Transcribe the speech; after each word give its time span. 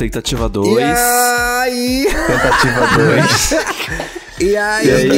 Tentativa 0.00 0.48
2. 0.48 0.78
E 0.78 0.82
aí? 0.82 2.06
Tentativa 2.26 2.86
2. 2.96 3.54
E 4.40 4.56
aí, 4.56 4.86
E 4.86 4.90
aí, 4.90 5.08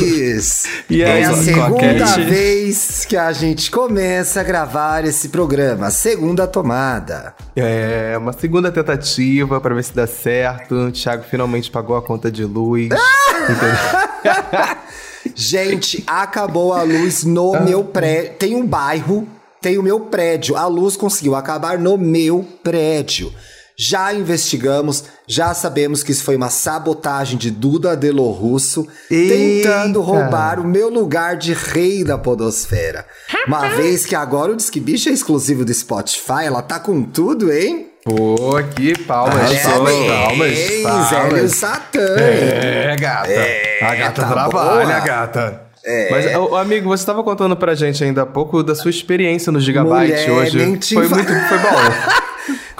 gays? 0.00 0.64
E 0.90 1.02
É 1.02 1.12
aí, 1.12 1.22
a 1.24 1.28
com 1.28 1.34
a 1.34 1.38
segunda 1.38 1.98
Cat? 2.06 2.20
vez 2.24 3.04
que 3.04 3.16
a 3.16 3.30
gente 3.32 3.70
começa 3.70 4.40
a 4.40 4.42
gravar 4.42 5.04
esse 5.04 5.28
programa, 5.28 5.88
segunda 5.92 6.48
tomada. 6.48 7.32
É, 7.54 8.16
uma 8.18 8.32
segunda 8.32 8.72
tentativa 8.72 9.60
pra 9.60 9.72
ver 9.72 9.84
se 9.84 9.94
dá 9.94 10.08
certo. 10.08 10.74
O 10.74 10.90
Thiago 10.90 11.22
finalmente 11.30 11.70
pagou 11.70 11.94
a 11.96 12.02
conta 12.02 12.28
de 12.32 12.44
luz. 12.44 12.88
Entendeu? 13.48 14.76
Gente, 15.36 16.02
acabou 16.08 16.72
a 16.72 16.82
luz 16.82 17.22
no 17.22 17.54
Ah. 17.54 17.60
meu 17.60 17.84
prédio. 17.84 18.32
Tem 18.36 18.56
um 18.56 18.66
bairro, 18.66 19.28
tem 19.60 19.78
o 19.78 19.82
meu 19.84 20.00
prédio. 20.00 20.56
A 20.56 20.66
luz 20.66 20.96
conseguiu 20.96 21.36
acabar 21.36 21.78
no 21.78 21.96
meu 21.96 22.44
prédio. 22.64 23.32
Já 23.84 24.14
investigamos, 24.14 25.02
já 25.26 25.52
sabemos 25.54 26.04
que 26.04 26.12
isso 26.12 26.22
foi 26.22 26.36
uma 26.36 26.50
sabotagem 26.50 27.36
de 27.36 27.50
Duda 27.50 27.96
Delo 27.96 28.30
Russo 28.30 28.86
Eita! 29.10 29.34
tentando 29.34 30.00
roubar 30.00 30.60
o 30.60 30.64
meu 30.64 30.88
lugar 30.88 31.36
de 31.36 31.52
rei 31.52 32.04
da 32.04 32.16
podosfera. 32.16 33.04
Uma 33.44 33.70
vez 33.70 34.06
que 34.06 34.14
agora 34.14 34.52
o 34.52 34.56
Disque 34.56 34.78
Bicho 34.78 35.08
é 35.08 35.12
exclusivo 35.12 35.64
do 35.64 35.74
Spotify, 35.74 36.44
ela 36.44 36.62
tá 36.62 36.78
com 36.78 37.02
tudo, 37.02 37.52
hein? 37.52 37.88
Pô, 38.04 38.56
aqui, 38.56 38.96
palmas, 39.00 39.34
palmas, 39.62 39.94
palmas, 39.94 40.06
Parabéns, 40.06 40.82
palmas. 40.82 41.12
Hélio 41.12 41.48
Satã. 41.48 41.98
É, 42.18 42.96
gata. 43.00 43.30
a 43.82 43.94
gata 43.96 44.22
tá 44.22 44.28
trabalha, 44.28 44.86
boa. 44.86 45.00
gata. 45.00 45.62
Mas, 46.08 46.36
ô, 46.36 46.54
amigo, 46.54 46.88
você 46.88 47.02
estava 47.02 47.24
contando 47.24 47.56
pra 47.56 47.74
gente 47.74 48.04
ainda 48.04 48.22
há 48.22 48.26
pouco 48.26 48.62
da 48.62 48.76
sua 48.76 48.90
experiência 48.90 49.50
no 49.50 49.58
Gigabyte 49.58 50.12
Mulher, 50.12 50.30
hoje. 50.30 50.94
Foi 50.94 51.08
muito, 51.08 51.26
foi 51.26 51.58
bom. 51.58 52.22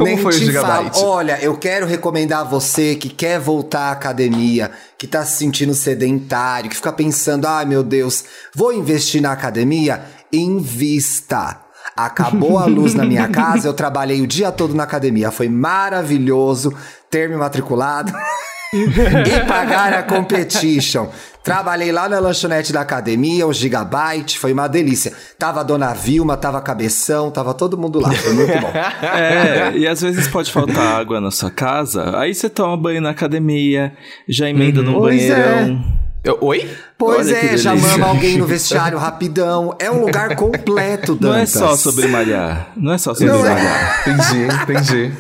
Como 0.03 0.15
Nem 0.15 0.23
foi 0.23 0.35
o 0.35 0.39
te 0.39 0.45
Gigabyte? 0.45 0.99
falo. 0.99 1.07
Olha, 1.11 1.39
eu 1.41 1.57
quero 1.57 1.87
recomendar 1.87 2.41
a 2.41 2.45
você 2.45 2.95
que 2.97 3.09
quer 3.09 3.39
voltar 3.39 3.89
à 3.89 3.93
academia, 3.93 4.71
que 4.99 5.07
tá 5.07 5.25
se 5.25 5.37
sentindo 5.39 5.75
sedentário, 5.75 6.69
que 6.69 6.77
fica 6.77 6.93
pensando, 6.93 7.47
ai 7.47 7.65
meu 7.65 7.83
Deus, 7.83 8.25
vou 8.55 8.73
investir 8.73 9.23
na 9.23 9.33
academia? 9.33 10.03
Invista. 10.33 11.59
Acabou 11.97 12.59
a 12.59 12.65
luz 12.65 12.95
na 12.95 13.05
minha 13.05 13.29
casa, 13.29 13.69
eu 13.69 13.75
trabalhei 13.75 14.23
o 14.23 14.27
dia 14.27 14.51
todo 14.51 14.75
na 14.75 14.85
academia. 14.85 15.31
Foi 15.31 15.49
maravilhoso 15.49 16.73
ter 17.11 17.29
me 17.29 17.37
matriculado 17.37 18.13
e 18.73 19.41
pagar 19.47 19.93
a 19.93 20.03
competition. 20.03 21.09
Trabalhei 21.45 21.91
lá 21.93 22.09
na 22.09 22.19
lanchonete 22.21 22.73
da 22.73 22.81
academia, 22.81 23.47
o 23.47 23.53
Gigabyte, 23.53 24.39
foi 24.39 24.53
uma 24.53 24.69
delícia. 24.69 25.13
Tava 25.39 25.61
a 25.61 25.63
dona 25.63 25.93
Vilma, 25.93 26.37
tava 26.37 26.59
a 26.59 26.61
Cabeção, 26.61 27.31
tava 27.31 27.53
todo 27.53 27.77
mundo 27.77 27.99
lá, 28.01 28.13
foi 28.13 28.33
muito 28.33 28.59
bom. 28.61 28.73
É, 29.03 29.73
e 29.77 29.87
às 29.87 30.01
vezes 30.01 30.27
pode 30.29 30.51
faltar 30.51 31.01
água 31.01 31.21
na 31.21 31.31
sua 31.31 31.51
casa, 31.51 32.17
aí 32.19 32.33
você 32.35 32.49
toma 32.49 32.77
banho 32.77 33.01
na 33.01 33.11
academia, 33.11 33.93
já 34.29 34.49
emenda 34.49 34.81
num 34.83 34.95
Pois 34.95 35.23
é. 35.23 35.35
banheirão. 35.35 35.85
Eu- 36.25 36.39
Oi? 36.41 36.71
Pois 36.97 37.27
Olha 37.27 37.37
é, 37.37 37.57
já 37.57 37.75
mama 37.75 38.07
alguém 38.07 38.39
no 38.39 38.47
vestiário 38.47 38.97
rapidão. 38.97 39.75
É 39.81 39.91
um 39.91 40.01
lugar 40.03 40.37
completo, 40.37 41.17
Dantas. 41.17 41.29
Não 41.57 41.67
é 41.67 41.71
só 41.71 41.77
sobre 41.77 42.07
malhar. 42.07 42.69
Não 42.77 42.93
é 42.93 42.99
só 42.99 43.13
sobre 43.13 43.33
Não 43.33 43.45
é. 43.45 43.49
malhar. 43.55 44.03
Entendi, 44.09 44.45
entendi. 44.63 45.13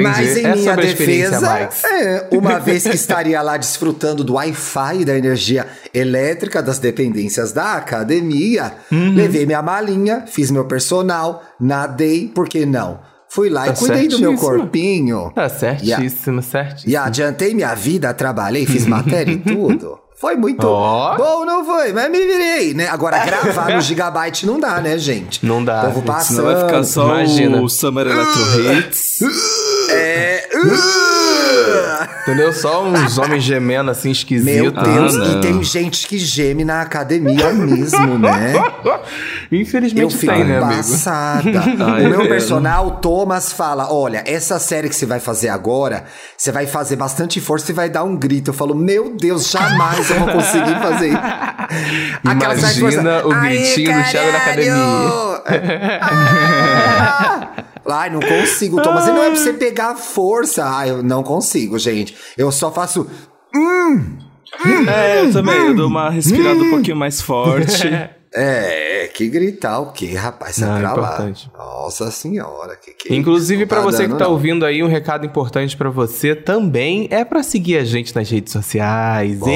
Entendi. 0.00 0.18
Mas 0.18 0.36
em 0.36 0.44
é 0.46 0.54
minha 0.56 0.72
a 0.72 0.76
defesa, 0.76 1.70
é, 1.86 2.28
uma 2.32 2.58
vez 2.58 2.82
que 2.82 2.94
estaria 2.96 3.40
lá 3.42 3.56
desfrutando 3.56 4.24
do 4.24 4.34
Wi-Fi 4.34 5.00
e 5.00 5.04
da 5.04 5.16
energia 5.16 5.66
elétrica 5.92 6.62
das 6.62 6.78
dependências 6.78 7.52
da 7.52 7.74
academia, 7.74 8.72
Uhum. 8.90 9.14
levei 9.14 9.46
minha 9.46 9.62
malinha, 9.62 10.24
fiz 10.26 10.50
meu 10.50 10.64
personal, 10.64 11.42
nadei, 11.60 12.28
por 12.34 12.48
que 12.48 12.66
não? 12.66 13.00
Fui 13.28 13.48
lá 13.50 13.64
Tá 13.66 13.72
e 13.72 13.76
cuidei 13.76 14.08
do 14.08 14.18
meu 14.20 14.34
corpinho. 14.36 15.32
Tá 15.34 15.48
certíssimo, 15.48 16.40
certíssimo. 16.42 16.92
E 16.92 16.96
adiantei 16.96 17.52
minha 17.54 17.74
vida, 17.74 18.12
trabalhei, 18.14 18.64
fiz 18.64 18.86
matéria 18.86 19.32
e 19.32 19.38
tudo. 19.42 19.98
Foi 20.20 20.36
muito 20.36 20.64
Ó. 20.66 21.16
bom, 21.16 21.44
não 21.44 21.64
foi? 21.64 21.92
Mas 21.92 22.08
me 22.10 22.18
virei, 22.18 22.72
né? 22.72 22.86
Agora, 22.88 23.18
gravar 23.26 23.74
no 23.74 23.80
Gigabyte 23.82 24.46
não 24.46 24.58
dá, 24.60 24.80
né, 24.80 24.96
gente? 24.96 25.44
Não 25.44 25.62
dá, 25.64 25.80
O 25.82 25.86
povo 25.86 25.96
gente, 25.96 26.06
passando. 26.06 26.36
Senão 26.36 26.52
vai 26.54 26.64
ficar 26.64 26.84
só 26.84 27.04
Imagina. 27.08 27.60
o 27.60 27.68
Summer 27.68 28.06
Electro 28.06 28.42
Hits. 28.72 29.18
É... 29.90 30.48
Entendeu? 32.22 32.52
Só 32.52 32.84
uns 32.84 33.18
homens 33.18 33.42
gemendo 33.42 33.90
assim 33.90 34.08
Meu 34.08 34.12
esquisitos. 34.12 34.82
Deus, 34.82 35.16
Ah, 35.16 35.26
e 35.26 35.40
tem 35.40 35.62
gente 35.62 36.06
que 36.08 36.18
geme 36.18 36.64
na 36.64 36.80
academia 36.80 37.52
mesmo, 37.54 38.18
né? 38.18 38.54
Eu 38.84 39.60
Infelizmente 39.60 40.16
fico 40.16 40.32
tem, 40.32 40.44
né, 40.44 40.58
amigo? 40.58 40.76
passada. 40.76 41.62
Ai, 41.86 42.06
o 42.06 42.10
meu 42.10 42.22
é. 42.22 42.28
personal, 42.28 42.92
Thomas, 42.92 43.52
fala: 43.52 43.92
olha, 43.92 44.22
essa 44.26 44.58
série 44.58 44.88
que 44.88 44.96
você 44.96 45.06
vai 45.06 45.20
fazer 45.20 45.48
agora, 45.50 46.04
você 46.36 46.50
vai 46.50 46.66
fazer 46.66 46.96
bastante 46.96 47.40
força 47.40 47.70
e 47.70 47.74
vai 47.74 47.88
dar 47.90 48.04
um 48.04 48.16
grito. 48.16 48.50
Eu 48.50 48.54
falo, 48.54 48.74
meu 48.74 49.14
Deus, 49.16 49.50
jamais 49.50 50.10
eu 50.10 50.18
vou 50.20 50.28
conseguir 50.28 50.80
fazer 50.80 51.08
isso. 51.08 51.18
Imagina 52.24 53.26
o 53.26 53.32
"Ai, 53.32 53.48
gritinho 53.50 53.92
do 54.02 54.10
Thiago 54.10 54.32
na 54.32 54.40
caralho!" 54.40 55.33
Ah! 55.46 57.40
Ai, 57.86 58.10
não 58.10 58.20
consigo, 58.20 58.80
Thomas. 58.82 59.06
E 59.06 59.10
não 59.10 59.22
é 59.22 59.30
pra 59.30 59.36
você 59.36 59.52
pegar 59.52 59.94
força. 59.94 60.64
Ai, 60.64 60.90
eu 60.90 61.02
não 61.02 61.22
consigo, 61.22 61.78
gente. 61.78 62.16
Eu 62.36 62.50
só 62.50 62.72
faço. 62.72 63.06
É, 64.88 65.20
eu 65.20 65.32
também. 65.32 65.54
Eu 65.54 65.74
dou 65.74 65.88
uma 65.88 66.10
respirada 66.10 66.58
um 66.58 66.70
pouquinho 66.70 66.96
mais 66.96 67.20
forte. 67.20 67.86
É, 68.36 69.08
que 69.14 69.28
gritar 69.28 69.78
o 69.78 69.92
quê, 69.92 70.14
rapaz? 70.14 70.56
Sai 70.56 70.68
Não, 70.68 70.76
é 70.76 70.80
pra 70.80 70.92
lá. 71.02 71.08
importante. 71.14 71.48
Nossa 71.56 72.10
senhora, 72.10 72.74
que 72.76 72.92
que 72.92 73.12
é 73.12 73.16
Inclusive, 73.16 73.64
pra 73.64 73.78
Não 73.78 73.84
você 73.84 74.08
que 74.08 74.14
tá 74.14 74.24
não. 74.24 74.32
ouvindo 74.32 74.66
aí, 74.66 74.82
um 74.82 74.88
recado 74.88 75.24
importante 75.24 75.76
pra 75.76 75.88
você 75.88 76.34
também 76.34 77.06
é 77.12 77.24
pra 77.24 77.44
seguir 77.44 77.76
a 77.78 77.84
gente 77.84 78.12
nas 78.14 78.28
redes 78.28 78.52
sociais. 78.52 79.38
Boa! 79.38 79.50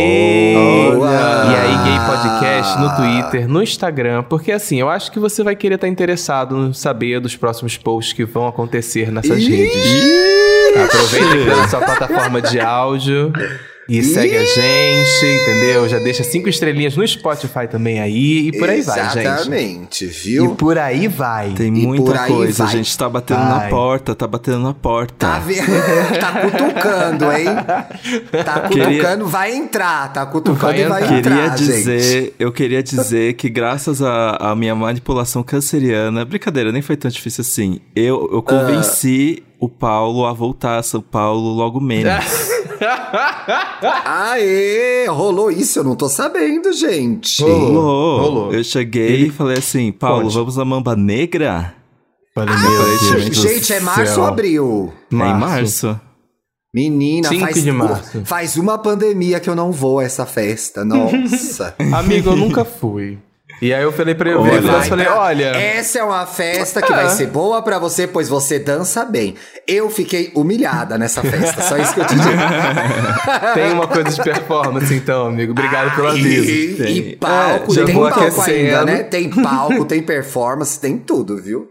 E 1.10 1.56
aí, 1.56 1.74
Gay 1.84 2.06
Podcast 2.06 2.78
no 2.78 2.94
Twitter, 2.96 3.48
no 3.48 3.62
Instagram, 3.62 4.22
porque 4.22 4.52
assim, 4.52 4.78
eu 4.78 4.88
acho 4.88 5.10
que 5.10 5.18
você 5.18 5.42
vai 5.42 5.56
querer 5.56 5.74
estar 5.74 5.88
interessado 5.88 6.56
em 6.56 6.72
saber 6.72 7.18
dos 7.20 7.34
próximos 7.34 7.76
posts 7.76 8.12
que 8.12 8.24
vão 8.24 8.46
acontecer 8.46 9.10
nessas 9.10 9.38
Ih! 9.40 9.50
redes. 9.50 10.78
Aproveita 10.84 11.32
que 11.36 11.46
tá 11.50 11.56
na 11.56 11.68
sua 11.68 11.80
plataforma 11.80 12.40
de 12.42 12.60
áudio. 12.60 13.32
E 13.88 14.02
segue 14.02 14.36
a 14.36 14.44
gente, 14.44 15.42
entendeu? 15.42 15.88
Já 15.88 15.98
deixa 15.98 16.22
cinco 16.22 16.46
estrelinhas 16.48 16.94
no 16.94 17.06
Spotify 17.08 17.66
também 17.70 18.00
aí. 18.00 18.48
E 18.48 18.58
por 18.58 18.68
aí 18.68 18.82
vai, 18.82 19.02
gente. 19.14 19.18
Exatamente, 19.26 20.04
E 20.04 20.08
viu? 20.08 20.54
por 20.56 20.76
aí 20.76 21.08
vai. 21.08 21.52
Tem 21.52 21.68
E 21.68 21.86
muita 21.86 22.26
coisa. 22.26 22.64
vai. 22.64 22.72
A 22.74 22.76
gente 22.76 22.98
tá 22.98 23.08
batendo 23.08 23.40
na 23.40 23.58
Vai. 23.60 23.70
porta, 23.70 24.14
tá 24.14 24.26
batendo 24.26 24.58
na 24.58 24.74
porta. 24.74 25.14
Tá 25.18 25.38
vendo? 25.38 25.64
tá 26.20 26.32
cutucando, 26.42 27.32
hein? 27.32 27.46
Tá 28.44 28.60
Queria- 28.68 28.84
cutucando, 28.86 29.26
vai 29.26 29.54
entrar. 29.56 30.12
Tá 30.12 30.26
cutucando 30.26 30.58
Vai 30.60 30.80
e 30.80 30.84
vai 30.84 31.02
entrar. 31.02 31.14
Queria 31.22 31.44
entrar, 31.46 31.54
dizer, 31.56 32.00
gente. 32.00 32.34
eu 32.38 32.52
queria 32.52 32.82
dizer 32.82 33.32
que 33.34 33.48
graças 33.48 34.02
à 34.02 34.36
à 34.38 34.54
minha 34.54 34.74
manipulação 34.74 35.42
canceriana, 35.42 36.24
brincadeira, 36.26 36.70
nem 36.72 36.82
foi 36.82 36.96
tão 36.96 37.10
difícil 37.10 37.40
assim. 37.42 37.80
Eu, 37.96 38.28
eu 38.32 38.42
convenci 38.42 39.42
o 39.58 39.68
Paulo 39.68 40.26
a 40.26 40.32
voltar 40.32 40.76
a 40.78 40.82
São 40.82 41.00
Paulo 41.00 41.54
logo 41.54 41.80
menos. 41.80 42.12
Aê, 44.04 45.06
rolou 45.08 45.50
isso, 45.50 45.78
eu 45.78 45.84
não 45.84 45.96
tô 45.96 46.08
sabendo, 46.08 46.72
gente. 46.72 47.42
Rolou. 47.42 48.20
rolou. 48.20 48.52
Eu 48.54 48.62
cheguei 48.64 49.26
e 49.26 49.30
falei 49.30 49.58
assim, 49.58 49.92
Paulo, 49.92 50.24
Conte. 50.24 50.34
vamos 50.34 50.56
na 50.56 50.64
Mamba 50.64 50.94
Negra? 50.96 51.74
Falei, 52.34 52.54
Ah, 52.54 52.58
meu 52.60 52.98
gente, 52.98 53.30
Deus 53.30 53.36
Gente, 53.54 53.72
é 53.72 53.80
março 53.80 54.14
céu. 54.14 54.22
ou 54.22 54.28
abril? 54.28 54.92
É 55.10 55.14
em 55.14 55.18
março. 55.18 56.00
Menina, 56.74 57.28
5 57.28 57.40
faz, 57.40 57.62
de 57.64 57.72
março. 57.72 58.22
faz 58.24 58.56
uma 58.56 58.78
pandemia 58.78 59.40
que 59.40 59.48
eu 59.48 59.54
não 59.56 59.72
vou 59.72 59.98
a 59.98 60.04
essa 60.04 60.24
festa. 60.26 60.84
Nossa. 60.86 61.74
Amigo, 61.92 62.30
eu 62.30 62.36
nunca 62.36 62.64
fui. 62.64 63.18
E 63.60 63.74
aí 63.74 63.82
eu 63.82 63.90
falei 63.92 64.14
pra 64.14 64.28
ele, 64.30 64.38
eu 64.38 64.42
Olha. 64.42 64.56
e 64.58 64.60
Vai 64.60 64.88
falei, 64.88 65.06
olha... 65.08 65.46
Essa 65.56 65.98
é 65.98 66.02
uma 66.04 66.24
festa 66.26 66.80
que 66.80 66.92
É. 66.92 66.96
vai 66.96 67.08
ser 67.10 67.26
boa 67.26 67.60
pra 67.60 67.78
você, 67.78 68.06
pois 68.06 68.28
você 68.28 68.58
dança 68.58 69.04
bem. 69.04 69.34
Eu 69.66 69.90
fiquei 69.90 70.30
humilhada 70.34 70.96
nessa 70.96 71.22
festa, 71.22 71.60
só 71.62 71.76
isso 71.76 71.92
que 71.92 72.00
eu 72.00 72.06
te 72.06 72.14
digo. 72.14 72.24
Tem 73.54 73.72
uma 73.72 73.86
coisa 73.88 74.10
de 74.10 74.22
performance, 74.22 74.94
então, 74.94 75.26
amigo. 75.26 75.52
Obrigado 75.52 75.94
pelo 75.96 76.08
E, 76.08 76.10
aviso. 76.20 76.50
e 76.50 76.74
Tem. 76.76 77.16
palco, 77.16 77.72
É, 77.72 77.74
já 77.74 77.84
tem 77.84 77.94
palco 77.96 78.20
aquecendo. 78.20 78.50
ainda, 78.50 78.84
né? 78.84 79.02
Tem 79.02 79.28
palco, 79.30 79.84
tem 79.84 80.02
performance, 80.02 80.78
tem 80.78 80.96
tudo, 80.98 81.36
viu? 81.36 81.68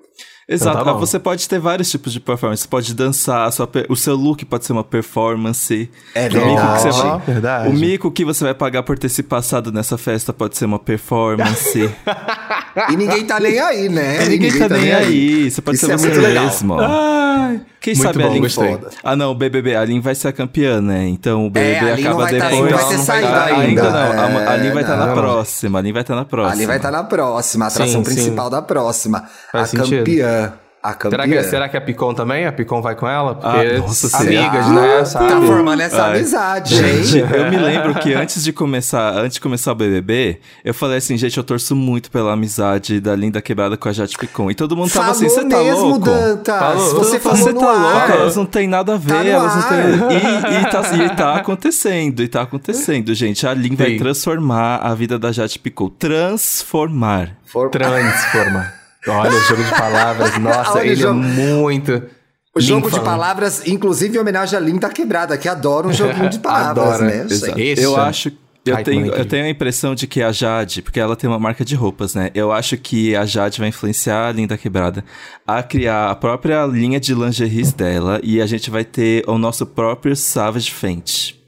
Exato. 0.49 0.77
Então 0.77 0.85
tá 0.85 0.94
bom. 0.94 0.99
Você 1.01 1.19
pode 1.19 1.47
ter 1.49 1.59
vários 1.59 1.89
tipos 1.91 2.13
de 2.13 2.19
performance. 2.21 2.61
Você 2.63 2.67
pode 2.69 2.94
dançar, 2.94 3.47
a 3.47 3.51
sua 3.51 3.67
per- 3.67 3.85
o 3.89 3.95
seu 3.97 4.15
look 4.15 4.45
pode 4.45 4.65
ser 4.65 4.71
uma 4.71 4.83
performance. 4.83 5.89
É 6.15 6.27
O 6.29 6.31
mico, 6.33 6.61
que 6.61 6.79
você 6.81 6.91
vai... 6.91 7.19
verdade. 7.19 7.69
o 7.69 7.73
mico 7.73 8.11
que 8.11 8.23
você 8.23 8.44
vai 8.45 8.53
pagar 8.53 8.83
por 8.83 8.97
ter 8.97 9.09
se 9.09 9.21
passado 9.23 9.71
nessa 9.73 9.97
festa 9.97 10.31
pode 10.31 10.55
ser 10.57 10.65
uma 10.65 10.79
performance. 10.79 11.89
E 12.91 12.95
ninguém 12.95 13.25
tá 13.25 13.39
nem 13.39 13.59
aí, 13.59 13.89
né? 13.89 14.23
E 14.23 14.29
ninguém 14.29 14.55
tá 14.55 14.69
nem 14.69 14.94
aí. 14.94 15.49
Você 15.49 15.61
pode 15.63 15.77
Isso 15.77 15.88
ser 15.88 15.94
é 15.94 15.97
você 15.97 16.07
muito 16.09 16.21
legal. 16.21 16.45
mesmo. 16.45 16.75
Ai, 16.79 17.59
Quem 17.88 17.95
muito 17.95 18.06
sabe 18.07 18.19
bom, 18.22 18.30
a 18.30 18.34
Lin 18.34 18.42
gostei. 18.42 18.68
Foda. 18.72 18.89
Ah, 19.01 19.16
não, 19.16 19.31
o 19.31 19.36
BBB. 19.36 19.75
A 19.78 19.86
Lin 19.86 20.01
vai 20.01 20.13
ser 20.13 20.28
a 20.28 20.34
campeã, 20.34 20.81
né? 20.81 21.07
Então 21.07 21.48
o 21.48 21.50
BBB 21.50 21.86
É, 21.86 21.92
a 21.92 21.95
Lin 21.95 22.04
não 22.04 22.12
acaba 22.19 22.24
tá- 22.25 22.50
depois. 22.50 22.72
não 22.72 22.78
vai 22.80 22.88
ter 22.89 22.98
saído 22.98 23.28
tá- 23.28 23.45
ainda. 23.45 23.84
não. 23.84 24.00
A, 24.00 24.51
a 24.51 24.56
Lin 24.57 24.68
É, 24.68 24.72
vai 24.74 24.84
estar 24.84 24.98
na 24.98 25.06
não. 25.07 25.13
próxima. 25.16 25.80
A 25.80 25.81
Lin 25.81 25.94
vai 25.94 26.01
estar 26.01 26.16
na 26.16 26.25
próxima. 26.25 26.51
Ali 26.54 26.66
vai 26.66 26.75
estar 26.78 26.92
na 26.92 27.04
próxima, 27.06 27.66
a 27.66 27.68
atração 27.69 28.04
Sim, 28.04 28.13
principal 28.13 28.50
da 28.50 28.62
próxima. 28.62 29.24
Faz 29.54 29.63
a 29.63 29.68
sentido. 29.68 30.00
campeã. 30.00 30.54
A 30.81 30.94
campeã. 30.94 31.18
Será 31.19 31.27
que, 31.27 31.44
será 31.50 31.69
que 31.69 31.77
a 31.77 31.81
Picon 31.81 32.13
também? 32.13 32.45
A 32.45 32.51
Picon 32.51 32.81
vai 32.81 32.95
com 32.95 33.07
ela? 33.07 33.35
Porque 33.35 33.47
Ah, 33.75 33.77
nossa, 33.79 34.18
amigas, 34.18 34.65
será? 34.65 34.69
né? 34.69 35.06
Sabe? 35.06 35.27
Tá 35.29 35.41
formando 35.41 35.81
essa 35.81 36.03
Ai. 36.06 36.15
amizade, 36.18 36.75
Gente, 37.03 37.18
eu 37.19 37.50
me 37.50 37.57
lembro 37.57 37.95
que 37.95 38.13
antes 38.15 38.44
de 38.44 38.53
começar, 38.53 39.13
antes 39.18 39.33
de 39.35 39.41
começar 39.41 39.71
o 39.71 39.75
BBB, 39.75 40.39
eu 40.63 40.74
falei 40.74 40.97
assim, 40.97 41.18
gente, 41.18 41.38
eu 41.38 41.44
torço 41.44 41.75
muito 41.75 42.09
pela 42.12 42.31
amizade 42.33 43.00
da 43.01 43.15
Linda 43.15 43.41
Quebrada 43.41 43.75
com 43.75 43.89
a 43.89 43.91
Jade 43.91 44.18
Picon. 44.18 44.50
E 44.51 44.56
todo 44.56 44.77
mundo 44.77 44.91
tava 44.91 45.13
Falou 45.13 45.18
assim, 45.18 45.29
você 45.29 45.47
tá 45.50 45.57
mesmo, 45.63 45.81
louco? 45.88 46.00
Dantas. 46.06 46.59
Falou. 46.59 46.94
Você 47.03 47.19
falou 47.19 47.38
Você 47.38 47.53
tá 47.53 47.69
ar. 47.69 47.80
louca, 47.81 48.13
elas 48.13 48.35
não 48.35 48.45
têm 48.45 48.68
nada 48.68 48.94
a 48.94 48.97
ver, 48.97 49.13
Tá 49.13 49.25
elas 49.25 49.56
não 49.56 49.62
têm. 49.63 49.77
E, 50.18 50.62
e, 50.62 50.69
tá, 50.69 50.95
e 51.06 51.15
tá 51.15 51.35
acontecendo, 51.35 52.21
e 52.23 52.27
tá 52.27 52.41
acontecendo, 52.44 53.13
gente. 53.13 53.45
A 53.45 53.53
Lin 53.53 53.75
vai 53.75 53.95
transformar 53.97 54.77
a 54.77 54.94
vida 54.94 55.18
da 55.19 55.31
Jade 55.31 55.59
Picon. 55.59 55.89
Transformar. 55.89 57.31
For- 57.45 57.69
Transforma. 57.69 58.76
Olha, 59.12 59.31
o 59.36 59.42
jogo 59.42 59.63
de 59.63 59.71
palavras, 59.71 60.38
nossa, 60.39 60.86
ele 60.86 60.95
jogo. 60.95 61.19
é 61.19 61.24
muito. 61.24 62.04
O 62.56 62.59
jogo 62.62 62.89
de 62.89 63.00
palavras, 63.00 63.68
inclusive 63.68 64.18
em 64.18 64.19
homenagem 64.19 64.57
a 64.57 64.62
Linda 64.62 64.89
Quebrada, 64.89 65.38
que 65.38 65.48
adora 65.48 65.88
um 65.88 65.94
joguinho 65.94 66.30
de 66.30 66.39
palavras, 66.39 66.86
Adora, 66.95 67.06
né? 67.06 67.25
exato. 67.30 67.59
eu 67.59 67.98
é- 67.98 68.01
acho. 68.01 68.31
Eu 68.65 68.83
tenho, 68.83 69.15
é 69.15 69.21
eu 69.21 69.25
tenho 69.25 69.45
a 69.45 69.50
impressão 69.50 69.95
de 69.95 70.06
que 70.07 70.21
a 70.21 70.30
Jade, 70.31 70.81
porque 70.81 71.00
ela 71.00 71.15
tem 71.15 71.30
uma 71.30 71.39
marca 71.39 71.63
de 71.63 71.74
roupas, 71.74 72.13
né? 72.13 72.31
Eu 72.36 72.51
acho 72.51 72.75
que 72.77 73.15
a 73.15 73.25
Jade 73.25 73.59
vai 73.59 73.69
influenciar 73.69 74.27
a 74.27 74.31
Linda 74.33 74.57
Quebrada 74.57 75.06
a 75.48 75.63
criar 75.63 76.09
a 76.12 76.15
própria 76.15 76.65
linha 76.65 77.00
de 77.00 77.13
lingeries 77.15 77.71
dela 77.71 78.19
e 78.21 78.42
a 78.42 78.45
gente 78.45 78.69
vai 78.69 78.83
ter 78.83 79.24
o 79.25 79.38
nosso 79.38 79.65
próprio 79.65 80.13
Savage 80.18 80.69
Fenty. 80.71 81.39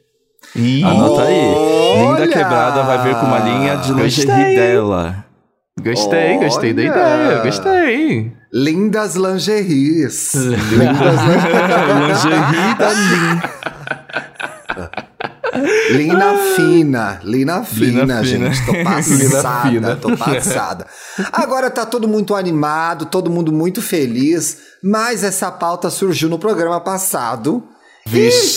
Ih, 0.56 0.82
Anota 0.84 1.24
aí. 1.24 1.42
Olha! 1.42 2.20
Linda 2.22 2.28
Quebrada 2.32 2.84
vai 2.84 3.04
vir 3.04 3.16
com 3.20 3.26
uma 3.26 3.40
linha 3.40 3.76
de 3.76 3.92
lingerie 3.94 4.56
dela. 4.56 5.26
Gostei, 5.84 6.38
gostei 6.38 6.74
da 6.74 6.82
Olha. 6.82 6.90
ideia, 6.92 7.44
gostei. 7.44 8.34
Lindas 8.52 9.16
lingeries. 9.16 10.34
Lindas 10.72 11.20
lingerie 12.24 12.76
da 12.78 12.90
Lin. 12.92 13.42
Lina 15.92 16.36
fina, 16.56 17.20
Lina 17.24 17.64
fina, 17.64 18.02
Lina 18.02 18.24
fina. 18.24 18.54
gente. 18.54 18.66
Tô 18.66 18.72
Lina 18.74 18.84
passada, 18.84 19.70
fina. 19.70 19.96
tô 19.96 20.18
passada. 20.18 20.88
Agora 21.34 21.70
tá 21.70 21.86
todo 21.86 22.08
muito 22.08 22.36
animado, 22.36 23.06
todo 23.06 23.30
mundo 23.30 23.52
muito 23.52 23.82
feliz, 23.82 24.58
mas 24.84 25.24
essa 25.24 25.52
pauta 25.52 25.90
surgiu 25.90 26.30
no 26.30 26.38
programa 26.40 26.80
passado. 26.80 27.64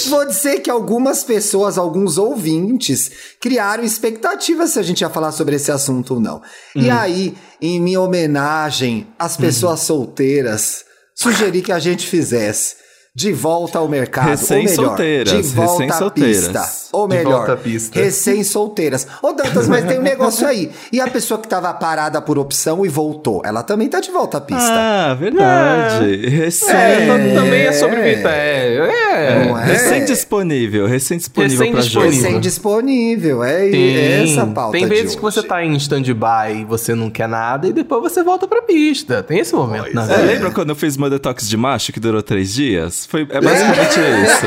E 0.06 0.08
vou 0.08 0.26
dizer 0.26 0.60
que 0.60 0.70
algumas 0.70 1.22
pessoas, 1.25 1.76
alguns 1.78 2.19
ouvintes, 2.19 3.10
criaram 3.40 3.84
expectativas 3.84 4.70
se 4.70 4.78
a 4.78 4.82
gente 4.82 5.00
ia 5.00 5.10
falar 5.10 5.32
sobre 5.32 5.56
esse 5.56 5.70
assunto 5.70 6.14
ou 6.14 6.20
não. 6.20 6.43
E 6.75 6.88
Hum. 6.88 6.93
aí, 6.99 7.34
em 7.60 7.81
minha 7.81 8.00
homenagem 8.00 9.06
às 9.19 9.37
pessoas 9.37 9.81
solteiras, 9.81 10.84
sugeri 11.14 11.62
que 11.62 11.72
a 11.72 11.78
gente 11.78 12.06
fizesse 12.06 12.76
de 13.14 13.31
volta 13.31 13.79
ao 13.79 13.87
mercado. 13.88 14.25
ou 14.25 14.31
melhor, 14.31 14.41
Recém-solteiras, 14.41 15.32
de 15.32 15.43
volta 15.55 16.06
à 16.06 16.11
pista. 16.11 16.62
Ou 16.93 17.06
De 17.09 17.17
melhor, 17.17 17.32
volta 17.32 17.53
à 17.53 17.56
pista. 17.59 18.00
recém-solteiras. 18.00 19.06
Ô, 19.23 19.32
Dantas, 19.32 19.69
mas 19.69 19.85
tem 19.85 19.99
um 19.99 20.03
negócio 20.03 20.47
aí. 20.47 20.70
E 20.91 20.99
a 20.99 21.06
pessoa 21.09 21.38
que 21.38 21.47
tava 21.47 21.73
parada 21.75 22.23
por 22.23 22.38
opção 22.38 22.87
e 22.87 22.88
voltou, 22.88 23.43
ela 23.44 23.62
também 23.62 23.88
tá 23.88 24.00
de 24.00 24.11
volta 24.11 24.38
à 24.38 24.41
pista. 24.41 24.62
Ah, 24.64 25.14
verdade. 25.14 26.26
Recém. 26.26 26.75
É, 26.75 27.06
tam- 27.06 27.35
também 27.44 27.61
é 27.67 27.73
sobre 27.73 28.00
vida. 28.03 28.31
É, 28.31 28.76
é. 28.76 29.44
Não 29.47 29.59
é? 29.59 29.64
Recém 29.67 30.05
disponível, 30.06 30.87
recém 30.87 31.19
disponível 31.19 31.70
pra 31.70 31.81
jogo. 31.82 32.06
Recém-disponível. 32.06 32.23
Recém-disponível, 32.31 33.44
é 33.44 33.70
Tem, 33.70 33.97
é 33.97 34.23
essa 34.25 34.43
a 34.43 34.47
pauta 34.47 34.73
tem 34.73 34.88
de 34.88 34.94
vezes 34.94 35.14
que 35.14 35.20
você 35.23 35.43
tá 35.43 35.62
em 35.62 35.75
stand-by 35.76 36.61
e 36.61 36.64
você 36.64 36.94
não 36.94 37.11
quer 37.11 37.29
nada 37.29 37.67
e 37.69 37.73
depois 37.75 38.00
você 38.03 38.23
volta 38.23 38.49
pra 38.49 38.62
pista. 38.62 39.23
Tem 39.23 39.38
esse 39.38 39.55
momento 39.55 39.93
na 39.94 40.06
vida. 40.06 40.23
lembra 40.23 40.50
quando 40.50 40.70
eu 40.70 40.76
fiz 40.76 40.97
meu 40.97 41.11
detox 41.11 41.47
de 41.47 41.56
macho 41.59 41.93
que 41.93 42.00
durou 42.00 42.23
três 42.23 42.55
dias? 42.55 43.01
Foi, 43.06 43.22
é 43.31 43.40
basicamente 43.40 44.00
isso. 44.00 44.46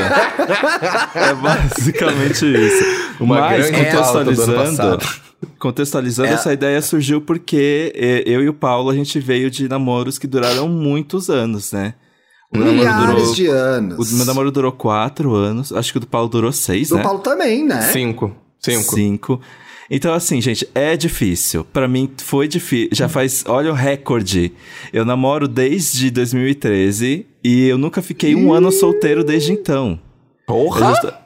É 1.14 1.34
basicamente 1.34 2.46
isso. 2.46 2.84
Uma 3.20 3.40
Mas 3.40 3.70
grande 3.70 3.76
ano 3.76 3.84
contextualizando, 3.92 4.98
contextualizando 5.58 6.28
É. 6.28 6.32
essa 6.32 6.52
ideia 6.52 6.80
surgiu 6.82 7.20
porque 7.20 7.92
eh, 7.94 8.22
eu 8.26 8.42
e 8.42 8.48
o 8.48 8.54
Paulo 8.54 8.90
a 8.90 8.94
gente 8.94 9.18
veio 9.20 9.50
de 9.50 9.68
namoros 9.68 10.18
que 10.18 10.26
duraram 10.26 10.68
muitos 10.68 11.28
anos, 11.30 11.72
né? 11.72 11.94
O 12.54 12.58
Milhares 12.58 13.06
durou, 13.16 13.34
de 13.34 13.46
anos. 13.48 14.12
o 14.12 14.16
meu 14.16 14.24
namoro 14.24 14.52
durou 14.52 14.70
quatro 14.72 15.34
anos, 15.34 15.72
acho 15.72 15.90
que 15.92 15.98
o 15.98 16.00
do 16.00 16.06
Paulo 16.06 16.28
durou 16.28 16.52
seis, 16.52 16.88
Do 16.90 16.96
né? 16.96 17.02
Paulo 17.02 17.18
também, 17.18 17.64
né? 17.66 17.82
Cinco. 17.92 18.34
Cinco. 18.60 18.94
Cinco. 18.94 19.40
Então, 19.90 20.12
assim, 20.12 20.40
gente, 20.40 20.66
é 20.74 20.96
difícil. 20.96 21.64
Pra 21.64 21.86
mim 21.86 22.10
foi 22.18 22.48
difícil. 22.48 22.90
Já 22.92 23.08
faz. 23.08 23.44
Olha 23.46 23.70
o 23.70 23.74
recorde. 23.74 24.52
Eu 24.92 25.04
namoro 25.04 25.46
desde 25.46 26.10
2013 26.10 27.26
e 27.42 27.66
eu 27.68 27.78
nunca 27.78 28.02
fiquei 28.02 28.34
um 28.34 28.52
ano 28.52 28.72
solteiro 28.72 29.22
desde 29.22 29.52
então. 29.52 29.98
Porra! 30.46 31.25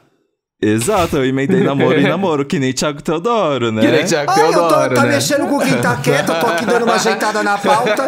Eu 0.63 0.69
Exato, 0.81 1.17
eu 1.17 1.25
emendei 1.25 1.63
namoro 1.63 1.99
e 1.99 2.03
namoro, 2.07 2.45
que 2.45 2.59
nem 2.59 2.73
Thiago 2.73 3.01
Teodoro, 3.03 3.73
né? 3.73 3.81
Que 3.81 3.89
nem 3.91 4.05
Thiago 4.05 4.31
Ah, 4.31 4.41
eu 4.41 4.47
tô, 4.53 4.59
Teodoro, 4.59 4.95
tá 4.95 5.03
né? 5.05 5.09
mexendo 5.15 5.47
com 5.47 5.59
quem 5.59 5.81
tá 5.81 5.97
quieto, 5.97 6.29
eu 6.33 6.41
tô 6.41 6.47
aqui 6.49 6.67
dando 6.67 6.83
uma 6.85 6.95
ajeitada 6.97 7.43
na 7.43 7.57
pauta, 7.57 8.07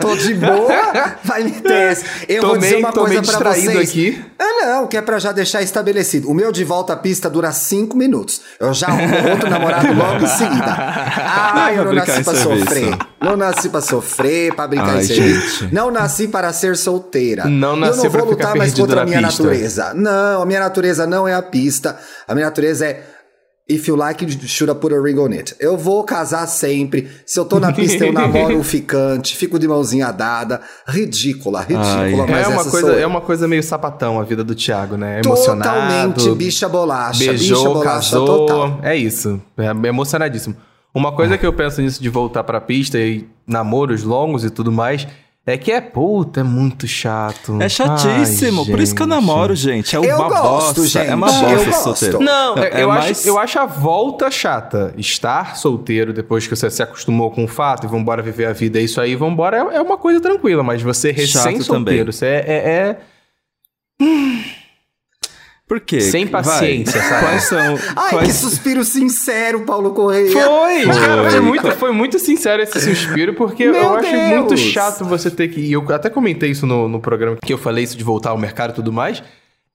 tô 0.00 0.14
de 0.14 0.34
boa, 0.34 0.68
vai 1.24 1.44
me 1.44 1.52
ter. 1.52 1.98
Eu 2.28 2.42
vou 2.42 2.58
dizer 2.58 2.76
uma 2.76 2.92
coisa 2.92 3.22
pra 3.22 3.52
vocês. 3.54 3.90
aqui. 3.90 4.22
Ah, 4.38 4.66
não, 4.66 4.86
que 4.86 4.96
é 4.96 5.02
pra 5.02 5.18
já 5.18 5.32
deixar 5.32 5.62
estabelecido. 5.62 6.30
O 6.30 6.34
meu 6.34 6.52
de 6.52 6.62
volta 6.64 6.92
à 6.92 6.96
pista 6.96 7.30
dura 7.30 7.52
cinco 7.52 7.96
minutos. 7.96 8.42
Eu 8.60 8.72
já 8.74 8.86
arrumo 8.88 9.30
outro 9.30 9.48
namorado 9.50 9.92
logo 9.94 10.24
em 10.24 10.28
seguida. 10.28 10.76
Ah, 10.76 11.72
eu 11.74 11.84
não 11.84 11.92
nasci 11.94 12.22
pra 12.22 12.32
em 12.32 12.36
serviço. 12.36 12.58
sofrer. 12.66 12.98
Não 13.20 13.36
nasci 13.38 13.68
pra 13.70 13.80
sofrer, 13.80 14.54
pra 14.54 14.66
brincar 14.68 14.90
Ai, 14.96 15.00
em 15.00 15.04
serviço. 15.06 15.60
gente. 15.64 15.74
Não 15.74 15.90
nasci 15.90 16.28
para 16.28 16.52
ser 16.52 16.76
solteira. 16.76 17.46
Não 17.46 17.70
eu 17.70 17.76
nasceu 17.76 18.04
não 18.04 18.10
pra 18.10 18.20
vou 18.20 18.30
ficar 18.30 18.44
lutar 18.48 18.56
mais 18.58 18.74
contra 18.74 19.02
a 19.02 19.04
minha 19.06 19.22
pista. 19.22 19.42
natureza. 19.42 19.94
Não, 19.94 20.42
a 20.42 20.46
minha 20.46 20.60
natureza 20.60 21.06
não 21.06 21.26
é 21.26 21.32
a 21.34 21.40
pista. 21.42 21.93
A 22.26 22.34
minha 22.34 22.46
natureza 22.46 22.86
é 22.86 23.02
If 23.66 23.88
you 23.88 23.96
like, 23.96 24.22
you 24.22 24.30
should 24.46 24.74
put 24.78 24.92
a 24.92 25.00
ring 25.00 25.18
on 25.18 25.32
it. 25.32 25.56
Eu 25.58 25.74
vou 25.78 26.04
casar 26.04 26.46
sempre. 26.46 27.10
Se 27.24 27.40
eu 27.40 27.46
tô 27.46 27.58
na 27.58 27.72
pista, 27.72 28.04
eu 28.04 28.12
namoro 28.12 28.58
um 28.58 28.62
ficante, 28.62 29.34
fico 29.34 29.58
de 29.58 29.66
mãozinha 29.66 30.12
dada. 30.12 30.60
Ridícula, 30.86 31.62
ridícula, 31.62 32.24
Ai. 32.24 32.30
mas 32.30 32.46
É 32.46 32.48
uma, 32.48 32.60
essa 32.60 32.70
coisa, 32.70 32.92
é 32.92 33.06
uma 33.06 33.20
coisa 33.22 33.48
meio 33.48 33.62
sapatão 33.62 34.20
a 34.20 34.22
vida 34.22 34.44
do 34.44 34.54
Thiago, 34.54 34.98
né? 34.98 35.22
Emocionado. 35.24 36.12
Totalmente 36.12 36.30
bicha 36.36 36.68
bolacha. 36.68 37.18
bicha 37.20 37.32
Beijou, 37.32 37.64
bolacha 37.72 38.10
casou. 38.10 38.26
total. 38.26 38.80
É 38.82 38.94
isso. 38.94 39.40
É 39.56 39.88
emocionadíssimo. 39.88 40.54
Uma 40.94 41.12
coisa 41.12 41.38
que 41.38 41.46
eu 41.46 41.52
penso 41.54 41.80
nisso 41.80 42.02
de 42.02 42.10
voltar 42.10 42.44
pra 42.44 42.60
pista 42.60 42.98
e 42.98 43.26
namoros 43.46 44.02
longos 44.02 44.44
e 44.44 44.50
tudo 44.50 44.70
mais 44.70 45.08
é 45.46 45.58
que 45.58 45.70
é 45.70 45.80
puta, 45.80 46.40
é 46.40 46.42
muito 46.42 46.86
chato. 46.88 47.60
É 47.60 47.68
chatíssimo, 47.68 48.62
Ai, 48.64 48.70
por 48.70 48.80
isso 48.80 48.94
que 48.94 49.02
eu 49.02 49.06
namoro, 49.06 49.54
gente. 49.54 49.94
É 49.94 49.98
Eu 49.98 50.16
uma 50.16 50.28
gosto, 50.28 50.42
bosta. 50.42 50.82
gente, 50.86 51.10
É 51.10 51.14
uma 51.14 51.26
eu 51.28 51.32
bosta 51.40 51.64
gosto. 51.66 51.82
solteiro. 51.82 52.20
Não, 52.20 52.56
é 52.58 52.82
eu, 52.82 52.88
mais- 52.88 53.18
acho, 53.18 53.28
eu 53.28 53.38
acho 53.38 53.58
a 53.58 53.66
volta 53.66 54.30
chata. 54.30 54.94
Estar 54.96 55.56
solteiro 55.56 56.12
depois 56.14 56.46
que 56.46 56.56
você 56.56 56.70
se 56.70 56.82
acostumou 56.82 57.30
com 57.30 57.44
o 57.44 57.48
fato 57.48 57.86
e 57.86 57.90
vambora 57.90 58.22
viver 58.22 58.46
a 58.46 58.52
vida, 58.52 58.78
é 58.78 58.82
isso 58.82 59.00
aí, 59.00 59.14
vambora, 59.14 59.56
é, 59.58 59.76
é 59.76 59.82
uma 59.82 59.98
coisa 59.98 60.20
tranquila. 60.20 60.62
Mas 60.62 60.80
você 60.80 61.12
recém-solteiro, 61.12 61.66
também. 61.66 62.04
você 62.12 62.26
é, 62.26 62.44
é- 62.46 62.96
é 64.00 64.04
Por 65.66 65.80
quê? 65.80 66.00
Sem 66.00 66.26
Vai. 66.26 66.42
paciência, 66.42 67.00
sabe? 67.00 67.24
Quais 67.24 67.44
são. 67.44 67.78
Ai, 67.96 68.10
quais... 68.10 68.28
que 68.28 68.34
suspiro 68.34 68.84
sincero, 68.84 69.62
Paulo 69.62 69.92
Correia. 69.92 70.30
Foi! 70.30 70.84
Cara, 70.84 71.22
foi 71.22 71.30
Foi. 71.30 71.40
muito, 71.40 71.70
foi 71.72 71.92
muito 71.92 72.18
sincero 72.18 72.62
esse 72.62 72.78
suspiro, 72.80 73.32
porque 73.32 73.64
Meu 73.64 73.74
eu 73.74 73.94
acho 73.94 74.10
Deus! 74.10 74.28
muito 74.28 74.56
chato 74.58 75.04
você 75.06 75.30
ter 75.30 75.48
que. 75.48 75.60
E 75.60 75.72
eu 75.72 75.82
até 75.90 76.10
comentei 76.10 76.50
isso 76.50 76.66
no, 76.66 76.86
no 76.86 77.00
programa 77.00 77.38
que 77.42 77.52
eu 77.52 77.58
falei 77.58 77.82
isso 77.82 77.96
de 77.96 78.04
voltar 78.04 78.30
ao 78.30 78.38
mercado 78.38 78.72
e 78.72 78.74
tudo 78.74 78.92
mais. 78.92 79.22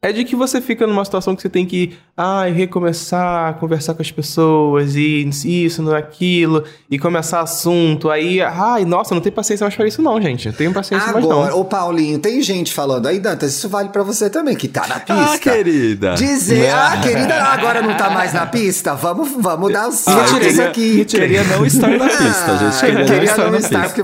É 0.01 0.13
de 0.13 0.23
que 0.23 0.33
você 0.33 0.61
fica 0.61 0.87
numa 0.87 1.03
situação 1.03 1.35
que 1.35 1.41
você 1.41 1.49
tem 1.49 1.65
que 1.65 1.93
ai, 2.15 2.53
recomeçar, 2.53 3.55
conversar 3.55 3.93
com 3.93 4.01
as 4.01 4.09
pessoas, 4.09 4.95
e 4.95 5.27
isso, 5.43 5.81
não 5.83 5.93
é 5.93 5.99
aquilo, 5.99 6.63
e 6.89 6.97
começar 6.97 7.41
assunto. 7.41 8.09
Aí, 8.09 8.41
ai, 8.41 8.85
nossa, 8.85 9.13
não 9.13 9.21
tem 9.21 9.29
paciência 9.29 9.65
mais 9.65 9.75
pra 9.75 9.85
isso, 9.85 10.01
não, 10.01 10.21
gente. 10.21 10.47
Não 10.47 10.55
tenho 10.55 10.71
paciência 10.73 11.11
mais, 11.11 11.25
Agora, 11.25 11.49
não. 11.51 11.59
ô 11.59 11.65
Paulinho, 11.65 12.17
tem 12.17 12.41
gente 12.41 12.71
falando 12.73 13.07
aí, 13.07 13.19
Dantas, 13.19 13.51
isso 13.51 13.67
vale 13.67 13.89
pra 13.89 14.01
você 14.01 14.29
também, 14.29 14.55
que 14.55 14.69
tá 14.69 14.87
na 14.87 15.01
pista. 15.01 15.33
Ah, 15.33 15.37
querida. 15.37 16.13
Dizer, 16.15 16.69
ah, 16.73 16.97
querida, 17.03 17.35
agora 17.35 17.81
não 17.81 17.97
tá 17.97 18.09
mais 18.09 18.31
na 18.33 18.45
pista? 18.45 18.95
Vamos, 18.95 19.29
vamos 19.37 19.73
dar 19.73 19.89
os 19.89 20.07
Ah, 20.07 20.23
queria, 20.39 20.65
aqui. 20.69 21.03
queria 21.03 21.43
não 21.43 21.65
estar 21.65 21.89
na 21.89 22.07
pista, 22.07 22.57
gente. 22.57 22.85
Ah, 23.01 23.03
Queria, 23.05 23.35
não 23.35 23.55
estar 23.57 23.77
na 23.79 23.89
pista. 23.89 24.03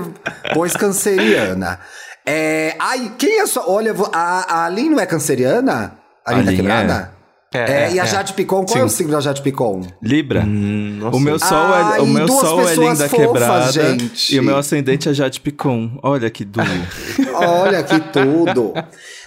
pois 0.52 0.74
canceriana. 0.74 1.78
É, 2.26 2.74
ai, 2.78 3.12
quem 3.16 3.40
é 3.40 3.46
só. 3.46 3.64
Olha, 3.70 3.94
a, 4.12 4.54
a 4.62 4.64
Aline 4.66 4.90
não 4.90 5.00
é 5.00 5.06
canceriana? 5.06 5.94
A 6.24 6.30
Aline 6.32 6.44
tá 6.44 6.50
Aline 6.50 6.56
quebrada? 6.56 7.12
é. 7.12 7.16
É, 7.54 7.84
É, 7.84 7.92
e 7.92 8.00
a 8.00 8.02
é. 8.02 8.06
Jade 8.06 8.32
Picon, 8.34 8.64
qual 8.66 8.68
Sim. 8.76 8.80
é 8.80 8.84
o 8.84 8.88
signo 8.88 9.12
da 9.12 9.20
Jade 9.20 9.40
Picon? 9.40 9.80
Libra. 10.02 10.42
Hum, 10.42 11.08
O 11.12 11.20
meu 11.20 11.38
sol 11.38 11.74
é, 11.74 12.00
o 12.00 12.06
meu 12.06 12.28
sol 12.28 12.68
é 12.68 12.74
linda 12.74 13.08
fofas, 13.08 13.26
quebrada 13.26 13.72
gente. 13.72 14.34
e 14.34 14.40
o 14.40 14.42
meu 14.42 14.56
ascendente 14.56 15.08
é 15.08 15.14
Jade 15.14 15.40
Picon. 15.40 15.98
Olha 16.02 16.28
que 16.28 16.44
duro. 16.44 16.66
Olha 17.34 17.82
que 17.84 17.98
tudo. 18.00 18.74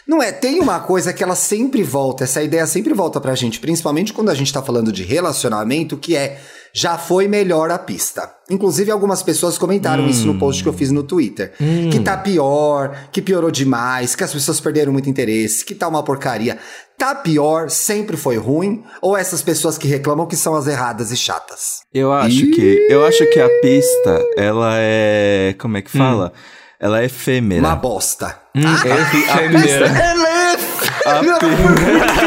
Não 0.10 0.24
é? 0.24 0.32
Tem 0.32 0.60
uma 0.60 0.80
coisa 0.80 1.14
que 1.14 1.24
ela 1.24 1.36
sempre 1.36 1.84
volta, 1.84 2.24
essa 2.24 2.42
ideia 2.42 2.66
sempre 2.66 2.96
volta 2.96 3.22
pra 3.22 3.36
gente, 3.36 3.60
principalmente 3.60 4.12
quando 4.12 4.30
a 4.30 4.34
gente 4.34 4.52
tá 4.52 4.60
falando 4.60 4.92
de 4.92 5.04
relacionamento, 5.04 5.96
que 5.96 6.16
é 6.16 6.40
já 6.74 6.98
foi 6.98 7.28
melhor 7.28 7.70
a 7.70 7.78
pista. 7.78 8.28
Inclusive, 8.50 8.90
algumas 8.90 9.22
pessoas 9.22 9.56
comentaram 9.56 10.06
hum. 10.06 10.10
isso 10.10 10.26
no 10.26 10.40
post 10.40 10.64
que 10.64 10.70
eu 10.70 10.74
fiz 10.74 10.90
no 10.90 11.04
Twitter. 11.04 11.54
Hum. 11.62 11.92
Que 11.92 12.00
tá 12.00 12.18
pior, 12.18 13.10
que 13.12 13.22
piorou 13.22 13.52
demais, 13.52 14.16
que 14.16 14.24
as 14.24 14.34
pessoas 14.34 14.60
perderam 14.60 14.92
muito 14.92 15.08
interesse, 15.08 15.64
que 15.64 15.76
tá 15.76 15.88
uma 15.88 16.02
porcaria. 16.02 16.58
Tá 16.98 17.14
pior, 17.14 17.70
sempre 17.70 18.18
foi 18.18 18.38
ruim, 18.38 18.84
ou 19.04 19.16
essas 19.16 19.44
pessoas 19.44 19.78
que 19.78 19.88
reclamam 19.88 20.26
que 20.26 20.36
são 20.36 20.56
as 20.56 20.66
erradas 20.66 21.12
e 21.12 21.18
chatas? 21.18 21.82
Eu 21.94 22.12
acho 22.12 22.50
que. 22.50 22.88
Eu 22.90 23.06
acho 23.06 23.30
que 23.30 23.40
a 23.40 23.50
pista, 23.62 24.26
ela 24.36 24.74
é. 24.78 25.56
Como 25.60 25.78
é 25.78 25.84
que 25.84 25.92
fala? 25.92 26.34
Hum. 26.36 26.59
Ela 26.80 27.02
é 27.02 27.06
efêmera. 27.06 27.62
Uma 27.62 27.76
bosta. 27.76 28.38
Hum, 28.56 28.62
ah, 28.66 28.82
é 28.88 28.92
efêmera. 29.02 29.88
Ela 29.88 30.30
é 30.30 30.54
efêmera. 30.54 32.20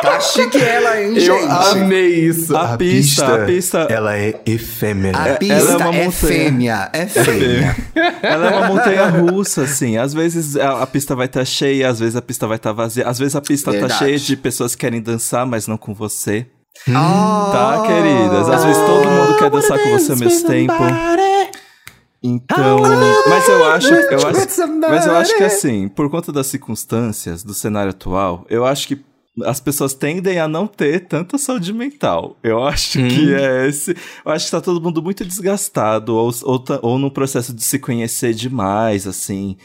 Tá 0.00 0.20
chique 0.20 0.58
ela, 0.58 1.00
hein, 1.00 1.14
gente? 1.14 1.26
Eu 1.26 1.50
amei 1.50 2.26
isso. 2.26 2.54
A, 2.54 2.74
a 2.74 2.76
pista, 2.76 3.24
pista, 3.24 3.34
a 3.34 3.46
pista. 3.46 3.78
Ela 3.90 4.16
é 4.16 4.40
efêmera. 4.46 5.34
A 5.34 5.36
pista 5.36 5.54
ela 5.54 5.72
é, 5.72 5.86
uma 5.86 5.94
é 5.94 6.10
fêmea. 6.10 6.90
É 6.92 7.06
fêmea. 7.06 7.76
ela 8.22 8.46
é 8.46 8.56
uma 8.56 8.68
montanha 8.68 9.06
russa, 9.08 9.62
assim. 9.62 9.96
Às 9.96 10.12
vezes 10.12 10.56
a, 10.56 10.82
a 10.82 10.86
pista 10.86 11.16
vai 11.16 11.26
estar 11.26 11.40
tá 11.40 11.44
cheia, 11.44 11.88
às 11.88 11.98
vezes 11.98 12.16
a 12.16 12.22
pista 12.22 12.46
vai 12.46 12.56
estar 12.56 12.70
tá 12.70 12.74
vazia. 12.74 13.08
Às 13.08 13.18
vezes 13.18 13.34
a 13.34 13.40
pista 13.40 13.66
tá 13.66 13.78
Verdade. 13.78 13.92
tá 13.92 13.98
cheia 13.98 14.18
de 14.18 14.36
pessoas 14.36 14.74
que 14.74 14.80
querem 14.80 15.00
dançar, 15.00 15.46
mas 15.46 15.66
não 15.66 15.76
com 15.76 15.94
você. 15.94 16.46
Hum, 16.88 16.92
tá, 16.92 17.82
queridas? 17.86 18.48
Às 18.48 18.64
vezes 18.64 18.82
todo 18.82 19.08
mundo 19.08 19.38
quer 19.38 19.50
dançar 19.50 19.78
com 19.78 19.90
você 19.90 20.12
ao 20.12 20.18
mesmo 20.18 20.48
tempo. 20.48 20.74
Então, 22.26 22.80
mas 23.28 23.46
eu 23.46 23.64
acho, 23.66 23.92
eu 23.92 24.28
acho, 24.28 24.66
mas 24.80 25.06
eu 25.06 25.14
acho 25.14 25.36
que 25.36 25.44
assim, 25.44 25.88
por 25.88 26.08
conta 26.08 26.32
das 26.32 26.46
circunstâncias 26.46 27.44
do 27.44 27.52
cenário 27.52 27.90
atual, 27.90 28.46
eu 28.48 28.64
acho 28.64 28.88
que 28.88 29.04
as 29.42 29.60
pessoas 29.60 29.92
tendem 29.92 30.38
a 30.38 30.48
não 30.48 30.66
ter 30.66 31.00
tanta 31.06 31.36
saúde 31.36 31.70
mental. 31.74 32.38
Eu 32.42 32.64
acho 32.64 32.98
hum. 32.98 33.08
que 33.08 33.34
é 33.34 33.68
esse. 33.68 33.94
Eu 34.24 34.32
acho 34.32 34.46
que 34.46 34.50
tá 34.52 34.60
todo 34.62 34.80
mundo 34.80 35.02
muito 35.02 35.22
desgastado, 35.22 36.14
ou, 36.14 36.32
ou, 36.44 36.58
tá, 36.58 36.78
ou 36.80 36.98
no 36.98 37.10
processo 37.10 37.52
de 37.52 37.62
se 37.62 37.78
conhecer 37.78 38.32
demais, 38.32 39.06
assim. 39.06 39.58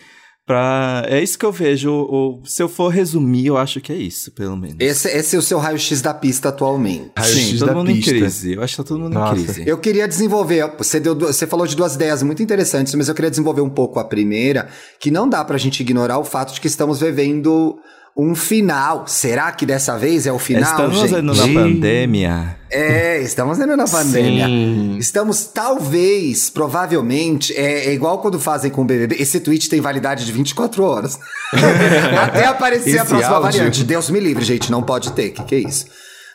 Pra... 0.49 1.03
É 1.05 1.21
isso 1.21 1.37
que 1.37 1.45
eu 1.45 1.51
vejo. 1.51 1.91
Ou, 1.91 2.41
se 2.43 2.63
eu 2.63 2.67
for 2.67 2.87
resumir, 2.87 3.45
eu 3.45 3.55
acho 3.55 3.79
que 3.79 3.93
é 3.93 3.95
isso, 3.95 4.31
pelo 4.31 4.57
menos. 4.57 4.77
Esse, 4.79 5.07
esse 5.07 5.35
é 5.35 5.37
o 5.37 5.43
seu 5.43 5.59
raio-x 5.59 6.01
da 6.01 6.11
pista 6.11 6.49
atualmente. 6.49 7.11
Raio 7.15 7.35
Sim, 7.35 7.57
todo 7.59 7.75
mundo 7.75 7.91
pista. 7.91 8.09
em 8.09 8.19
crise. 8.19 8.53
Eu 8.53 8.63
acho 8.63 8.75
que 8.75 8.77
tá 8.81 8.87
todo 8.87 8.99
mundo 8.99 9.13
Nossa. 9.13 9.39
em 9.39 9.43
crise. 9.43 9.63
Eu 9.69 9.77
queria 9.77 10.07
desenvolver. 10.07 10.73
Você, 10.79 10.99
deu, 10.99 11.15
você 11.15 11.45
falou 11.45 11.67
de 11.67 11.75
duas 11.75 11.93
ideias 11.93 12.23
muito 12.23 12.41
interessantes, 12.41 12.95
mas 12.95 13.07
eu 13.07 13.13
queria 13.13 13.29
desenvolver 13.29 13.61
um 13.61 13.69
pouco 13.69 13.99
a 13.99 14.03
primeira, 14.03 14.69
que 14.99 15.11
não 15.11 15.29
dá 15.29 15.45
pra 15.45 15.55
gente 15.59 15.81
ignorar 15.81 16.17
o 16.17 16.23
fato 16.23 16.51
de 16.51 16.59
que 16.59 16.65
estamos 16.65 16.99
vivendo 16.99 17.77
um 18.19 18.35
final. 18.35 19.07
Será 19.07 19.51
que 19.51 19.65
dessa 19.65 19.97
vez 19.97 20.27
é 20.27 20.31
o 20.31 20.37
final, 20.39 20.63
estamos 20.63 20.99
gente? 20.99 21.13
Indo 21.13 21.33
na 21.33 21.61
pandemia. 21.61 22.57
É, 22.69 23.21
estamos 23.21 23.57
indo 23.57 23.77
na 23.77 23.87
pandemia. 23.87 24.45
Sim. 24.45 24.97
Estamos, 24.99 25.45
talvez, 25.45 26.49
provavelmente, 26.49 27.53
é, 27.53 27.87
é, 27.87 27.93
igual 27.93 28.19
quando 28.19 28.39
fazem 28.39 28.69
com 28.69 28.81
o 28.81 28.85
BBB. 28.85 29.15
Esse 29.19 29.39
tweet 29.39 29.69
tem 29.69 29.79
validade 29.79 30.25
de 30.25 30.31
24 30.31 30.83
horas. 30.83 31.17
Até 32.21 32.45
aparecer 32.45 32.89
Esse 32.89 32.99
a 32.99 33.05
próxima 33.05 33.35
áudio. 33.35 33.51
variante. 33.51 33.83
Deus 33.83 34.09
me 34.09 34.19
livre, 34.19 34.43
gente, 34.43 34.69
não 34.69 34.83
pode 34.83 35.13
ter. 35.13 35.29
Que 35.29 35.43
que 35.43 35.55
é 35.55 35.59
isso? 35.59 35.85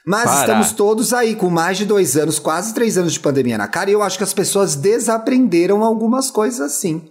Mas 0.06 0.24
Para. 0.24 0.40
estamos 0.40 0.72
todos 0.72 1.12
aí 1.12 1.34
com 1.34 1.48
mais 1.48 1.78
de 1.78 1.84
dois 1.84 2.16
anos, 2.16 2.38
quase 2.38 2.74
três 2.74 2.98
anos 2.98 3.12
de 3.12 3.20
pandemia 3.20 3.56
na 3.56 3.68
cara, 3.68 3.88
e 3.90 3.92
eu 3.92 4.02
acho 4.02 4.18
que 4.18 4.24
as 4.24 4.34
pessoas 4.34 4.74
desaprenderam 4.74 5.82
algumas 5.82 6.30
coisas 6.30 6.60
assim. 6.60 7.02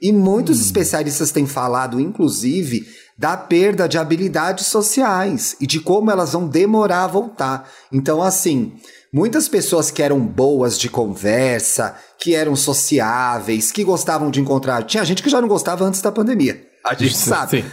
E 0.00 0.12
muitos 0.12 0.58
hum. 0.58 0.62
especialistas 0.62 1.30
têm 1.32 1.46
falado, 1.46 2.00
inclusive, 2.00 2.86
da 3.18 3.36
perda 3.36 3.88
de 3.88 3.98
habilidades 3.98 4.68
sociais 4.68 5.56
e 5.60 5.66
de 5.66 5.80
como 5.80 6.08
elas 6.08 6.32
vão 6.32 6.46
demorar 6.46 7.02
a 7.02 7.08
voltar. 7.08 7.68
Então, 7.92 8.22
assim, 8.22 8.74
muitas 9.12 9.48
pessoas 9.48 9.90
que 9.90 10.00
eram 10.02 10.20
boas 10.20 10.78
de 10.78 10.88
conversa, 10.88 11.96
que 12.16 12.34
eram 12.36 12.54
sociáveis, 12.54 13.72
que 13.72 13.82
gostavam 13.82 14.30
de 14.30 14.40
encontrar. 14.40 14.84
Tinha 14.84 15.04
gente 15.04 15.20
que 15.20 15.28
já 15.28 15.40
não 15.40 15.48
gostava 15.48 15.84
antes 15.84 16.00
da 16.00 16.12
pandemia. 16.12 16.64
A 16.84 16.94
gente 16.94 17.12
Isso, 17.12 17.28
sabe. 17.28 17.62
Sim. 17.62 17.70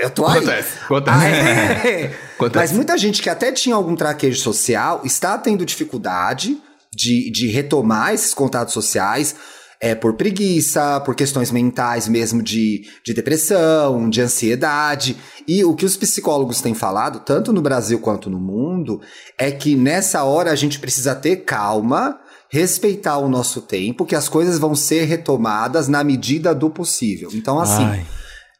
Eu 0.00 0.10
tô 0.10 0.26
aí. 0.26 0.38
Acontece. 0.38 0.78
Acontece. 0.84 1.16
Ah, 1.16 1.28
é. 1.28 2.16
Acontece. 2.36 2.56
Mas 2.56 2.72
muita 2.72 2.96
gente 2.96 3.20
que 3.20 3.28
até 3.28 3.52
tinha 3.52 3.76
algum 3.76 3.94
traquejo 3.94 4.40
social 4.40 5.02
está 5.04 5.36
tendo 5.36 5.66
dificuldade 5.66 6.56
de, 6.90 7.30
de 7.30 7.48
retomar 7.48 8.14
esses 8.14 8.32
contatos 8.32 8.72
sociais 8.72 9.36
é 9.80 9.94
por 9.94 10.14
preguiça, 10.14 11.00
por 11.00 11.14
questões 11.14 11.50
mentais 11.50 12.08
mesmo 12.08 12.42
de, 12.42 12.86
de 13.04 13.12
depressão, 13.12 14.08
de 14.08 14.20
ansiedade. 14.20 15.16
E 15.46 15.64
o 15.64 15.74
que 15.74 15.84
os 15.84 15.96
psicólogos 15.96 16.60
têm 16.60 16.74
falado, 16.74 17.20
tanto 17.20 17.52
no 17.52 17.60
Brasil 17.60 17.98
quanto 17.98 18.30
no 18.30 18.38
mundo, 18.38 19.00
é 19.38 19.50
que 19.50 19.76
nessa 19.76 20.24
hora 20.24 20.50
a 20.50 20.56
gente 20.56 20.78
precisa 20.78 21.14
ter 21.14 21.44
calma, 21.44 22.18
respeitar 22.50 23.18
o 23.18 23.28
nosso 23.28 23.60
tempo, 23.60 24.06
que 24.06 24.14
as 24.14 24.28
coisas 24.28 24.58
vão 24.58 24.74
ser 24.74 25.04
retomadas 25.04 25.88
na 25.88 26.02
medida 26.02 26.54
do 26.54 26.70
possível. 26.70 27.30
Então, 27.34 27.58
assim, 27.58 27.84
Ai. 27.84 28.06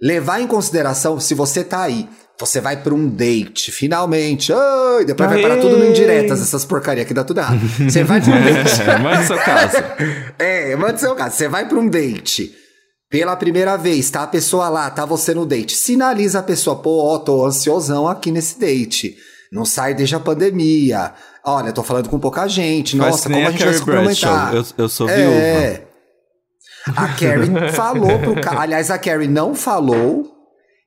levar 0.01 0.41
em 0.41 0.47
consideração 0.47 1.19
se 1.19 1.35
você 1.35 1.65
tá 1.65 1.83
aí 1.83 2.09
você 2.39 2.61
vai 2.61 2.77
para 2.77 2.95
um 2.95 3.09
date, 3.09 3.73
finalmente. 3.73 4.53
Ai, 4.53 5.05
depois 5.05 5.31
Aê. 5.31 5.41
vai 5.41 5.43
parar 5.43 5.61
tudo 5.61 5.79
no 5.79 5.87
indiretas, 5.87 6.43
essas 6.43 6.65
porcaria 6.65 7.05
que 7.05 7.15
dá 7.15 7.25
tudo 7.25 7.41
errado. 7.41 7.61
Você 7.79 8.05
vai 8.05 8.21
para 8.21 8.35
um 8.35 8.43
date. 8.45 8.83
É, 8.83 8.99
manda 8.99 9.23
seu 9.25 9.39
caso. 9.39 9.77
É, 10.39 10.77
manda 10.77 10.99
seu 10.99 11.15
caso. 11.15 11.37
Você 11.37 11.49
vai 11.49 11.67
para 11.67 11.79
um 11.79 11.89
date. 11.89 12.55
Pela 13.09 13.37
primeira 13.37 13.77
vez, 13.77 14.11
tá 14.11 14.25
a 14.25 14.27
pessoa 14.27 14.69
lá, 14.69 14.91
tá 14.91 15.05
você 15.05 15.33
no 15.33 15.47
date. 15.47 15.75
Sinaliza 15.77 16.41
a 16.41 16.43
pessoa, 16.43 16.77
pô, 16.77 17.05
ó, 17.05 17.19
tô 17.19 17.47
ansiosão 17.47 18.07
aqui 18.07 18.31
nesse 18.31 18.59
date. 18.59 19.17
Não 19.51 19.65
sai 19.65 19.95
desde 19.95 20.17
a 20.17 20.21
pandemia. 20.21 21.15
Olha, 21.45 21.73
tô 21.73 21.83
falando 21.83 22.09
com 22.09 22.19
pouca 22.19 22.47
gente. 22.49 22.97
Nossa, 22.97 23.31
como 23.31 23.45
a, 23.45 23.49
a 23.49 23.51
gente 23.53 23.65
vai 23.65 23.75
se 23.75 23.81
complementar? 23.81 24.55
Eu, 24.55 24.65
eu 24.77 24.89
sou 24.89 25.07
viúva. 25.07 25.37
É. 25.37 25.87
A 26.95 27.09
Carrie 27.09 27.71
falou 27.73 28.19
pro 28.19 28.41
cara. 28.41 28.61
Aliás, 28.61 28.91
a 28.91 28.99
Carrie 28.99 29.29
não 29.29 29.55
falou 29.55 30.36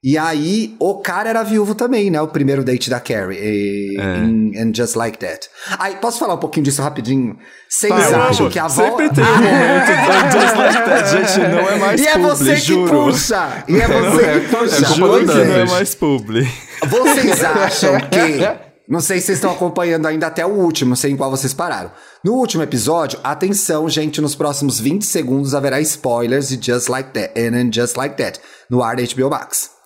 e 0.01 0.17
aí, 0.17 0.77
o 0.79 0.95
cara 1.01 1.29
era 1.29 1.43
viúvo 1.43 1.75
também, 1.75 2.09
né? 2.09 2.21
O 2.21 2.27
primeiro 2.29 2.63
date 2.63 2.89
da 2.89 3.01
Carrie. 3.01 3.37
E, 3.37 3.97
é. 3.99 4.17
in, 4.19 4.53
and 4.57 4.71
Just 4.73 4.95
Like 4.95 5.17
That. 5.17 5.49
Aí, 5.77 5.97
posso 5.97 6.17
falar 6.17 6.35
um 6.35 6.39
pouquinho 6.39 6.63
disso 6.63 6.81
rapidinho? 6.81 7.37
Vocês 7.69 7.91
acham 8.13 8.49
que 8.49 8.57
a 8.57 8.63
avó... 8.63 8.81
Sempre 8.81 9.09
tem 9.13 9.25
um 9.25 9.27
momento 9.27 10.31
do 10.31 10.39
Just 10.39 10.55
Like 10.55 10.85
That, 10.85 11.09
gente, 11.09 11.39
não 11.49 11.69
é 11.69 11.77
mais 11.77 12.01
E 12.01 12.07
é 12.07 12.17
você 12.17 12.53
que 12.53 12.61
juro. 12.61 13.03
puxa! 13.05 13.65
E 13.67 13.75
é 13.75 13.87
você 13.87 14.25
é, 14.25 14.39
que 14.39 14.47
puxa! 14.47 14.75
É, 14.75 14.95
juro 14.95 15.19
que 15.19 15.25
não 15.25 15.55
é 15.55 15.65
mais 15.65 15.95
publi. 15.95 16.47
Vocês 16.87 17.43
acham 17.43 17.99
que... 17.99 18.69
Não 18.87 19.01
sei 19.01 19.19
se 19.19 19.27
vocês 19.27 19.37
estão 19.37 19.51
acompanhando 19.51 20.07
ainda 20.07 20.27
até 20.27 20.43
o 20.45 20.49
último, 20.49 20.89
não 20.89 20.95
sei 20.95 21.11
em 21.11 21.17
qual 21.17 21.29
vocês 21.29 21.53
pararam. 21.53 21.91
No 22.23 22.33
último 22.33 22.63
episódio, 22.63 23.19
atenção, 23.21 23.87
gente, 23.87 24.19
nos 24.19 24.33
próximos 24.33 24.79
20 24.79 25.05
segundos 25.05 25.53
haverá 25.53 25.79
spoilers 25.81 26.49
de 26.49 26.71
Just 26.71 26.87
Like 26.87 27.11
That 27.11 27.39
and 27.39 27.69
Just 27.71 27.97
Like 27.97 28.15
That 28.15 28.39
no 28.67 28.81
ar 28.81 28.95
da 28.95 29.03
HBO 29.03 29.29
Max. 29.29 29.78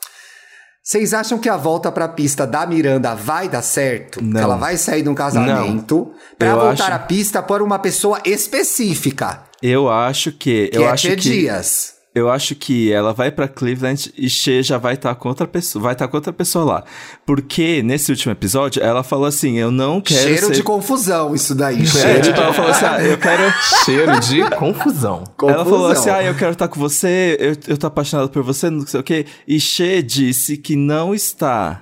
Vocês 0.85 1.13
acham 1.13 1.39
que 1.39 1.47
a 1.47 1.55
volta 1.55 1.89
pra 1.89 2.09
pista 2.09 2.45
da 2.45 2.65
Miranda 2.65 3.15
vai 3.15 3.47
dar 3.47 3.61
certo? 3.61 4.21
Não. 4.21 4.33
Que 4.33 4.43
ela 4.43 4.57
vai 4.57 4.75
sair 4.75 5.01
de 5.01 5.07
um 5.07 5.15
casamento 5.15 6.11
para 6.37 6.55
voltar 6.55 6.87
acho... 6.87 6.93
à 6.93 6.99
pista 6.99 7.41
por 7.41 7.61
uma 7.61 7.79
pessoa 7.79 8.19
específica. 8.25 9.43
Eu 9.61 9.89
acho 9.89 10.33
que. 10.33 10.67
que 10.67 10.77
eu 10.77 10.83
é 10.83 10.89
acho 10.89 11.07
que 11.07 11.15
Dias. 11.15 11.93
Eu 12.15 12.29
acho 12.29 12.53
que 12.53 12.91
ela 12.91 13.11
vai 13.11 13.31
para 13.31 13.47
Cleveland 13.47 14.13
e 14.15 14.29
She 14.29 14.61
já 14.61 14.77
vai 14.77 14.93
estar 14.93 15.09
tá 15.09 15.15
com 15.15 15.29
outra 15.29 15.47
pessoa, 15.47 15.81
vai 15.81 15.93
estar 15.93 16.05
tá 16.05 16.11
com 16.11 16.17
outra 16.17 16.31
pessoa 16.31 16.63
lá. 16.63 16.83
Porque 17.25 17.81
nesse 17.81 18.11
último 18.11 18.31
episódio 18.31 18.83
ela 18.83 19.01
falou 19.03 19.25
assim: 19.25 19.57
"Eu 19.57 19.71
não 19.71 19.99
quero 19.99 20.21
Cheiro 20.21 20.47
ser... 20.47 20.53
de 20.53 20.63
confusão 20.63 21.33
isso 21.33 21.55
daí. 21.55 21.81
É, 21.81 21.85
cheiro 21.85 22.21
tipo, 22.21 22.39
ela 22.39 22.53
falou 22.53 22.69
assim: 22.69 22.85
ah, 22.85 23.03
"Eu 23.03 23.17
quero 23.17 23.53
cheiro 23.83 24.19
de 24.19 24.41
confusão. 24.51 25.23
confusão. 25.35 25.49
Ela 25.49 25.65
falou 25.65 25.87
assim: 25.87 26.09
"Ah, 26.11 26.23
eu 26.23 26.35
quero 26.35 26.51
estar 26.53 26.67
tá 26.67 26.73
com 26.73 26.79
você, 26.79 27.35
eu, 27.39 27.55
eu 27.67 27.77
tô 27.77 27.87
apaixonado 27.87 28.29
por 28.29 28.43
você, 28.43 28.69
não 28.69 28.85
sei 28.85 28.99
o 28.99 29.03
quê". 29.03 29.25
E 29.47 29.59
She 29.59 30.03
disse 30.03 30.57
que 30.57 30.75
não 30.75 31.15
está 31.15 31.81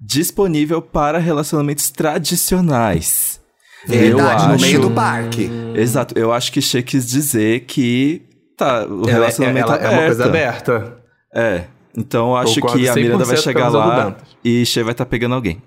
disponível 0.00 0.80
para 0.80 1.18
relacionamentos 1.18 1.90
tradicionais. 1.90 3.40
Verdade, 3.86 4.44
eu 4.44 4.48
no 4.48 4.54
acho... 4.54 4.64
meio 4.64 4.80
do 4.80 4.90
parque. 4.92 5.50
Exato, 5.74 6.16
eu 6.16 6.32
acho 6.32 6.52
que 6.52 6.62
She 6.62 6.80
quis 6.80 7.08
dizer 7.08 7.64
que 7.66 8.33
tá, 8.56 8.86
o 8.86 9.02
ela, 9.02 9.12
relacionamento 9.12 9.72
ela, 9.72 9.82
é 9.82 9.88
uma 9.90 10.06
coisa 10.06 10.24
aberta. 10.24 10.96
É. 11.34 11.64
Então 11.96 12.30
eu 12.30 12.36
acho 12.36 12.60
que 12.60 12.88
a 12.88 12.94
Miranda 12.94 13.24
vai 13.24 13.36
chegar 13.36 13.68
lá 13.68 14.16
e 14.44 14.64
Shea 14.66 14.84
vai 14.84 14.92
estar 14.92 15.04
tá 15.04 15.10
pegando 15.10 15.34
alguém. 15.34 15.62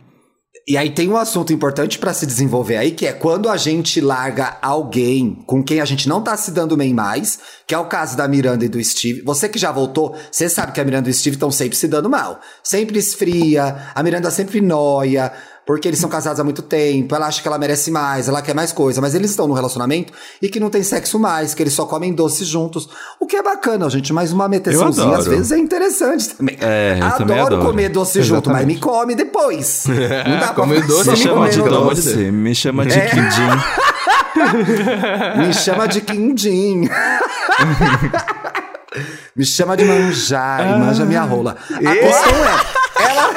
E 0.70 0.75
aí 0.75 0.89
tem 0.89 1.08
um 1.08 1.15
assunto 1.15 1.53
importante 1.53 1.98
para 1.98 2.13
se 2.13 2.25
desenvolver 2.25 2.75
aí, 2.75 2.91
que 2.91 3.06
é 3.06 3.13
quando 3.13 3.48
a 3.48 3.56
gente 3.56 4.01
larga 4.01 4.58
alguém 4.62 5.34
com 5.48 5.63
quem 5.63 5.79
a 5.79 5.86
gente 5.86 6.10
não 6.10 6.22
tá 6.22 6.36
se 6.36 6.51
dando 6.51 6.75
bem 6.75 6.94
mais, 6.94 7.39
que 7.65 7.74
é 7.74 7.77
o 7.77 7.86
caso 7.86 8.17
da 8.17 8.27
Miranda 8.27 8.65
e 8.65 8.67
do 8.67 8.84
Steve. 8.84 9.22
Você 9.22 9.48
que 9.48 9.58
já 9.58 9.72
voltou, 9.72 10.13
você 10.29 10.50
sabe 10.50 10.74
que 10.74 10.82
a 10.82 10.84
Miranda 10.84 11.08
e 11.08 11.12
o 11.12 11.13
Steve 11.13 11.38
estão 11.38 11.50
sempre 11.51 11.77
se 11.77 11.88
dando 11.88 12.10
mal. 12.10 12.41
Sempre 12.62 13.00
esfria, 13.00 13.91
a 13.96 14.03
Miranda 14.03 14.29
sempre 14.29 14.60
noia, 14.60 15.32
porque 15.67 15.86
eles 15.88 16.00
são 16.00 16.09
casados 16.09 16.39
há 16.39 16.43
muito 16.45 16.62
tempo, 16.62 17.13
ela 17.13 17.27
acha 17.27 17.41
que 17.41 17.47
ela 17.47 17.57
merece 17.57 17.91
mais, 17.91 18.29
ela 18.29 18.41
quer 18.41 18.55
mais 18.55 18.71
coisa, 18.71 19.01
mas 19.01 19.13
eles 19.13 19.31
estão 19.31 19.45
no 19.47 19.53
relacionamento 19.53 20.13
e 20.41 20.47
que 20.47 20.62
não 20.62 20.69
tem 20.69 20.81
sexo 20.81 21.19
mais, 21.19 21.53
que 21.53 21.62
eles 21.62 21.74
só 21.74 21.86
comem 21.86 22.13
doces 22.13 22.47
juntos. 22.47 22.88
O 23.19 23.27
que 23.27 23.36
é 23.36 23.43
bacana, 23.43 23.89
gente, 23.89 24.13
mas 24.13 24.31
uma 24.31 24.47
meteçãozinha 24.47 25.07
às 25.09 25.13
adoro. 25.15 25.29
vezes 25.31 25.51
é 25.51 25.57
interessante 25.57 26.29
também. 26.29 26.57
É, 26.62 26.97
eu 27.01 27.12
também 27.17 27.38
adoro. 27.39 27.65
comer 27.65 27.89
doce 27.89 28.21
junto, 28.21 28.50
mas 28.50 28.59
Exatamente. 28.62 28.75
me 28.75 28.79
come 28.81 29.13
depois. 29.13 29.86
Não 30.25 30.39
dá 30.39 30.47
pra 30.47 30.53
Come 30.55 30.75
ficar 30.75 30.88
doce 30.88 31.09
Me 31.09 31.17
chama 31.17 31.50
de 31.50 31.62
doce, 31.62 32.15
Deus. 32.15 32.33
me 32.33 32.55
chama 32.55 32.86
de 32.86 32.97
É. 32.97 33.09
quindim. 33.09 34.38
Me 35.47 35.53
chama 35.53 35.88
de 35.88 36.01
quindim. 36.01 36.88
Me 39.36 39.45
chama 39.45 39.75
de 39.77 39.86
manjar 39.86 40.75
e 40.75 40.79
manja 40.79 41.05
minha 41.05 41.21
rola. 41.24 41.55
A 41.69 41.95
questão 41.95 42.31
é, 42.31 43.03
ela... 43.03 43.29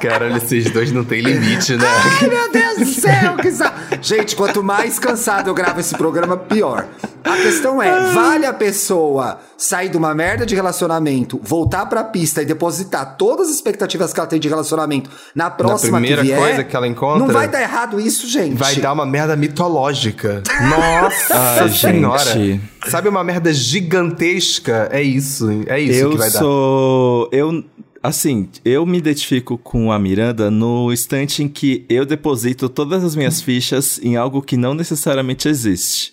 Caralho, 0.00 0.36
esses 0.36 0.70
dois 0.70 0.92
não 0.92 1.04
tem 1.04 1.20
limite, 1.20 1.76
né? 1.76 1.86
Ai, 1.86 2.28
meu 2.28 2.52
Deus 2.52 2.78
do 2.78 3.00
céu, 3.00 3.36
que 3.36 3.50
sa... 3.50 3.72
Gente, 4.00 4.36
quanto 4.36 4.62
mais 4.62 4.98
cansado 4.98 5.48
eu 5.48 5.54
gravo 5.54 5.80
esse 5.80 5.96
programa, 5.96 6.36
pior. 6.36 6.86
A 7.22 7.36
questão 7.36 7.82
é, 7.82 8.12
vale 8.12 8.44
a 8.44 8.52
pessoa 8.52 9.38
sair 9.56 9.88
de 9.88 9.96
uma 9.96 10.14
merda 10.14 10.44
de 10.44 10.54
relacionamento, 10.54 11.40
voltar 11.42 11.86
pra 11.86 12.04
pista 12.04 12.42
e 12.42 12.44
depositar 12.44 13.16
todas 13.16 13.48
as 13.48 13.54
expectativas 13.54 14.12
que 14.12 14.20
ela 14.20 14.26
tem 14.28 14.38
de 14.38 14.46
relacionamento 14.48 15.08
na 15.34 15.48
próxima 15.50 15.98
primeira 15.98 16.20
que 16.20 16.28
vier? 16.28 16.38
coisa 16.38 16.64
que 16.64 16.76
ela 16.76 16.86
encontra? 16.86 17.18
Não 17.20 17.28
vai 17.28 17.48
dar 17.48 17.62
errado 17.62 17.98
isso, 17.98 18.28
gente. 18.28 18.56
Vai 18.56 18.76
dar 18.76 18.92
uma 18.92 19.06
merda 19.06 19.34
mitológica. 19.36 20.42
Nossa 20.68 21.62
Ai, 21.62 21.68
senhora. 21.70 22.24
gente. 22.24 22.62
Sabe 22.88 23.08
uma 23.08 23.24
merda 23.24 23.52
gigantesca? 23.54 24.88
É 24.92 25.02
isso. 25.02 25.48
É 25.66 25.80
isso 25.80 26.00
eu 26.00 26.10
que 26.10 26.18
vai 26.18 26.30
dar. 26.30 26.38
sou. 26.38 27.28
Eu. 27.32 27.64
Assim, 28.04 28.50
eu 28.66 28.84
me 28.84 28.98
identifico 28.98 29.56
com 29.56 29.90
a 29.90 29.98
Miranda 29.98 30.50
no 30.50 30.92
instante 30.92 31.42
em 31.42 31.48
que 31.48 31.86
eu 31.88 32.04
deposito 32.04 32.68
todas 32.68 33.02
as 33.02 33.16
minhas 33.16 33.40
fichas 33.40 33.98
em 34.02 34.14
algo 34.14 34.42
que 34.42 34.58
não 34.58 34.74
necessariamente 34.74 35.48
existe. 35.48 36.12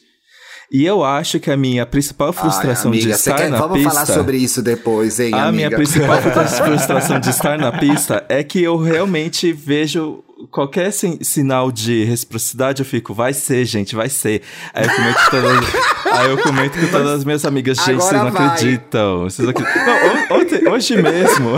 E 0.71 0.85
eu 0.85 1.03
acho 1.03 1.37
que 1.37 1.51
a 1.51 1.57
minha 1.57 1.85
principal 1.85 2.31
frustração 2.31 2.91
Ai, 2.91 2.99
amiga, 2.99 3.11
de 3.13 3.19
estar 3.19 3.35
quer... 3.35 3.49
na 3.49 3.57
Vamos 3.57 3.79
pista. 3.79 3.91
falar 3.91 4.05
sobre 4.05 4.37
isso 4.37 4.61
depois, 4.61 5.19
hein, 5.19 5.33
A 5.33 5.47
amiga? 5.49 5.51
minha 5.51 5.69
principal 5.71 6.21
frustração 6.63 7.19
de 7.19 7.29
estar 7.29 7.57
na 7.59 7.77
pista 7.77 8.25
é 8.29 8.41
que 8.41 8.63
eu 8.63 8.77
realmente 8.77 9.51
vejo 9.51 10.23
qualquer 10.49 10.91
sin- 10.91 11.19
sinal 11.21 11.71
de 11.71 12.03
reciprocidade, 12.03 12.81
eu 12.81 12.85
fico, 12.85 13.13
vai 13.13 13.33
ser, 13.33 13.65
gente, 13.65 13.95
vai 13.95 14.09
ser. 14.09 14.41
Aí 14.73 14.85
eu 14.85 14.89
comento, 14.95 15.19
com 15.19 15.29
todas, 15.31 15.75
aí 16.13 16.29
eu 16.29 16.37
comento 16.37 16.79
com 16.79 16.87
todas 16.87 17.11
as 17.11 17.23
minhas 17.25 17.45
amigas, 17.45 17.77
gente, 17.77 17.95
vocês 17.95 18.21
não 18.23 18.31
vai. 18.31 18.47
acreditam. 18.47 19.19
Vocês 19.23 19.47
não. 19.47 19.53
Não, 19.53 20.37
on- 20.37 20.41
ontem- 20.41 20.67
hoje 20.67 21.01
mesmo, 21.01 21.49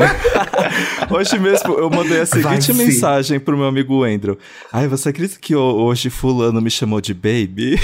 hoje 1.09 1.39
mesmo 1.39 1.73
eu 1.75 1.89
mandei 1.89 2.21
a 2.21 2.25
seguinte 2.25 2.65
sim. 2.65 2.73
mensagem 2.73 3.39
pro 3.39 3.57
meu 3.57 3.67
amigo 3.67 4.03
Andrew. 4.03 4.37
Ai, 4.71 4.87
você 4.87 5.09
acredita 5.09 5.39
que 5.39 5.55
ho- 5.55 5.83
hoje 5.85 6.09
fulano 6.09 6.61
me 6.61 6.69
chamou 6.71 6.99
de 7.01 7.13
baby? 7.13 7.79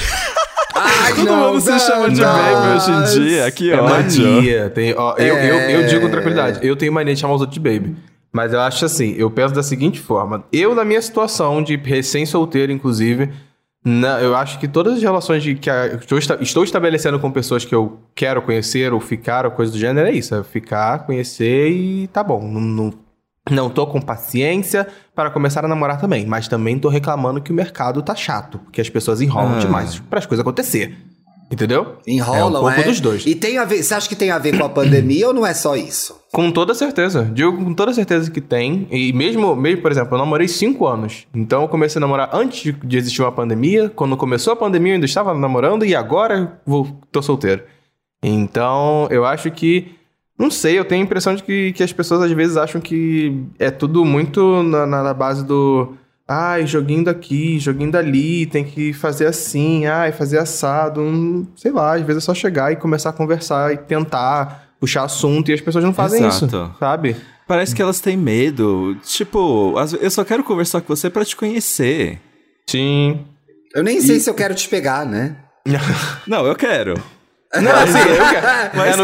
Ai, 0.76 1.14
Todo 1.16 1.34
mundo 1.36 1.60
se 1.62 1.80
chama 1.80 2.10
de 2.10 2.22
baby 2.22 2.76
hoje 2.76 2.92
em 2.92 3.24
dia, 3.26 3.52
que 3.52 3.72
É 3.72 3.82
ódio. 3.82 4.28
mania. 4.32 4.70
Tem, 4.70 4.94
ó, 4.96 5.16
eu, 5.18 5.36
eu, 5.36 5.56
eu 5.60 5.80
É. 5.82 5.84
digo 5.84 6.02
com 6.02 6.10
tranquilidade. 6.10 6.60
Eu 6.66 6.76
tenho 6.76 6.92
mania 6.94 7.14
de 7.14 7.20
chamar 7.20 7.34
os 7.36 7.42
outros 7.42 7.62
de 7.62 7.70
baby. 7.70 7.96
Mas 8.32 8.54
eu 8.54 8.60
acho 8.62 8.86
assim, 8.86 9.14
eu 9.18 9.30
penso 9.32 9.54
da 9.56 9.64
seguinte 9.64 10.00
forma. 10.00 10.44
Eu, 10.52 10.76
na 10.76 10.86
minha 10.86 11.02
situação 11.02 11.64
de 11.64 11.76
recém-solteiro, 11.76 12.72
inclusive, 12.72 13.32
na- 13.84 14.22
eu 14.22 14.36
acho 14.36 14.60
que 14.60 14.68
todas 14.68 14.94
as 14.98 15.02
relações 15.02 15.42
de, 15.42 15.56
que 15.56 15.70
a- 15.70 15.88
estou, 15.96 16.18
estou 16.20 16.64
estabelecendo 16.64 17.20
com 17.20 17.32
pessoas 17.32 17.66
que 17.66 17.74
eu 17.74 18.00
quero 18.14 18.42
conhecer 18.42 18.94
ou 18.94 19.00
ficar 19.00 19.46
ou 19.46 19.52
coisa 19.52 19.72
do 19.72 19.78
gênero 19.80 20.08
é 20.08 20.12
isso. 20.12 20.36
É 20.36 20.44
ficar, 20.44 21.06
conhecer 21.06 21.70
e 21.72 22.08
tá 22.10 22.24
bom. 22.24 22.40
Não, 22.48 22.62
não, 22.62 22.94
não 23.50 23.70
tô 23.70 23.88
com 23.88 24.00
paciência 24.00 24.86
para 25.16 25.32
começar 25.32 25.66
a 25.66 25.68
namorar 25.68 26.00
também. 26.00 26.26
Mas 26.28 26.48
também 26.48 26.78
tô 26.78 26.88
reclamando 26.90 27.42
que 27.42 27.52
o 27.52 27.56
mercado 27.56 28.02
tá 28.04 28.14
chato. 28.16 28.60
Que 28.72 28.80
as 28.82 28.90
pessoas 28.90 29.22
enrolam 29.22 29.56
Ah. 29.56 29.60
demais 29.60 29.98
para 30.00 30.20
as 30.20 30.26
coisas 30.28 30.42
acontecer. 30.42 30.96
Entendeu? 31.52 31.96
Enrolam, 32.06 32.42
É 32.42 32.46
um 32.46 32.52
pouco 32.74 32.80
é? 32.82 32.84
dos 32.84 33.00
dois. 33.02 33.26
E 33.26 33.34
tem 33.34 33.58
a 33.58 33.66
ver, 33.66 33.82
você 33.82 33.94
acha 33.96 34.08
que 34.08 34.16
tem 34.16 34.30
a 34.30 34.38
ver 34.38 34.56
com 34.58 34.64
a 34.64 34.70
pandemia 34.70 35.28
ou 35.28 35.34
não 35.34 35.44
é 35.46 35.54
só 35.54 35.76
isso? 35.76 36.16
Com 36.32 36.52
toda 36.52 36.76
certeza. 36.76 37.28
Digo 37.34 37.52
com 37.58 37.74
toda 37.74 37.92
certeza 37.92 38.30
que 38.30 38.40
tem. 38.40 38.88
E 38.92 39.12
mesmo, 39.14 39.56
mesmo, 39.56 39.82
por 39.82 39.90
exemplo, 39.92 40.14
eu 40.14 40.20
namorei 40.20 40.48
cinco 40.48 40.86
anos. 40.86 41.26
Então 41.34 41.64
eu 41.64 41.68
comecei 41.68 42.00
a 42.00 42.02
namorar 42.02 42.30
antes 42.34 42.72
de- 42.84 42.98
existir 42.98 43.22
uma 43.24 43.32
pandemia. 43.32 43.90
Quando 43.90 44.16
começou 44.16 44.54
a 44.54 44.56
pandemia 44.56 44.92
eu 44.92 44.96
ainda 44.96 45.08
estava 45.08 45.34
namorando 45.34 45.84
e 45.84 45.96
agora 45.96 46.38
eu 46.38 46.50
vou, 46.66 47.00
tô 47.12 47.20
solteiro. 47.22 47.64
Então 48.24 49.08
eu 49.10 49.26
acho 49.26 49.50
que. 49.52 49.96
Não 50.38 50.50
sei, 50.50 50.80
eu 50.80 50.86
tenho 50.86 51.02
a 51.02 51.06
impressão 51.06 51.36
de 51.36 51.44
que, 51.44 51.74
que 51.74 51.84
as 51.84 51.92
pessoas 51.92 52.22
às 52.22 52.32
vezes 52.32 52.56
acham 52.56 52.80
que 52.80 53.44
é 53.60 53.70
tudo 53.70 54.06
muito 54.06 54.64
na- 54.64 54.86
na 54.86 55.14
base 55.14 55.44
do. 55.44 55.96
Ai, 56.32 56.68
joguinho 56.68 57.04
daqui, 57.04 57.58
joguinho 57.58 57.92
dali, 57.92 58.46
tem 58.46 58.64
que 58.64 58.94
fazer 58.94 59.26
assim, 59.26 59.88
ai, 59.88 60.12
fazer 60.12 60.38
assado. 60.38 61.02
Hum, 61.02 61.48
sei 61.56 61.72
lá, 61.72 61.96
às 61.96 62.04
vezes 62.04 62.22
é 62.22 62.26
só 62.28 62.36
chegar 62.36 62.72
e 62.72 62.76
começar 62.76 63.10
a 63.10 63.14
conversar 63.14 63.74
e 63.74 63.78
tentar 63.78 64.70
puxar 64.80 65.06
assunto 65.06 65.50
e 65.50 65.56
as 65.56 65.60
pessoas 65.60 65.84
não 65.84 65.92
fazem 65.92 66.24
Exato. 66.24 66.46
isso, 66.46 66.76
sabe? 66.80 67.16
Parece 67.48 67.74
que 67.74 67.82
elas 67.82 68.00
têm 68.00 68.16
medo. 68.16 68.96
Tipo, 69.04 69.74
eu 70.00 70.12
só 70.12 70.24
quero 70.24 70.44
conversar 70.44 70.82
com 70.82 70.96
você 70.96 71.10
pra 71.10 71.26
te 71.26 71.36
conhecer. 71.36 72.20
Sim. 72.70 73.26
Eu 73.74 73.84
nem 73.84 74.00
sei 74.00 74.20
se 74.20 74.30
eu 74.30 74.36
quero 74.36 74.54
te 74.54 74.70
pegar, 74.70 75.08
né? 75.08 75.36
Não, 76.28 76.46
eu 76.46 76.56
quero. 76.56 76.94
Não, 77.56 77.72
assim, 77.72 77.98
eu. 77.98 78.24
Mas 78.76 78.98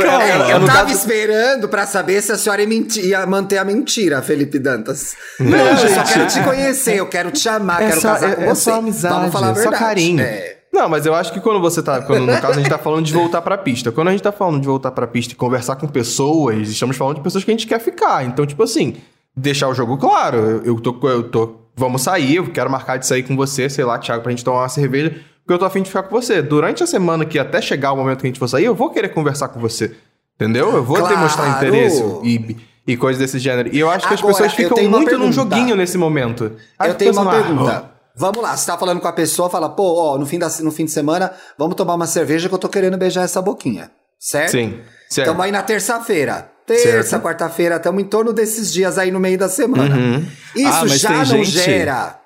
eu 0.51 0.59
no 0.59 0.65
tava 0.67 0.79
caso- 0.81 0.91
esperando 0.93 1.67
pra 1.67 1.87
saber 1.87 2.21
se 2.21 2.31
a 2.31 2.37
senhora 2.37 2.61
ia, 2.61 2.67
menti- 2.67 3.01
ia 3.07 3.25
manter 3.25 3.57
a 3.57 3.65
mentira, 3.65 4.21
Felipe 4.21 4.59
Dantas. 4.59 5.15
Não, 5.39 5.49
Não, 5.49 5.57
eu 5.57 5.77
só 5.77 5.87
gente. 5.87 6.13
quero 6.13 6.27
te 6.27 6.43
conhecer, 6.43 6.95
eu 6.97 7.07
quero 7.07 7.31
te 7.31 7.39
chamar, 7.39 7.81
É 7.81 7.87
quero 7.89 8.01
só- 8.01 8.13
casar 8.13 8.29
é- 8.31 8.35
com 8.35 8.41
é 8.43 8.47
você. 8.47 8.61
só 8.69 8.75
amizade, 8.75 9.15
Vamos 9.15 9.31
falar 9.33 9.47
a 9.47 9.51
é 9.51 9.53
só 9.55 9.61
verdade. 9.61 9.83
carinho. 9.83 10.21
É. 10.21 10.57
Não, 10.71 10.89
mas 10.89 11.05
eu 11.05 11.15
acho 11.15 11.31
que 11.33 11.39
quando 11.39 11.59
você 11.61 11.81
tá. 11.81 12.01
Quando, 12.01 12.25
no 12.25 12.33
caso, 12.41 12.53
a 12.53 12.61
gente 12.61 12.69
tá 12.69 12.77
falando 12.77 13.05
de 13.05 13.13
voltar 13.13 13.41
pra 13.41 13.57
pista. 13.57 13.91
Quando 13.93 14.09
a 14.09 14.11
gente 14.11 14.21
tá 14.21 14.31
falando 14.33 14.59
de 14.59 14.67
voltar 14.67 14.91
pra 14.91 15.07
pista 15.07 15.33
e 15.33 15.35
conversar 15.35 15.77
com 15.77 15.87
pessoas, 15.87 16.67
estamos 16.67 16.97
falando 16.97 17.15
de 17.15 17.21
pessoas 17.21 17.43
que 17.45 17.49
a 17.49 17.53
gente 17.53 17.65
quer 17.65 17.79
ficar. 17.79 18.25
Então, 18.25 18.45
tipo 18.45 18.61
assim, 18.61 18.97
deixar 19.35 19.69
o 19.69 19.73
jogo 19.73 19.97
claro. 19.97 20.37
Eu, 20.37 20.63
eu 20.65 20.79
tô. 20.79 20.99
Eu 21.09 21.23
tô 21.23 21.55
vamos 21.77 22.01
sair, 22.03 22.35
eu 22.35 22.51
quero 22.51 22.69
marcar 22.69 22.97
de 22.97 23.07
sair 23.07 23.23
com 23.23 23.35
você, 23.35 23.69
sei 23.69 23.83
lá, 23.85 23.97
Thiago, 23.97 24.21
pra 24.21 24.31
gente 24.31 24.43
tomar 24.43 24.59
uma 24.63 24.69
cerveja. 24.69 25.15
Porque 25.45 25.53
eu 25.53 25.59
tô 25.59 25.65
afim 25.65 25.83
de 25.83 25.89
ficar 25.89 26.01
com 26.03 26.09
você. 26.09 26.41
Durante 26.41 26.81
a 26.83 26.87
semana 26.87 27.23
que 27.23 27.37
até 27.37 27.61
chegar 27.61 27.91
o 27.91 27.95
momento 27.97 28.21
que 28.21 28.25
a 28.25 28.29
gente 28.29 28.39
for 28.39 28.47
sair, 28.47 28.65
eu 28.65 28.73
vou 28.73 28.89
querer 28.89 29.09
conversar 29.09 29.47
com 29.49 29.59
você. 29.59 29.95
Entendeu? 30.35 30.75
Eu 30.75 30.83
vou 30.83 30.97
Claro. 30.97 31.13
demonstrar 31.15 31.55
interesse 31.57 32.03
e, 32.23 32.57
e 32.87 32.97
coisas 32.97 33.19
desse 33.21 33.37
gênero. 33.37 33.69
E 33.71 33.79
eu 33.79 33.89
acho 33.89 34.07
que 34.07 34.13
as 34.15 34.19
Agora, 34.19 34.33
pessoas 34.33 34.53
ficam 34.53 34.83
muito 34.89 35.17
num 35.19 35.31
joguinho 35.31 35.75
nesse 35.75 35.97
momento. 35.99 36.51
Aí 36.79 36.89
Eu 36.89 36.95
tenho 36.95 37.11
uma 37.11 37.29
pergunta. 37.31 37.91
Vamos 38.17 38.41
lá, 38.41 38.55
você 38.57 38.65
tá 38.65 38.77
falando 38.77 38.99
com 39.01 39.07
a 39.07 39.13
pessoa, 39.13 39.49
fala, 39.49 39.69
pô, 39.69 39.93
ó, 40.13 40.17
no 40.17 40.25
fim, 40.25 40.39
da, 40.39 40.47
no 40.61 40.71
fim 40.71 40.85
de 40.85 40.91
semana, 40.91 41.31
vamos 41.57 41.75
tomar 41.75 41.95
uma 41.95 42.07
cerveja 42.07 42.47
que 42.47 42.55
eu 42.55 42.59
tô 42.59 42.69
querendo 42.69 42.97
beijar 42.97 43.23
essa 43.23 43.41
boquinha. 43.41 43.91
Certo? 44.17 44.51
Sim, 44.51 44.79
certo. 45.09 45.27
Tamo 45.27 45.41
aí 45.41 45.51
na 45.51 45.61
terça-feira. 45.61 46.49
Terça, 46.65 47.19
quarta-feira, 47.19 47.75
estamos 47.75 48.01
em 48.01 48.05
torno 48.05 48.33
desses 48.33 48.73
dias 48.73 48.97
aí 48.97 49.11
no 49.11 49.19
meio 49.19 49.37
da 49.37 49.47
semana. 49.49 49.95
Uhum. 49.95 50.25
Isso 50.55 50.67
Ah, 50.67 50.87
já 50.87 51.09
não 51.11 51.25
gente- 51.25 51.49
gera. 51.51 52.17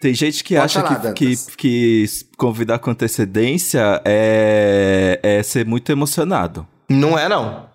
Tem 0.00 0.14
gente 0.14 0.42
que 0.42 0.54
Pode 0.54 0.64
acha 0.64 0.80
falar, 0.80 1.12
que, 1.12 1.36
que, 1.36 1.56
que 1.58 2.06
convidar 2.38 2.78
com 2.78 2.90
antecedência 2.90 4.00
é, 4.02 5.20
é 5.22 5.42
ser 5.42 5.66
muito 5.66 5.92
emocionado. 5.92 6.66
Não 6.88 7.18
é, 7.18 7.28
não. 7.28 7.69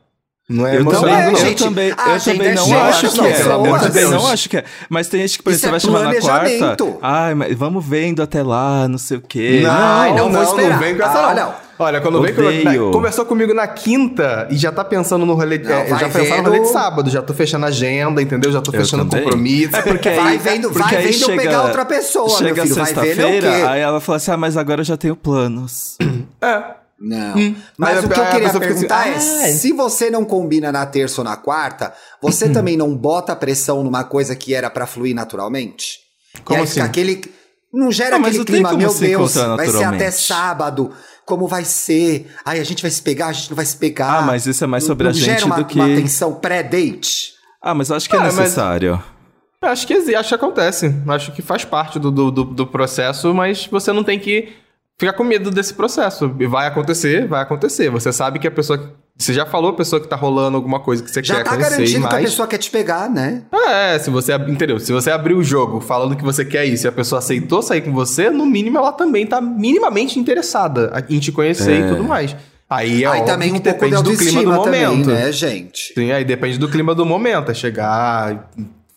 Não 0.47 0.67
é 0.67 0.77
Eu 0.77 0.85
também, 0.85 1.13
é, 1.15 1.23
não. 1.23 1.31
eu 1.31 1.35
gente. 1.37 1.63
também, 1.63 1.91
A 1.97 2.09
eu 2.13 2.19
também 2.23 2.47
é 2.49 2.53
não 2.53 2.65
cheia, 2.65 2.83
acho 2.83 3.09
que 3.09 3.17
não, 3.17 3.25
é. 3.25 3.31
pelo 3.33 3.65
Eu 3.67 3.79
também 3.79 4.09
não 4.11 4.27
acho 4.27 4.47
que 4.49 4.57
é. 4.57 4.63
Mas 4.87 5.07
tem 5.07 5.21
gente 5.21 5.37
que, 5.39 5.43
por 5.43 5.51
exemplo, 5.51 5.75
é 5.75 5.79
você 5.79 5.87
vai 5.87 5.99
chamar 5.99 6.13
na 6.13 6.21
quarta. 6.21 6.97
Ai, 7.01 7.33
mas 7.33 7.57
vamos 7.57 7.83
vendo 7.83 8.21
até 8.21 8.43
lá, 8.43 8.87
não 8.87 8.99
sei 8.99 9.17
o 9.17 9.21
quê. 9.21 9.61
Não, 9.63 9.71
Ai, 9.71 10.09
não 10.13 10.29
não, 10.29 10.45
vou 10.45 10.55
não, 10.61 10.77
vem 10.79 10.95
com 10.95 11.01
essa 11.03 11.17
Ah, 11.19 11.33
não. 11.33 11.45
não. 11.47 11.65
Olha, 11.79 11.99
quando 11.99 12.21
vem 12.21 12.31
Odeio. 12.31 12.79
com, 12.79 12.85
na- 12.85 12.91
conversou 12.93 13.25
comigo 13.25 13.53
na 13.55 13.67
quinta 13.67 14.47
e 14.51 14.55
já 14.55 14.71
tá 14.71 14.85
pensando 14.85 15.25
no 15.25 15.33
rolê, 15.33 15.55
é, 15.55 15.83
vai 15.85 15.99
já 15.99 16.09
pensando 16.09 16.37
no 16.43 16.49
rolê 16.49 16.59
de 16.59 16.67
sábado, 16.69 17.09
já 17.09 17.21
tô 17.23 17.33
fechando 17.33 17.65
a 17.65 17.69
agenda, 17.69 18.21
entendeu? 18.21 18.51
Já 18.51 18.61
tô 18.61 18.71
Eu 18.71 18.79
fechando 18.81 19.03
também. 19.05 19.23
compromisso. 19.25 19.75
É 19.75 19.81
porque 19.81 20.07
aí, 20.09 20.15
Vai 20.15 20.37
vendo- 20.37 20.69
vai 20.71 20.83
porque 20.83 20.95
aí 20.95 21.03
vendo 21.05 21.13
eu 21.21 21.25
chega, 21.25 21.41
pegar 21.41 21.63
outra 21.63 21.83
pessoa, 21.85 22.27
meu 22.27 22.37
Chega 22.37 22.61
filho, 22.61 22.75
vai 22.75 22.85
vendo 22.85 22.99
é 22.99 23.01
o 23.01 23.05
sexta-feira, 23.15 23.47
quê? 23.51 23.63
aí 23.67 23.81
ela 23.81 23.99
fala 23.99 24.17
assim: 24.17 24.31
ah, 24.31 24.37
mas 24.37 24.55
agora 24.55 24.81
eu 24.81 24.85
já 24.85 24.95
tenho 24.95 25.15
planos. 25.15 25.97
É. 26.41 26.84
Não. 26.99 27.35
Aí 27.35 27.57
Mas 27.77 27.97
a- 27.97 28.07
o 28.07 28.09
que 28.09 28.19
eu 28.19 28.23
a 28.23 28.27
queria 28.29 28.47
assim, 28.47 28.59
perguntar 28.59 29.07
é: 29.07 29.15
"Ah, 29.15 29.19
se 29.53 29.73
você 29.73 30.09
não 30.09 30.23
combina 30.23 30.71
na 30.71 30.85
terça 30.85 31.21
ou 31.21 31.25
na 31.25 31.35
quarta, 31.35 31.93
você 32.21 32.47
também 32.49 32.77
não 32.77 32.95
bota 32.95 33.35
pressão 33.35 33.83
numa 33.83 34.03
coisa 34.03 34.35
que 34.35 34.53
era 34.53 34.69
pra 34.69 34.87
fluir 34.87 35.13
naturalmente? 35.13 35.99
Como 36.43 36.57
e 36.57 36.59
aí 36.59 36.63
assim? 36.63 36.73
fica 36.75 36.85
aquele. 36.85 37.21
Não 37.73 37.91
gera 37.91 38.11
Não, 38.11 38.19
mas 38.19 38.39
aquele 38.39 38.45
clima, 38.45 38.71
meu 38.73 38.89
se 38.89 39.01
Deus, 39.07 39.33
vai 39.35 39.67
ser 39.67 39.83
até 39.83 40.09
sábado. 40.11 40.91
Como 41.25 41.47
vai 41.47 41.65
ser? 41.65 42.31
Ai, 42.45 42.59
a 42.59 42.63
gente 42.63 42.81
vai 42.81 42.91
se 42.91 43.01
pegar, 43.01 43.27
a 43.27 43.33
gente 43.33 43.49
não 43.49 43.55
vai 43.55 43.65
se 43.65 43.75
pegar. 43.75 44.19
Ah, 44.19 44.21
mas 44.21 44.45
isso 44.45 44.63
é 44.63 44.67
mais 44.67 44.83
Não- 44.83 44.87
sobre 44.89 45.07
a 45.07 45.09
não 45.09 45.13
gente 45.17 45.25
gera 45.25 45.45
uma, 45.45 45.55
do 45.57 45.65
que- 45.65 45.75
uma 45.77 45.87
tensão 45.87 46.33
pré-date? 46.35 47.33
Ah, 47.61 47.73
mas 47.73 47.89
eu 47.89 47.95
acho 47.97 48.07
que 48.09 48.15
é 48.15 48.19
Ah, 48.19 48.23
mas- 48.23 48.35
necessário. 48.37 49.03
Acho 49.61 49.87
que 49.87 49.93
acho 50.15 50.29
que 50.29 50.35
acontece. 50.35 50.93
Acho 51.07 51.31
que 51.33 51.41
faz 51.41 51.65
parte 51.65 51.97
do, 51.99 52.11
do, 52.11 52.29
do, 52.31 52.43
do 52.43 52.67
processo, 52.67 53.33
mas 53.33 53.65
você 53.65 53.91
não 53.91 54.03
tem 54.03 54.19
que 54.19 54.53
ficar 54.97 55.13
com 55.13 55.23
medo 55.23 55.51
desse 55.51 55.73
processo. 55.73 56.29
Vai 56.49 56.67
acontecer, 56.67 57.27
vai 57.27 57.41
acontecer. 57.41 57.89
Você 57.89 58.11
sabe 58.13 58.39
que 58.39 58.47
a 58.47 58.51
pessoa 58.51 58.93
Você 59.17 59.33
já 59.33 59.45
falou 59.45 59.69
a 59.69 59.73
pessoa 59.73 60.01
que 60.01 60.07
tá 60.09 60.15
rolando 60.17 60.57
alguma 60.57 60.79
coisa 60.81 61.01
que 61.01 61.09
você 61.09 61.23
Já 61.23 61.35
quer 61.35 61.43
tá 61.45 61.49
conhecer 61.51 61.69
garantido 61.71 61.99
mais. 62.01 62.13
que 62.13 62.19
a 62.19 62.23
pessoa 62.23 62.47
quer 62.49 62.57
te 62.57 62.69
pegar, 62.69 63.09
né? 63.09 63.43
É, 63.53 63.97
se 63.97 64.09
você, 64.09 64.33
entendeu? 64.35 64.77
Se 64.77 64.91
você 64.91 65.09
abrir 65.09 65.33
o 65.33 65.41
jogo 65.43 65.79
falando 65.79 66.17
que 66.17 66.23
você 66.23 66.43
quer 66.43 66.65
isso 66.65 66.85
e 66.85 66.89
a 66.89 66.91
pessoa 66.91 67.19
aceitou 67.19 67.61
sair 67.61 67.79
com 67.81 67.93
você, 67.93 68.29
no 68.29 68.45
mínimo 68.45 68.77
ela 68.77 68.91
também 68.91 69.25
tá 69.25 69.39
minimamente 69.39 70.19
interessada 70.19 70.91
em 71.09 71.17
te 71.19 71.31
conhecer 71.31 71.81
É. 71.81 71.85
e 71.85 71.87
tudo 71.89 72.03
mais. 72.03 72.35
Aí 72.69 73.03
é 73.03 73.07
Aí 73.07 73.19
óbvio 73.21 73.25
também 73.25 73.53
que 73.53 73.59
um 73.59 73.61
pouco 73.61 73.79
de 73.85 73.91
depende 73.91 74.03
do 74.03 74.17
clima 74.17 74.43
do 74.43 74.51
autoestima 74.51 74.63
também, 74.65 74.85
momento. 74.87 75.07
né, 75.11 75.31
gente? 75.31 75.93
Sim, 75.93 76.11
aí 76.11 76.25
depende 76.25 76.57
do 76.57 76.67
clima 76.67 76.93
do 76.93 77.05
momento. 77.05 77.51
É 77.51 77.53
chegar, 77.53 78.49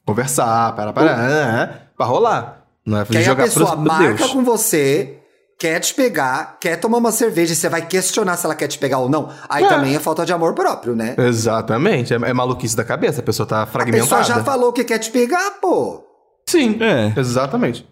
conversar, 0.05 0.75
para, 0.75 0.93
para, 0.93 1.13
ah, 1.13 1.63
ah, 1.65 1.69
pra 1.97 2.07
rolar. 2.07 2.65
Não 2.85 2.99
é 2.99 3.05
Que 3.05 3.19
aí 3.19 3.23
a 3.23 3.27
jogar 3.27 3.45
pessoa 3.45 3.73
pro 3.77 3.81
marca 3.83 4.15
Deus. 4.15 4.31
com 4.33 4.43
você, 4.43 5.18
quer 5.59 5.81
te 5.81 5.92
pegar, 5.94 6.59
quer 6.61 6.77
tomar 6.79 6.99
uma 6.99 7.11
cerveja 7.11 7.53
e 7.53 7.57
você 7.57 7.68
vai 7.68 7.85
questionar 7.87 8.37
se 8.37 8.47
ela 8.47 8.55
quer 8.55 8.68
te 8.68 8.79
pegar 8.79 8.99
ou 8.99 9.09
não. 9.09 9.33
Aí 9.49 9.64
É. 9.64 9.68
também 9.68 9.97
é 9.97 9.99
falta 9.99 10.25
de 10.25 10.33
amor 10.33 10.55
próprio, 10.55 10.94
né? 10.94 11.16
Exatamente. 11.18 12.12
É, 12.14 12.16
é 12.16 12.33
maluquice 12.33 12.77
da 12.77 12.85
cabeça. 12.85 13.18
A 13.21 13.25
pessoa 13.25 13.47
tá 13.47 13.62
A 13.62 13.66
fragmentada. 13.66 14.05
pessoa 14.05 14.23
já 14.23 14.44
falou 14.44 14.73
que 14.73 14.85
quer 14.85 14.99
te 14.99 15.11
pegar, 15.11 15.51
pô. 15.61 16.05
Sim, 16.49 16.79
É. 16.81 17.12
exatamente. 17.18 17.85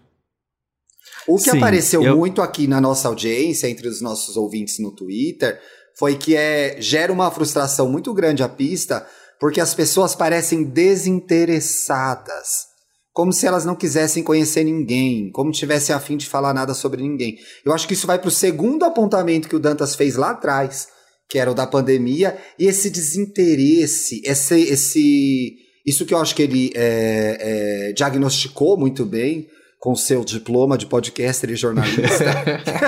O 1.27 1.35
que 1.37 1.51
Sim, 1.51 1.57
apareceu 1.57 2.01
eu- 2.01 2.15
muito 2.15 2.41
aqui 2.41 2.67
na 2.67 2.79
nossa 2.79 3.09
audiência, 3.09 3.67
entre 3.69 3.87
os 3.89 3.99
nossos 4.01 4.37
ouvintes 4.37 4.79
no 4.79 4.95
Twitter, 4.95 5.59
foi 5.99 6.15
que 6.15 6.37
é, 6.37 6.77
gera 6.79 7.11
uma 7.11 7.29
frustração 7.29 7.89
muito 7.89 8.13
grande 8.13 8.41
a 8.43 8.47
pista, 8.49 9.05
porque 9.39 9.59
as 9.59 9.73
pessoas 9.73 10.15
parecem 10.15 10.63
desinteressadas. 10.63 12.66
Como 13.17 13.33
se 13.33 13.47
elas 13.47 13.65
não 13.65 13.73
quisessem 13.73 14.21
conhecer 14.21 14.63
ninguém, 14.63 15.31
como 15.31 15.51
tivessem 15.51 15.95
a 15.95 15.99
fim 15.99 16.17
de 16.17 16.27
falar 16.27 16.53
nada 16.53 16.75
sobre 16.75 17.01
ninguém. 17.01 17.39
Eu 17.65 17.73
acho 17.73 17.87
que 17.87 17.95
isso 17.95 18.05
vai 18.05 18.19
pro 18.19 18.29
segundo 18.29 18.85
apontamento 18.85 19.49
que 19.49 19.55
o 19.55 19.59
Dantas 19.59 19.95
fez 19.95 20.15
lá 20.15 20.29
atrás, 20.29 20.89
que 21.27 21.39
era 21.39 21.49
o 21.49 21.55
da 21.55 21.65
pandemia, 21.65 22.37
e 22.59 22.67
esse 22.67 22.91
desinteresse, 22.91 24.21
esse, 24.23 24.61
esse 24.61 25.55
isso 25.83 26.05
que 26.05 26.13
eu 26.13 26.19
acho 26.19 26.35
que 26.35 26.43
ele 26.43 26.71
é, 26.75 27.87
é, 27.89 27.93
diagnosticou 27.93 28.77
muito 28.77 29.03
bem 29.03 29.47
com 29.79 29.95
seu 29.95 30.23
diploma 30.23 30.77
de 30.77 30.85
podcaster 30.85 31.49
e 31.49 31.55
jornalista, 31.55 32.23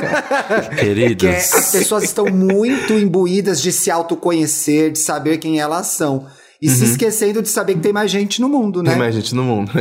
Queridos. 0.79 1.23
que 1.23 1.27
é, 1.27 1.37
as 1.39 1.71
pessoas 1.71 2.03
estão 2.03 2.27
muito 2.27 2.93
imbuídas 2.93 3.59
de 3.59 3.71
se 3.71 3.89
autoconhecer, 3.89 4.91
de 4.91 4.99
saber 4.99 5.39
quem 5.39 5.59
elas 5.59 5.87
são. 5.87 6.27
E 6.61 6.69
se 6.69 6.83
esquecendo 6.85 7.41
de 7.41 7.47
saber 7.49 7.75
que 7.75 7.79
tem 7.79 7.93
mais 7.93 8.11
gente 8.11 8.41
no 8.41 8.49
mundo, 8.49 8.83
né? 8.83 8.89
Tem 8.91 8.99
mais 8.99 9.15
gente 9.15 9.33
no 9.33 9.43
mundo. 9.43 9.71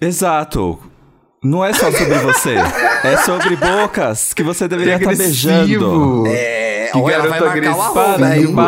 Exato. 0.00 0.78
Não 1.42 1.64
é 1.64 1.72
só 1.72 1.90
sobre 1.92 2.18
você. 2.18 2.54
é 3.04 3.16
sobre 3.18 3.56
bocas 3.56 4.32
que 4.34 4.42
você 4.42 4.66
deveria 4.66 4.96
estar 4.96 5.14
beijando. 5.16 6.24
É, 6.26 6.88
Que 6.92 6.98
ou 6.98 7.08
ela 7.08 7.28
vai 7.28 7.38
garoto 7.38 7.44
marcar 7.44 7.44
o 7.44 7.50
agressivo. 7.50 7.80
arroba, 7.80 8.02
Para, 8.02 8.18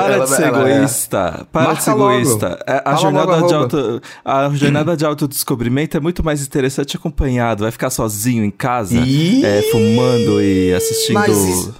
para 0.04 0.14
Ela 0.14 0.24
de 0.24 0.30
ser 0.30 0.42
ela 0.44 0.68
é. 0.70 0.76
egoísta. 0.76 1.46
Para 1.52 1.72
de 1.72 1.82
ser 1.82 1.92
logo. 1.92 2.12
egoísta. 2.12 2.58
É, 2.66 2.72
A 2.76 2.82
Fala 2.84 2.96
jornada, 2.96 3.32
logo 3.36 3.46
de 3.48 3.54
auto, 3.54 4.02
a 4.24 4.50
jornada 4.54 4.96
de 4.96 5.04
autodescobrimento 5.04 5.96
é 5.96 6.00
muito 6.00 6.24
mais 6.24 6.40
interessante 6.46 6.96
acompanhado. 6.96 7.64
Vai 7.64 7.72
ficar 7.72 7.90
sozinho 7.90 8.44
em 8.44 8.50
casa, 8.50 8.94
Ih! 8.96 9.44
é, 9.44 9.62
fumando 9.72 10.40
e 10.40 10.72
assistindo. 10.74 11.14
Mas 11.14 11.36
isso- 11.36 11.74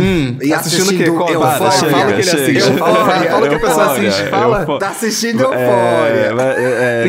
Hum, 0.00 0.38
E 0.42 0.52
assistindo 0.52 0.82
o 0.82 0.88
quê? 0.88 0.94
assistindo 0.94 1.18
Conta, 1.18 1.32
Eufória. 1.32 1.58
fala, 1.58 1.70
fala 1.72 2.06
que 2.06 2.12
ele 2.12 2.22
Chega, 2.22 2.42
assiste. 2.42 2.60
chega. 2.62 2.78
Fala, 2.78 2.98
o 3.00 3.48
que 3.48 3.54
a 3.54 3.58
pessoa 3.58 3.82
Eufória, 3.84 4.08
assiste. 4.08 4.30
Fala. 4.30 4.58
Eufória. 4.60 4.80
Tá 4.80 4.88
assistindo 4.90 5.40
É, 5.42 5.44
Eufória. 5.44 6.52
é, 6.58 7.04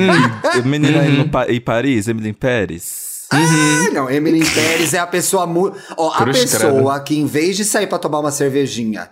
é, 0.46 0.50
que- 0.52 0.62
menina 0.68 1.00
Uhum. 1.00 1.30
em 1.50 1.62
Paris, 1.62 2.08
Emily 2.08 2.30
em 2.30 2.34
Paris. 2.34 3.10
Ah, 3.32 3.90
não, 3.94 4.10
Emily 4.10 4.44
Pérez 4.44 4.94
é 4.94 4.98
a 5.00 5.06
pessoa 5.06 5.46
mu... 5.46 5.72
Ó, 5.96 6.12
a 6.12 6.26
pessoa 6.26 7.00
que 7.02 7.16
em 7.20 7.28
vez 7.28 7.56
de 7.56 7.64
sair 7.64 7.86
pra 7.86 8.00
tomar 8.00 8.22
uma 8.22 8.32
cervejinha, 8.32 9.08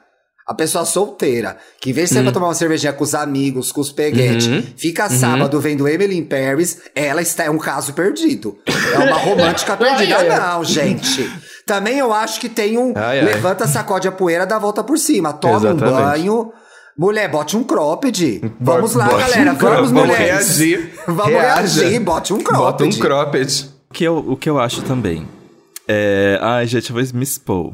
a 0.48 0.56
pessoa 0.56 0.86
solteira, 0.86 1.56
que 1.80 1.92
em 1.92 1.94
vez 1.94 2.10
de 2.10 2.16
sair 2.16 2.24
pra 2.24 2.32
tomar 2.32 2.48
uma 2.48 2.56
cervejinha 2.56 2.94
com 2.94 3.04
os 3.04 3.13
amigos, 3.13 3.72
com 3.72 3.80
os 3.80 3.92
peguetes, 3.92 4.48
Uhum. 4.48 4.63
fica 4.76 5.08
sábado 5.10 5.60
vendo 5.62 5.88
Emily 5.88 6.18
in 6.18 6.24
Paris, 6.24 6.80
ela 6.96 7.22
está 7.22 7.44
é 7.44 7.50
um 7.52 7.60
caso 7.60 7.94
perdido. 7.94 8.58
É 8.66 8.98
uma 8.98 9.18
romântica 9.22 9.78
perdida. 9.78 10.24
Não, 10.24 10.63
gente. 10.63 11.30
Também 11.68 12.00
eu 12.00 12.14
acho 12.14 12.40
que 12.40 12.48
tem 12.50 12.78
um 12.78 12.94
Ai, 12.96 13.20
ai. 13.20 13.26
levanta, 13.26 13.68
sacode 13.68 14.08
a 14.08 14.12
poeira, 14.12 14.46
dá 14.48 14.56
a 14.56 14.60
volta 14.60 14.84
por 14.84 14.98
cima, 14.98 15.34
toma 15.34 15.56
um 15.56 15.58
Exatamente. 15.76 15.94
banho. 15.94 16.54
Mulher, 16.98 17.30
bote 17.30 17.56
um 17.56 17.64
cropped. 17.64 18.42
Vamos 18.60 18.96
lá, 18.96 19.06
Bote 19.08 19.20
galera. 19.30 19.52
um 19.52 19.56
vamos, 19.56 19.92
mulheres. 19.92 20.58
reagir. 20.58 20.94
Vamos 21.06 21.26
Reaja. 21.34 21.82
reagir. 21.82 22.00
Bote 22.00 22.34
um 22.34 22.42
cropped. 22.42 22.84
Bota 22.84 22.84
um 22.86 23.00
cropped. 23.00 23.70
O 23.90 23.94
que 23.94 24.04
eu, 24.04 24.18
o 24.18 24.36
que 24.36 24.50
eu 24.50 24.58
acho 24.60 24.82
também 24.82 25.28
é. 25.88 26.40
Ai, 26.42 26.66
gente, 26.66 26.90
eu 26.90 26.96
vou 26.96 27.06
me 27.14 27.24
expor. 27.24 27.74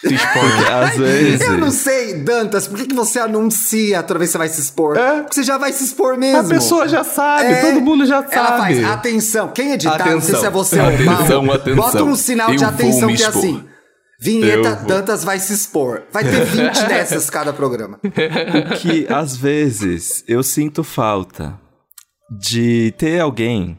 Se 0.00 0.14
expõe. 0.14 0.50
Porque 0.50 0.70
às 0.72 0.96
vezes. 0.96 1.40
Eu 1.42 1.58
não 1.58 1.70
sei, 1.70 2.14
Dantas, 2.14 2.66
por 2.66 2.78
que, 2.78 2.86
que 2.86 2.94
você 2.94 3.18
anuncia 3.20 4.02
toda 4.02 4.18
vez 4.18 4.30
que 4.30 4.32
você 4.32 4.38
vai 4.38 4.48
se 4.48 4.60
expor? 4.60 4.96
É. 4.96 5.20
Porque 5.20 5.34
você 5.34 5.42
já 5.42 5.58
vai 5.58 5.72
se 5.72 5.84
expor 5.84 6.16
mesmo. 6.18 6.40
A 6.40 6.44
pessoa 6.44 6.88
já 6.88 7.04
sabe, 7.04 7.52
É, 7.52 7.60
todo 7.60 7.80
mundo 7.80 8.04
já 8.06 8.22
sabe. 8.22 8.34
Ela 8.36 8.58
faz, 8.58 8.84
atenção, 8.84 9.48
quem 9.48 9.72
editar, 9.72 9.98
não 9.98 10.20
sei 10.20 10.34
Atenção. 10.34 10.40
se 10.40 10.46
é 10.46 10.50
você 10.50 10.80
ou 10.80 10.86
o 10.86 10.88
Atenção, 10.88 11.52
atenção. 11.52 11.76
bota 11.76 12.04
um 12.04 12.14
sinal 12.16 12.48
de 12.48 12.54
Eu 12.56 12.60
vou 12.60 12.68
atenção 12.68 13.08
que 13.08 13.22
é 13.22 13.26
expor. 13.26 13.38
assim, 13.38 13.64
vinheta. 14.20 14.76
Dantas 14.86 15.22
vai 15.24 15.38
se 15.38 15.52
expor. 15.52 16.02
Vai 16.12 16.24
ter 16.24 16.44
20 16.44 16.82
dessas 16.88 17.28
cada 17.30 17.52
programa. 17.52 17.98
que 18.80 19.06
às 19.12 19.36
vezes 19.36 20.24
eu 20.26 20.42
sinto 20.42 20.82
falta 20.82 21.58
de 22.40 22.92
ter 22.98 23.20
alguém 23.20 23.78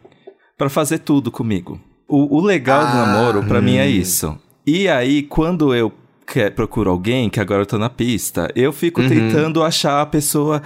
pra 0.58 0.70
fazer 0.70 1.00
tudo 1.00 1.32
comigo. 1.32 1.80
O, 2.08 2.38
o 2.38 2.42
legal 2.42 2.82
do 2.82 2.88
Ah, 2.88 3.06
namoro 3.08 3.44
pra 3.44 3.62
mim 3.62 3.78
é 3.78 3.88
isso. 3.88 4.38
E 4.66 4.88
aí, 4.88 5.24
quando 5.24 5.74
eu 5.74 5.92
que- 6.26 6.50
procuro 6.52 6.90
alguém, 6.90 7.30
que 7.30 7.40
agora 7.40 7.62
eu 7.62 7.66
tô 7.66 7.78
na 7.78 7.90
pista, 7.90 8.50
eu 8.56 8.72
fico 8.74 9.02
tentando 9.08 9.62
achar 9.64 10.02
a 10.02 10.06
pessoa 10.06 10.62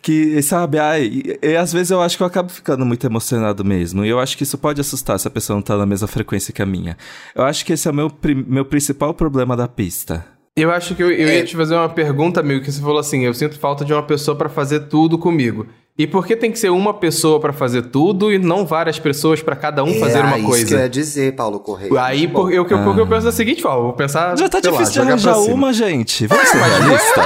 que, 0.00 0.40
sabe, 0.42 0.78
ai, 0.78 1.04
e, 1.04 1.38
e 1.42 1.56
às 1.56 1.72
vezes 1.72 1.90
eu 1.90 2.00
acho 2.00 2.16
que 2.16 2.22
eu 2.22 2.26
acabo 2.26 2.50
ficando 2.50 2.84
muito 2.84 3.06
emocionado 3.06 3.64
mesmo. 3.64 4.04
E 4.04 4.08
eu 4.08 4.18
acho 4.18 4.36
que 4.36 4.42
isso 4.42 4.58
pode 4.58 4.80
assustar 4.80 5.18
se 5.18 5.28
a 5.28 5.30
pessoa 5.30 5.54
não 5.56 5.62
tá 5.62 5.76
na 5.76 5.86
mesma 5.86 6.08
frequência 6.08 6.52
que 6.52 6.62
a 6.62 6.66
minha. 6.66 6.96
Eu 7.34 7.44
acho 7.44 7.64
que 7.64 7.72
esse 7.72 7.86
é 7.86 7.90
o 7.90 7.94
meu, 7.94 8.10
pri- 8.10 8.34
meu 8.34 8.64
principal 8.64 9.12
problema 9.14 9.56
da 9.56 9.68
pista. 9.68 10.24
Eu 10.54 10.70
acho 10.70 10.94
que 10.94 11.02
eu, 11.02 11.10
eu 11.10 11.28
É. 11.28 11.36
ia 11.38 11.44
te 11.44 11.56
fazer 11.56 11.74
uma 11.74 11.88
pergunta, 11.88 12.40
amigo, 12.40 12.62
que 12.62 12.70
você 12.70 12.80
falou 12.80 12.98
assim: 12.98 13.24
eu 13.24 13.32
sinto 13.32 13.58
falta 13.58 13.84
de 13.86 13.92
uma 13.94 14.02
pessoa 14.02 14.36
pra 14.36 14.50
fazer 14.50 14.80
tudo 14.80 15.16
comigo. 15.18 15.66
E 15.98 16.06
por 16.06 16.26
que 16.26 16.34
tem 16.34 16.50
que 16.50 16.58
ser 16.58 16.70
uma 16.70 16.94
pessoa 16.94 17.38
pra 17.38 17.52
fazer 17.52 17.82
tudo 17.82 18.32
e 18.32 18.38
não 18.38 18.64
várias 18.64 18.98
pessoas 18.98 19.42
pra 19.42 19.54
cada 19.54 19.84
um 19.84 19.92
fazer 20.00 20.18
é 20.18 20.22
uma 20.22 20.38
isso 20.38 20.38
que 20.38 20.44
eu 20.44 20.48
coisa? 20.48 20.78
ia 20.80 20.88
dizer, 20.88 21.34
Paulo 21.36 21.60
Correia. 21.60 21.92
Aí 22.02 22.26
por, 22.26 22.50
eu, 22.50 22.64
porque 22.64 23.00
eu 23.00 23.06
penso 23.06 23.26
da 23.26 23.32
seguinte 23.32 23.60
forma: 23.60 23.82
vou 23.82 23.92
pensar. 23.92 24.36
Já 24.38 24.48
tá 24.48 24.58
sei 24.62 24.70
lá, 24.70 24.78
difícil 24.78 25.02
de 25.02 25.08
arranjar 25.08 25.38
uma, 25.38 25.70
gente. 25.72 26.26
Vamos 26.26 26.48
ser 26.48 26.56
realistas. 26.56 27.24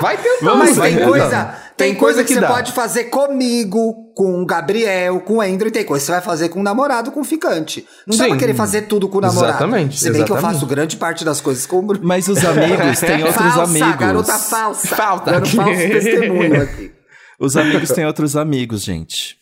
Vai 0.00 0.16
tentando, 0.16 0.56
Mas 0.56 0.76
vai 0.76 0.88
tem 0.90 0.98
tentando. 0.98 1.10
coisa, 1.12 1.54
tem 1.76 1.94
coisa 1.94 2.24
que, 2.24 2.34
você 2.34 2.40
dá. 2.40 2.48
pode 2.48 2.72
fazer 2.72 3.04
comigo, 3.04 3.94
com 4.14 4.42
o 4.42 4.46
Gabriel, 4.46 5.20
com 5.20 5.34
o 5.36 5.40
Andrew, 5.40 5.68
e 5.68 5.70
tem 5.72 5.84
coisa 5.84 6.02
que 6.02 6.06
você 6.06 6.12
vai 6.12 6.20
fazer 6.20 6.48
com 6.48 6.58
o 6.60 6.62
namorado, 6.62 7.12
com 7.12 7.20
o 7.20 7.24
ficante. 7.24 7.86
Não 8.06 8.16
dá 8.16 8.24
Sim. 8.24 8.30
pra 8.30 8.38
querer 8.38 8.54
fazer 8.54 8.82
tudo 8.82 9.08
com 9.08 9.18
o 9.18 9.20
namorado. 9.20 9.50
Exatamente, 9.52 9.98
Se 9.98 10.10
bem 10.10 10.24
que 10.24 10.30
eu 10.30 10.36
exatamente. 10.36 10.54
faço 10.60 10.66
grande 10.66 10.96
parte 10.96 11.24
das 11.24 11.40
coisas 11.40 11.66
com 11.66 11.78
o 11.78 11.82
Bruno. 11.82 12.00
Mas 12.04 12.26
os 12.28 12.44
amigos 12.44 12.98
têm 13.00 13.22
outros 13.24 13.36
falsa, 13.36 13.62
amigos. 13.62 13.96
garota 13.96 14.38
falsa. 14.38 14.88
Falta. 14.88 15.32
Dando 15.32 15.48
falso 15.48 15.72
testemunho 15.88 16.62
aqui. 16.62 16.97
Os 17.38 17.56
amigos 17.56 17.90
têm 17.90 18.04
outros 18.04 18.36
amigos, 18.36 18.82
gente. 18.82 19.38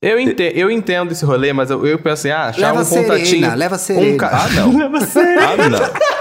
Eu 0.00 0.20
entendo, 0.20 0.52
eu 0.54 0.70
entendo 0.70 1.12
esse 1.12 1.24
rolê, 1.24 1.52
mas 1.52 1.70
eu, 1.70 1.84
eu 1.84 1.98
penso 1.98 2.28
assim, 2.28 2.30
ah, 2.30 2.46
achar 2.46 2.72
Leva 2.72 2.82
um 2.82 2.84
contatinho. 2.84 3.26
Serena, 3.26 3.54
leva 3.54 3.78
Serena. 3.78 4.14
Um 4.14 4.16
ca... 4.16 4.28
Ah, 4.28 4.48
não. 4.50 4.72
Ah, 4.78 5.68
não. 5.68 6.18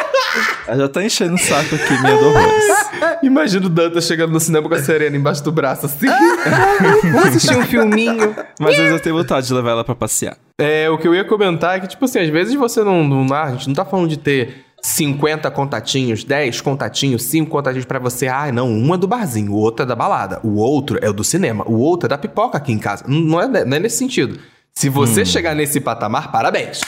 Ela 0.67 0.77
já 0.77 0.89
tá 0.89 1.03
enchendo 1.03 1.35
o 1.35 1.37
saco 1.37 1.75
aqui, 1.75 2.01
minha 2.01 2.15
horrores. 2.15 2.65
Imagina 3.23 3.65
o 3.65 3.69
Danta 3.69 4.01
chegando 4.01 4.31
no 4.33 4.39
cinema 4.39 4.67
com 4.67 4.75
a 4.75 4.81
Serena 4.81 5.15
embaixo 5.15 5.43
do 5.43 5.51
braço, 5.51 5.85
assim. 5.85 6.07
Vamos 7.03 7.27
assistir 7.27 7.55
um 7.55 7.63
filminho. 7.63 8.35
Mas 8.59 8.71
às 8.71 8.77
vezes 8.77 8.93
eu 8.93 8.99
tenho 8.99 9.15
vontade 9.15 9.47
de 9.47 9.53
levar 9.53 9.71
ela 9.71 9.83
pra 9.83 9.95
passear. 9.95 10.37
É, 10.59 10.89
o 10.89 10.97
que 10.97 11.07
eu 11.07 11.15
ia 11.15 11.23
comentar 11.23 11.77
é 11.77 11.79
que, 11.79 11.87
tipo 11.87 12.03
assim, 12.03 12.19
às 12.19 12.29
vezes 12.29 12.53
você 12.55 12.83
não. 12.83 13.03
não 13.03 13.33
ah, 13.33 13.43
a 13.43 13.51
gente 13.51 13.67
não 13.67 13.75
tá 13.75 13.85
falando 13.85 14.09
de 14.09 14.17
ter 14.17 14.66
50 14.87 15.51
contatinhos, 15.51 16.23
10 16.23 16.61
contatinhos, 16.61 17.23
5 17.23 17.51
contatinhos 17.51 17.85
pra 17.85 17.99
você. 17.99 18.27
Ah, 18.27 18.49
não, 18.53 18.69
um 18.69 18.93
é 18.93 18.97
do 18.97 19.05
barzinho, 19.05 19.51
o 19.51 19.57
outro 19.57 19.83
é 19.83 19.85
da 19.85 19.95
balada, 19.95 20.39
o 20.43 20.55
outro 20.55 20.97
é 21.01 21.09
o 21.09 21.13
do 21.13 21.25
cinema, 21.25 21.65
o 21.67 21.77
outro 21.77 22.07
é 22.07 22.09
da 22.09 22.17
pipoca 22.17 22.57
aqui 22.57 22.71
em 22.71 22.79
casa. 22.79 23.03
Não 23.05 23.41
é, 23.41 23.65
não 23.65 23.75
é 23.75 23.79
nesse 23.81 23.97
sentido. 23.97 24.39
Se 24.73 24.87
você 24.87 25.25
chegar 25.25 25.53
nesse 25.53 25.81
patamar, 25.81 26.31
parabéns. 26.31 26.79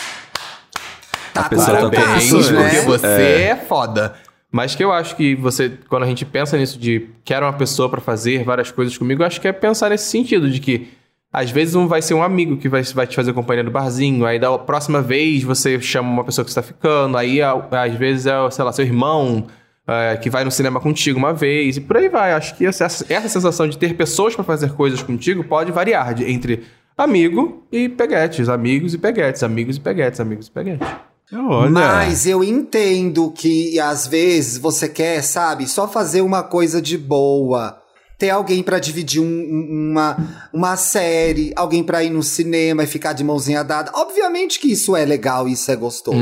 Tá 1.34 1.42
A 1.42 1.50
pessoa 1.50 1.90
tá 1.90 1.90
Parabéns, 1.90 2.30
porque 2.30 2.54
né? 2.54 2.82
você 2.84 3.08
é. 3.08 3.56
foda. 3.68 4.14
Mas 4.50 4.76
que 4.76 4.84
eu 4.84 4.94
acho 4.94 5.16
que 5.18 5.36
você, 5.36 5.78
quando 5.90 6.04
a 6.04 6.08
gente 6.08 6.26
pensa 6.26 6.58
nisso 6.58 6.80
de 6.80 7.10
quero 7.26 7.46
uma 7.46 7.54
pessoa 7.54 7.90
pra 7.90 8.00
fazer 8.00 8.44
várias 8.46 8.72
coisas 8.72 8.98
comigo, 8.98 9.22
eu 9.22 9.28
acho 9.28 9.42
que 9.42 9.48
é 9.48 9.52
pensar 9.52 9.90
nesse 9.90 10.10
sentido 10.10 10.50
de 10.50 10.60
que 10.60 10.88
às 11.32 11.52
vezes 11.52 11.76
um 11.76 11.88
vai 11.88 12.02
ser 12.02 12.14
um 12.14 12.24
amigo 12.24 12.58
que 12.58 12.68
vai, 12.68 12.82
vai 12.84 13.06
te 13.08 13.16
fazer 13.16 13.34
companhia 13.34 13.64
no 13.64 13.72
barzinho, 13.72 14.26
aí 14.26 14.40
da 14.40 14.58
próxima 14.58 15.02
vez 15.02 15.44
você 15.44 15.80
chama 15.80 16.10
uma 16.10 16.24
pessoa 16.24 16.44
que 16.44 16.50
está 16.50 16.62
ficando, 16.62 17.18
aí 17.18 17.40
às 17.42 17.94
vezes 17.96 18.26
é, 18.26 18.34
sei 18.52 18.64
lá, 18.66 18.72
seu 18.72 18.86
irmão 18.86 19.46
é, 19.88 20.18
que 20.18 20.30
vai 20.30 20.44
no 20.44 20.52
cinema 20.52 20.80
contigo 20.80 21.18
uma 21.20 21.34
vez, 21.34 21.78
e 21.78 21.82
por 21.82 21.98
aí 21.98 22.10
vai. 22.10 22.34
Acho 22.34 22.56
que 22.56 22.66
essa, 22.66 22.86
essa 22.86 23.30
sensação 23.30 23.68
de 23.68 23.78
ter 23.78 23.96
pessoas 23.96 24.36
pra 24.36 24.44
fazer 24.44 24.74
coisas 24.74 25.02
contigo 25.02 25.44
pode 25.44 25.72
variar 25.72 26.14
de- 26.14 26.30
entre 26.32 26.64
amigo 26.98 27.64
e 27.72 27.88
peguetes, 27.90 28.50
amigos 28.50 28.94
e 28.94 28.98
peguetes, 28.98 29.42
amigos 29.42 29.78
e 29.78 29.80
peguetes, 29.80 30.20
amigos 30.20 30.48
e 30.48 30.52
peguetes. 30.52 30.88
Olha. 31.32 31.70
Mas 31.70 32.26
eu 32.26 32.44
entendo 32.44 33.32
que 33.32 33.80
às 33.80 34.08
vezes 34.08 34.58
você 34.58 34.90
quer, 34.90 35.22
sabe, 35.22 35.68
só 35.68 35.88
fazer 35.88 36.22
uma 36.22 36.42
coisa 36.44 36.82
de 36.82 36.98
boa. 36.98 37.79
Ter 38.20 38.30
alguém 38.30 38.62
pra 38.62 38.78
dividir 38.80 39.22
um- 39.22 39.26
um- 39.26 39.92
uma, 39.92 40.50
uma 40.54 40.76
série, 40.78 41.54
alguém 41.56 41.84
pra 41.84 42.04
ir 42.04 42.10
no 42.12 42.22
cinema 42.22 42.84
e 42.84 42.88
ficar 42.88 43.14
de 43.14 43.24
mãozinha 43.24 43.64
dada. 43.64 43.92
Obviamente 43.96 44.60
que 44.60 44.72
isso 44.72 44.96
é 44.96 45.06
legal, 45.06 45.48
isso 45.48 45.72
é 45.72 45.76
gostoso. 45.76 46.18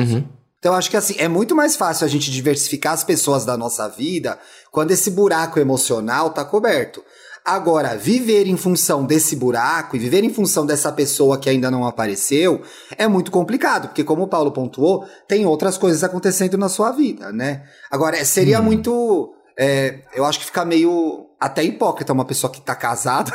Então 0.59 0.71
eu 0.73 0.77
acho 0.77 0.89
que 0.89 0.97
assim, 0.97 1.15
é 1.17 1.27
muito 1.27 1.55
mais 1.55 1.75
fácil 1.75 2.05
a 2.05 2.07
gente 2.07 2.31
diversificar 2.31 2.93
as 2.93 3.03
pessoas 3.03 3.43
da 3.45 3.57
nossa 3.57 3.87
vida 3.89 4.37
quando 4.71 4.91
esse 4.91 5.09
buraco 5.11 5.59
emocional 5.59 6.29
tá 6.29 6.45
coberto. 6.45 7.03
Agora, 7.45 7.95
viver 7.95 8.45
em 8.45 8.57
função 8.57 9.05
desse 9.05 9.33
buraco 9.35 9.95
e 9.95 9.99
viver 9.99 10.23
em 10.23 10.33
função 10.33 10.65
dessa 10.65 10.91
pessoa 10.91 11.37
que 11.37 11.49
ainda 11.49 11.71
não 11.71 11.85
apareceu 11.87 12.61
é 12.97 13.07
muito 13.07 13.31
complicado, 13.31 13.87
porque 13.87 14.03
como 14.03 14.23
o 14.23 14.27
Paulo 14.27 14.51
pontuou, 14.51 15.05
tem 15.27 15.45
outras 15.45 15.77
coisas 15.77 16.03
acontecendo 16.03 16.57
na 16.57 16.67
sua 16.67 16.91
vida, 16.91 17.31
né? 17.31 17.63
Agora, 17.89 18.17
é- 18.17 18.23
seria 18.25 18.61
muito. 18.61 19.33
é, 19.57 20.01
eu 20.13 20.25
acho 20.25 20.39
que 20.39 20.45
fica 20.45 20.65
meio 20.65 21.26
até 21.39 21.63
hipócrita 21.63 22.13
uma 22.13 22.25
pessoa 22.25 22.51
que 22.51 22.61
tá 22.61 22.75
casada. 22.75 23.31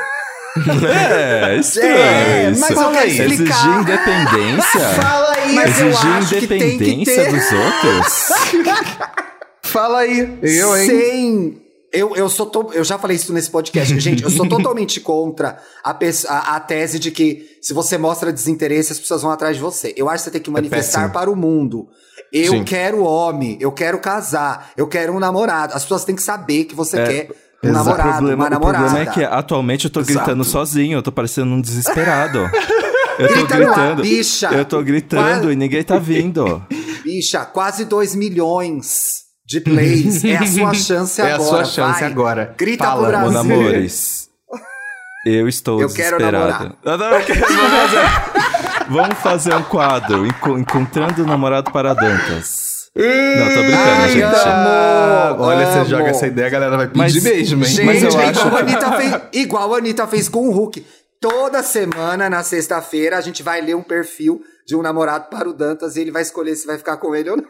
É, 0.87 1.57
estranho 1.61 1.97
É, 1.97 2.51
isso. 2.51 2.61
mas 2.61 2.71
eu 2.71 2.91
quero 2.91 3.07
Exigir 3.09 3.79
independência? 3.81 4.81
Fala 5.01 5.33
aí, 5.35 5.55
mas 5.55 5.81
eu 5.81 5.89
Exigir 5.89 6.11
acho 6.13 6.29
que 6.39 6.47
tem 6.47 6.59
que 6.59 6.67
independência 6.75 7.25
ter. 7.25 7.33
dos 7.33 7.53
outros? 7.53 8.29
Fala 9.63 9.99
aí. 10.01 10.39
Eu, 10.43 10.77
hein? 10.77 10.87
Sem. 10.87 11.63
Eu, 11.93 12.17
eu, 12.17 12.29
sou 12.29 12.47
to- 12.47 12.71
eu 12.73 12.83
já 12.85 12.99
falei 12.99 13.17
isso 13.17 13.33
nesse 13.35 13.51
podcast. 13.51 13.99
Gente, 14.01 14.23
eu 14.23 14.31
sou 14.31 14.49
totalmente 14.49 14.99
contra 15.01 15.59
a, 15.85 15.91
a, 16.29 16.57
a 16.57 16.61
tese 16.61 16.99
de 16.99 17.11
que 17.11 17.59
se 17.61 17.75
você 17.75 17.99
mostra 17.99 18.33
desinteresse, 18.33 18.93
as 18.93 18.99
pessoas 18.99 19.21
vão 19.23 19.31
atrás 19.31 19.57
de 19.57 19.63
você. 19.63 19.93
Eu 19.97 20.09
acho 20.09 20.19
que 20.19 20.25
você 20.25 20.31
tem 20.31 20.41
que 20.41 20.51
manifestar 20.51 21.01
péssimo. 21.01 21.13
para 21.13 21.31
o 21.31 21.37
mundo. 21.37 21.87
Eu 22.33 22.53
Sim. 22.53 22.65
quero 22.65 23.03
homem, 23.05 23.59
eu 23.61 23.71
quero 23.71 23.99
casar, 23.99 24.71
eu 24.75 24.87
quero 24.89 25.13
um 25.15 25.19
namorado. 25.19 25.75
As 25.75 25.83
pessoas 25.83 26.03
têm 26.05 26.17
que 26.17 26.23
saber 26.23 26.65
que 26.65 26.75
você 26.75 26.97
quer 27.05 27.29
um 27.65 27.69
Exato. 27.69 27.85
namorado, 27.85 28.09
o 28.09 28.13
problema, 28.17 28.43
uma 28.43 28.47
o 28.47 28.51
namorada. 28.51 28.85
problema 28.85 29.11
é 29.11 29.13
que 29.15 29.25
atualmente 29.25 29.85
eu 29.87 29.91
tô 29.91 30.01
Exato. 30.01 30.17
gritando 30.19 30.45
sozinho, 30.45 30.99
eu 30.99 31.03
tô 31.03 31.13
parecendo 31.13 31.51
um 31.53 31.61
desesperado. 31.61 32.51
Eu 33.19 33.29
tô 33.29 33.35
Grita 33.35 33.57
gritando. 33.57 34.03
bicha. 34.03 34.49
Eu 34.49 34.65
tô 34.65 34.83
gritando 34.83 35.23
Quase- 35.43 35.53
e 35.53 35.55
ninguém 35.57 35.83
tá 35.85 35.99
vindo. 35.99 36.65
Bicha, 37.05 37.45
quase 37.45 37.85
2 37.85 38.15
milhões 38.15 39.25
de 39.47 39.61
plays. 39.61 40.25
É 40.25 40.39
a 40.39 40.47
sua 40.47 40.73
chance 40.75 41.21
É 41.21 41.31
a 41.33 41.35
agora. 41.35 41.49
sua 41.51 41.65
chance 41.67 42.01
vai. 42.01 42.11
agora. 42.11 42.55
Grita 42.57 42.85
Fala, 42.87 43.09
pro 43.11 43.19
Meus 43.21 43.33
Brasil. 43.35 43.55
amores. 43.61 44.29
Eu 45.27 45.47
estou 45.47 45.81
Eu 45.83 45.91
quero 45.93 46.17
desesperado. 46.17 46.75
Ah, 46.85 46.97
não, 46.97 47.07
eu 47.11 47.25
quero- 47.27 47.41
vamos, 47.47 47.71
fazer, 47.71 48.89
vamos 48.89 49.19
fazer 49.19 49.55
um 49.57 49.63
quadro. 49.65 50.27
Enco- 50.27 50.59
Encontrando 50.59 51.23
o 51.23 51.27
namorado 51.27 51.71
para 51.71 51.93
Dantas. 51.95 52.72
Não, 52.95 53.49
tô 53.55 53.63
brincando, 53.63 54.03
Ai, 54.03 54.09
gente. 54.11 54.23
amo, 54.23 55.43
Olha, 55.45 55.67
você 55.67 55.79
amo. 55.79 55.85
joga 55.87 56.09
essa 56.11 56.27
ideia, 56.27 56.47
a 56.49 56.51
galera 56.51 56.77
vai 56.77 56.87
pedir 56.89 56.99
Mas- 56.99 57.23
mesmo, 57.23 57.65
hein? 57.65 57.71
Gente, 57.71 57.87
Mas 57.87 58.03
eu 58.03 58.09
acho- 58.21 58.41
igual, 58.47 58.57
a 58.57 58.61
Anitta 58.61 58.93
fez, 58.93 59.23
igual 59.33 59.75
a 59.75 59.79
Anitta 59.79 60.07
fez 60.07 60.29
com 60.29 60.49
o 60.49 60.53
Hulk. 60.53 60.87
Toda 61.21 61.63
semana, 61.63 62.29
na 62.29 62.43
sexta-feira, 62.43 63.17
a 63.17 63.21
gente 63.21 63.43
vai 63.43 63.61
ler 63.63 63.77
um 63.77 63.83
perfil 63.83 64.43
de 64.67 64.77
um 64.77 64.83
namorado 64.83 65.29
para 65.31 65.49
o 65.49 65.53
Dantas 65.55 65.97
e 65.97 66.01
ele 66.01 66.11
vai 66.11 66.23
escolher 66.23 66.55
se 66.55 66.67
vai 66.67 66.77
ficar 66.77 66.97
com 66.99 67.15
ele 67.15 67.31
ou 67.31 67.37
não. 67.37 67.45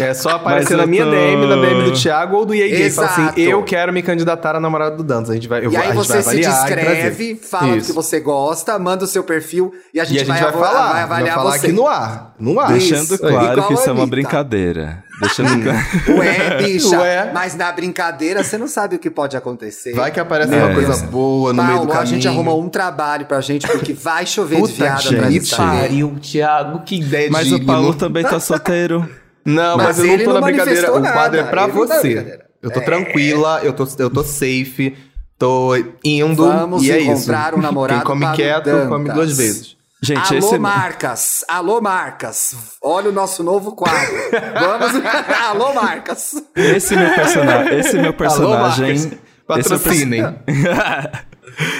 É 0.00 0.12
só 0.12 0.30
aparecer 0.30 0.70
Mas 0.76 0.80
na 0.80 0.86
minha 0.86 1.04
tô- 1.04 1.10
DM, 1.12 1.46
na 1.46 1.54
DM 1.56 1.82
do 1.84 1.92
Thiago 1.92 2.36
ou 2.36 2.44
do 2.44 2.52
EA 2.54 2.68
Gay. 2.68 2.90
Fala 2.90 3.06
assim, 3.08 3.40
eu 3.42 3.62
quero 3.62 3.92
me 3.92 4.02
candidatar 4.02 4.56
a 4.56 4.60
namorada 4.60 4.96
do 4.96 5.04
Dantas. 5.04 5.30
A 5.30 5.34
gente 5.34 5.46
vai, 5.46 5.60
eu 5.60 5.70
e 5.70 5.74
vou, 5.74 5.78
aí 5.78 5.84
a 5.90 5.94
gente 5.94 5.96
você 6.06 6.12
vai 6.14 6.22
se 6.22 6.28
avaliar 6.46 6.64
descreve, 6.66 7.34
fala 7.36 7.68
do 7.72 7.76
Isso. 7.78 7.86
que 7.86 7.92
você 7.92 8.18
gosta, 8.18 8.76
manda 8.78 9.04
o 9.04 9.06
seu 9.06 9.22
perfil 9.22 9.72
e 9.94 10.00
a 10.00 10.04
gente, 10.04 10.16
E 10.16 10.20
a 10.22 10.24
gente 10.24 10.40
vai, 10.40 10.48
ava- 10.48 10.52
falar, 10.58 10.92
vai 10.92 11.02
avaliar 11.02 11.36
vai 11.36 11.44
falar 11.44 11.58
você. 11.58 11.66
aqui 11.66 11.72
no 11.76 11.86
ar. 11.86 12.34
No 12.40 12.58
ar. 12.58 12.72
Deixando 12.72 13.04
Isso, 13.04 13.18
claro 13.18 13.62
que 13.68 13.74
isso 13.74 13.88
é 13.88 13.92
uma 13.92 14.06
brincadeira. 14.06 15.04
Deixando 15.20 15.62
claro. 15.62 16.18
Ué, 16.18 16.56
bicha, 16.60 16.98
Ué. 16.98 17.30
mas 17.32 17.54
na 17.54 17.70
brincadeira 17.70 18.42
você 18.42 18.58
não 18.58 18.66
sabe 18.66 18.96
o 18.96 18.98
que 18.98 19.08
pode 19.08 19.36
acontecer. 19.36 19.94
Vai 19.94 20.10
que 20.10 20.18
aparece 20.18 20.52
É. 20.52 20.56
uma 20.56 20.74
coisa 20.74 21.06
boa 21.06 21.52
no 21.52 21.62
meio 21.62 21.68
do 21.68 21.86
Paulo, 21.86 21.92
caminho. 21.92 22.02
a 22.02 22.06
gente 22.14 22.26
arrumou 22.26 22.60
um 22.60 22.68
trabalho 22.68 23.26
pra 23.26 23.40
gente, 23.40 23.64
porque 23.68 23.92
vai 23.92 24.26
chover 24.26 24.56
de 24.56 24.62
Puta 24.62 24.74
que 24.74 24.82
atrás 24.82 25.04
gente. 25.32 25.38
disso 25.40 25.62
aí. 25.62 25.78
pariu, 25.82 26.16
Thiago. 26.20 26.80
Que 26.84 26.96
ideia 27.00 27.28
Mas 27.30 27.46
de 27.46 27.54
o 27.54 27.64
Paulo 27.64 27.94
também 27.94 28.24
tá 28.24 28.40
solteiro. 28.40 29.08
Não, 29.44 29.76
Mas 29.76 29.86
mas, 29.86 29.98
eu 29.98 30.04
não 30.06 30.12
ele 30.12 30.24
tô 30.24 30.32
não 30.32 30.40
na 30.40 30.46
brincadeira. 30.46 30.92
O 30.94 31.02
quadro 31.02 31.40
é 31.40 31.44
pra 31.44 31.62
ele 31.64 31.72
tá 31.72 31.78
você. 31.78 32.40
Eu 32.62 32.70
tô 32.70 32.80
É. 32.80 32.82
tranquila, 32.84 33.60
eu 33.62 33.72
tô, 33.72 33.86
eu 33.98 34.08
tô 34.10 34.24
safe, 34.24 34.96
tô 35.38 35.74
indo 36.02 36.46
Vamos 36.46 36.82
e 36.82 36.90
é 36.90 36.98
isso. 36.98 37.10
encontrar 37.10 37.54
um 37.54 37.60
namorado 37.60 38.00
Quem 38.00 38.06
come 38.06 38.20
para 38.22 38.32
o 38.32 38.36
quieto, 38.36 38.64
Dantas. 38.64 38.88
come 38.88 39.10
duas 39.12 39.36
vezes. 39.36 39.76
Gente, 40.02 40.34
alô, 40.34 40.38
esse. 40.48 40.58
marcas! 40.58 41.44
Alô, 41.48 41.80
marcas! 41.80 42.54
Olha 42.82 43.08
o 43.08 43.12
nosso 43.12 43.42
novo 43.42 43.72
quadro. 43.72 44.14
Vamos. 44.60 45.02
alô, 45.48 45.72
marcas! 45.74 46.34
Esse 46.54 46.94
meu 46.94 47.14
personagem. 47.14 47.78
Esse 47.78 47.98
meu 47.98 48.12
personagem. 48.12 48.86
Marcas, 48.86 48.96
esse 49.00 49.08
meu 49.08 49.18
Patrocinem. 49.46 50.38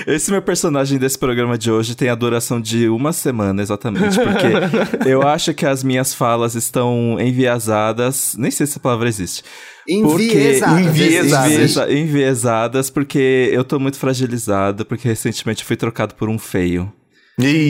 Esse 0.06 0.30
meu 0.30 0.42
personagem 0.42 0.98
desse 0.98 1.18
programa 1.18 1.56
de 1.58 1.70
hoje 1.70 1.94
tem 1.94 2.08
a 2.08 2.14
duração 2.14 2.60
de 2.60 2.88
uma 2.88 3.12
semana, 3.12 3.62
exatamente. 3.62 4.16
Porque 4.18 5.08
eu 5.08 5.22
acho 5.22 5.52
que 5.54 5.66
as 5.66 5.82
minhas 5.82 6.14
falas 6.14 6.54
estão 6.54 7.16
enviesadas. 7.20 8.34
Nem 8.38 8.50
sei 8.50 8.66
se 8.66 8.72
essa 8.72 8.80
palavra 8.80 9.08
existe. 9.08 9.42
Enviesadas. 9.88 10.86
Enviesadas. 10.86 11.52
Enviesa- 11.52 11.92
enviesadas, 11.92 12.90
porque 12.90 13.50
eu 13.52 13.64
tô 13.64 13.78
muito 13.78 13.98
fragilizado, 13.98 14.84
porque 14.84 15.08
recentemente 15.08 15.64
fui 15.64 15.76
trocado 15.76 16.14
por 16.14 16.28
um 16.28 16.38
feio. 16.38 16.92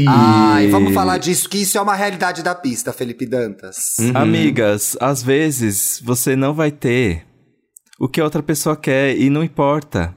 Ai, 0.07 0.69
vamos 0.69 0.93
falar 0.93 1.17
disso, 1.19 1.49
que 1.49 1.59
isso 1.59 1.79
é 1.79 1.81
uma 1.81 1.95
realidade 1.95 2.43
da 2.43 2.55
pista, 2.55 2.93
Felipe 2.93 3.25
Dantas. 3.25 3.97
Uhum. 3.99 4.11
Amigas, 4.15 4.97
às 5.01 5.23
vezes 5.23 6.03
você 6.05 6.37
não 6.37 6.53
vai 6.53 6.71
ter 6.71 7.25
o 7.99 8.07
que 8.07 8.21
a 8.21 8.25
outra 8.25 8.43
pessoa 8.43 8.77
quer 8.77 9.17
e 9.17 9.31
não 9.31 9.43
importa. 9.43 10.15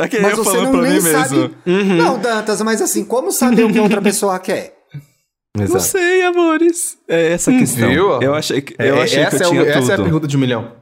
Aqui 0.00 0.18
Mas 0.20 0.36
eu 0.38 0.44
você 0.44 0.56
não 0.56 0.70
pra 0.70 0.82
nem 0.82 0.92
mim 0.94 1.00
sabe. 1.00 1.36
mesmo. 1.36 1.54
Uhum. 1.66 1.96
Não, 1.96 2.18
Dantas, 2.18 2.60
mas 2.62 2.80
assim, 2.80 3.04
como 3.04 3.30
saber 3.30 3.64
o 3.64 3.72
que 3.72 3.78
outra 3.78 4.00
pessoa 4.00 4.38
quer? 4.38 4.74
Não 5.56 5.64
Exato. 5.64 5.84
sei, 5.84 6.22
amores. 6.22 6.96
É 7.08 7.32
essa 7.32 7.50
a 7.50 7.58
questão. 7.58 7.88
Viu? 7.88 8.22
Eu 8.22 8.34
achei 8.34 8.62
que, 8.62 8.74
eu 8.78 8.96
É, 8.96 9.02
achei 9.02 9.18
essa 9.22 9.36
que 9.36 9.42
eu 9.42 9.46
é 9.46 9.48
o- 9.48 9.50
tinha 9.50 9.62
Essa 9.62 9.78
é 9.78 9.94
a 9.94 9.96
tudo. 9.96 10.04
pergunta 10.04 10.26
de 10.28 10.36
um 10.36 10.40
milhão. 10.40 10.72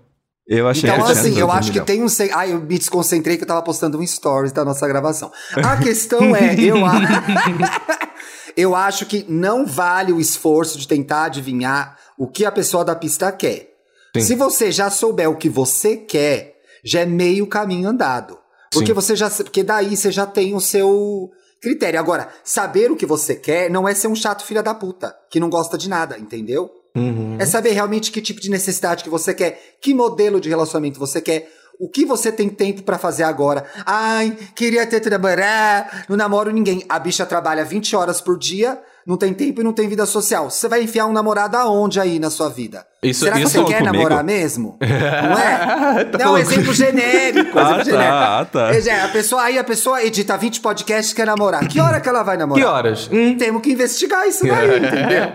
eu 0.46 0.68
achei 0.68 0.88
Então, 0.88 0.94
que 0.96 1.00
eu 1.02 1.06
tinha 1.06 1.20
assim, 1.20 1.30
tudo. 1.30 1.40
eu 1.40 1.50
acho 1.50 1.66
que 1.68 1.72
milhão. 1.72 1.84
tem 1.86 2.02
um. 2.02 2.08
se- 2.08 2.30
Ai, 2.32 2.52
eu 2.52 2.60
me 2.60 2.78
desconcentrei 2.78 3.36
que 3.36 3.42
eu 3.42 3.48
tava 3.48 3.62
postando 3.62 3.98
um 3.98 4.06
stories 4.06 4.52
da 4.52 4.64
nossa 4.64 4.86
gravação. 4.86 5.32
A 5.56 5.76
questão 5.78 6.34
é, 6.36 6.54
eu, 6.60 6.84
a... 6.86 6.92
eu 8.56 8.74
acho 8.74 9.06
que 9.06 9.24
não 9.28 9.66
vale 9.66 10.12
o 10.12 10.20
esforço 10.20 10.78
de 10.78 10.86
tentar 10.86 11.24
adivinhar 11.24 11.96
o 12.16 12.26
que 12.28 12.44
a 12.44 12.52
pessoa 12.52 12.84
da 12.84 12.94
pista 12.94 13.30
quer. 13.32 13.68
Sim. 14.16 14.20
Se 14.22 14.34
você 14.34 14.70
já 14.72 14.90
souber 14.90 15.28
o 15.30 15.36
que 15.36 15.48
você 15.48 15.96
quer, 15.96 16.54
já 16.84 17.00
é 17.00 17.06
meio 17.06 17.46
caminho 17.46 17.88
andado. 17.88 18.37
Porque 18.72 18.88
Sim. 18.88 18.94
você 18.94 19.16
já. 19.16 19.30
Porque 19.30 19.62
daí 19.62 19.96
você 19.96 20.10
já 20.10 20.26
tem 20.26 20.54
o 20.54 20.60
seu 20.60 21.30
critério. 21.60 21.98
Agora, 21.98 22.28
saber 22.44 22.90
o 22.90 22.96
que 22.96 23.06
você 23.06 23.34
quer 23.34 23.70
não 23.70 23.88
é 23.88 23.94
ser 23.94 24.08
um 24.08 24.14
chato 24.14 24.44
filha 24.44 24.62
da 24.62 24.74
puta, 24.74 25.14
que 25.30 25.40
não 25.40 25.50
gosta 25.50 25.76
de 25.76 25.88
nada, 25.88 26.18
entendeu? 26.18 26.70
Uhum. 26.96 27.36
É 27.38 27.46
saber 27.46 27.70
realmente 27.70 28.10
que 28.10 28.20
tipo 28.20 28.40
de 28.40 28.50
necessidade 28.50 29.04
que 29.04 29.10
você 29.10 29.34
quer, 29.34 29.76
que 29.80 29.94
modelo 29.94 30.40
de 30.40 30.48
relacionamento 30.48 30.98
você 30.98 31.20
quer, 31.20 31.50
o 31.78 31.88
que 31.88 32.04
você 32.04 32.32
tem 32.32 32.48
tempo 32.48 32.82
pra 32.82 32.98
fazer 32.98 33.22
agora. 33.22 33.64
Ai, 33.86 34.36
queria 34.54 34.86
ter 34.86 35.08
namorar, 35.08 36.06
não 36.08 36.16
namoro 36.16 36.50
ninguém. 36.50 36.84
A 36.88 36.98
bicha 36.98 37.24
trabalha 37.24 37.64
20 37.64 37.94
horas 37.94 38.20
por 38.20 38.36
dia, 38.36 38.80
não 39.08 39.16
tem 39.16 39.32
tempo 39.32 39.60
e 39.62 39.64
não 39.64 39.72
tem 39.72 39.88
vida 39.88 40.04
social. 40.04 40.50
Você 40.50 40.68
vai 40.68 40.82
enfiar 40.82 41.06
um 41.06 41.12
namorado 41.12 41.56
aonde 41.56 41.98
aí 41.98 42.18
na 42.18 42.28
sua 42.28 42.48
vida? 42.50 42.86
Isso- 43.02 43.24
Será 43.24 43.36
que 43.36 43.42
isso 43.44 43.52
você 43.52 43.64
quer 43.64 43.78
comigo? 43.78 43.94
namorar 43.96 44.22
mesmo? 44.22 44.76
Não 44.82 45.38
é? 45.38 46.04
Tá 46.04 46.18
não, 46.18 46.36
exemplo 46.36 46.74
genérico. 46.74 47.58
Ah, 47.58 47.62
exemplo 47.62 47.78
tá, 47.78 47.84
genérico. 47.84 48.12
ah, 48.12 48.46
tá. 48.52 48.70
É, 48.74 49.00
A 49.04 49.08
pessoa, 49.08 49.42
aí 49.42 49.58
a 49.58 49.64
pessoa 49.64 50.02
edita 50.04 50.36
20 50.36 50.60
podcasts 50.60 51.12
e 51.12 51.14
quer 51.14 51.26
namorar. 51.26 51.66
Que 51.66 51.80
hora 51.80 52.00
que 52.00 52.08
ela 52.08 52.22
vai 52.22 52.36
namorar? 52.36 52.62
Que 52.62 52.68
horas? 52.70 53.08
Hum. 53.10 53.36
Temos 53.38 53.62
que 53.62 53.72
investigar 53.72 54.26
isso 54.28 54.46
daí, 54.46 54.76
entendeu? 54.78 55.32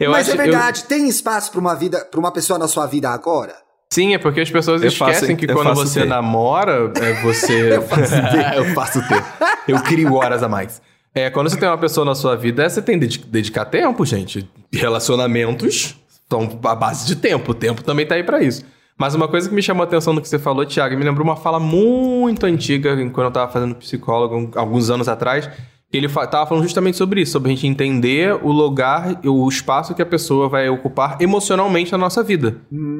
Eu 0.00 0.10
Mas 0.12 0.28
acho- 0.28 0.40
é 0.40 0.42
verdade, 0.42 0.84
tem 0.84 1.06
espaço 1.08 1.50
pra 1.50 1.60
uma 1.60 1.74
vida, 1.74 2.06
para 2.10 2.18
uma 2.18 2.32
pessoa 2.32 2.58
na 2.58 2.66
sua 2.66 2.86
vida 2.86 3.10
agora? 3.10 3.54
Sim, 3.92 4.14
é 4.14 4.18
porque 4.18 4.40
as 4.40 4.50
pessoas 4.50 4.82
Eu 4.82 4.90
faço- 4.92 5.10
esquecem 5.12 5.36
que 5.36 5.44
eu 5.50 5.54
quando 5.54 5.68
faço 5.68 5.82
você 5.86 6.00
ter. 6.00 6.06
namora, 6.06 6.90
é 6.94 7.12
você. 7.22 7.74
eu 7.76 7.82
faço 7.82 8.10
ter. 8.30 8.56
eu 8.56 8.64
faço 8.74 9.08
ter. 9.08 9.22
Eu 9.68 9.80
crio 9.82 10.14
horas 10.14 10.42
a 10.42 10.48
mais. 10.48 10.80
É, 11.14 11.28
quando 11.30 11.50
você 11.50 11.56
tem 11.56 11.68
uma 11.68 11.78
pessoa 11.78 12.04
na 12.04 12.14
sua 12.14 12.36
vida, 12.36 12.68
você 12.68 12.80
tem 12.80 12.98
que 12.98 13.06
dedi- 13.06 13.24
dedicar 13.26 13.64
tempo, 13.64 14.04
gente. 14.04 14.48
Relacionamentos 14.72 15.96
são 16.28 16.48
a 16.64 16.74
base 16.74 17.06
de 17.06 17.16
tempo. 17.16 17.50
O 17.52 17.54
tempo 17.54 17.82
também 17.82 18.06
tá 18.06 18.14
aí 18.14 18.22
pra 18.22 18.42
isso. 18.42 18.64
Mas 18.96 19.14
uma 19.14 19.26
coisa 19.26 19.48
que 19.48 19.54
me 19.54 19.62
chamou 19.62 19.82
a 19.82 19.86
atenção 19.86 20.12
no 20.12 20.20
que 20.20 20.28
você 20.28 20.38
falou, 20.38 20.64
Thiago, 20.66 20.96
me 20.96 21.04
lembrou 21.04 21.26
uma 21.26 21.36
fala 21.36 21.58
muito 21.58 22.44
antiga, 22.44 22.94
quando 23.10 23.26
eu 23.26 23.30
tava 23.30 23.50
fazendo 23.50 23.74
psicólogo 23.74 24.50
alguns 24.54 24.90
anos 24.90 25.08
atrás, 25.08 25.48
que 25.90 25.96
ele 25.96 26.06
tava 26.06 26.46
falando 26.46 26.62
justamente 26.62 26.96
sobre 26.98 27.22
isso, 27.22 27.32
sobre 27.32 27.50
a 27.50 27.54
gente 27.54 27.66
entender 27.66 28.38
o 28.44 28.52
lugar, 28.52 29.18
o 29.24 29.48
espaço 29.48 29.94
que 29.94 30.02
a 30.02 30.06
pessoa 30.06 30.48
vai 30.48 30.68
ocupar 30.68 31.16
emocionalmente 31.20 31.90
na 31.90 31.98
nossa 31.98 32.22
vida. 32.22 32.58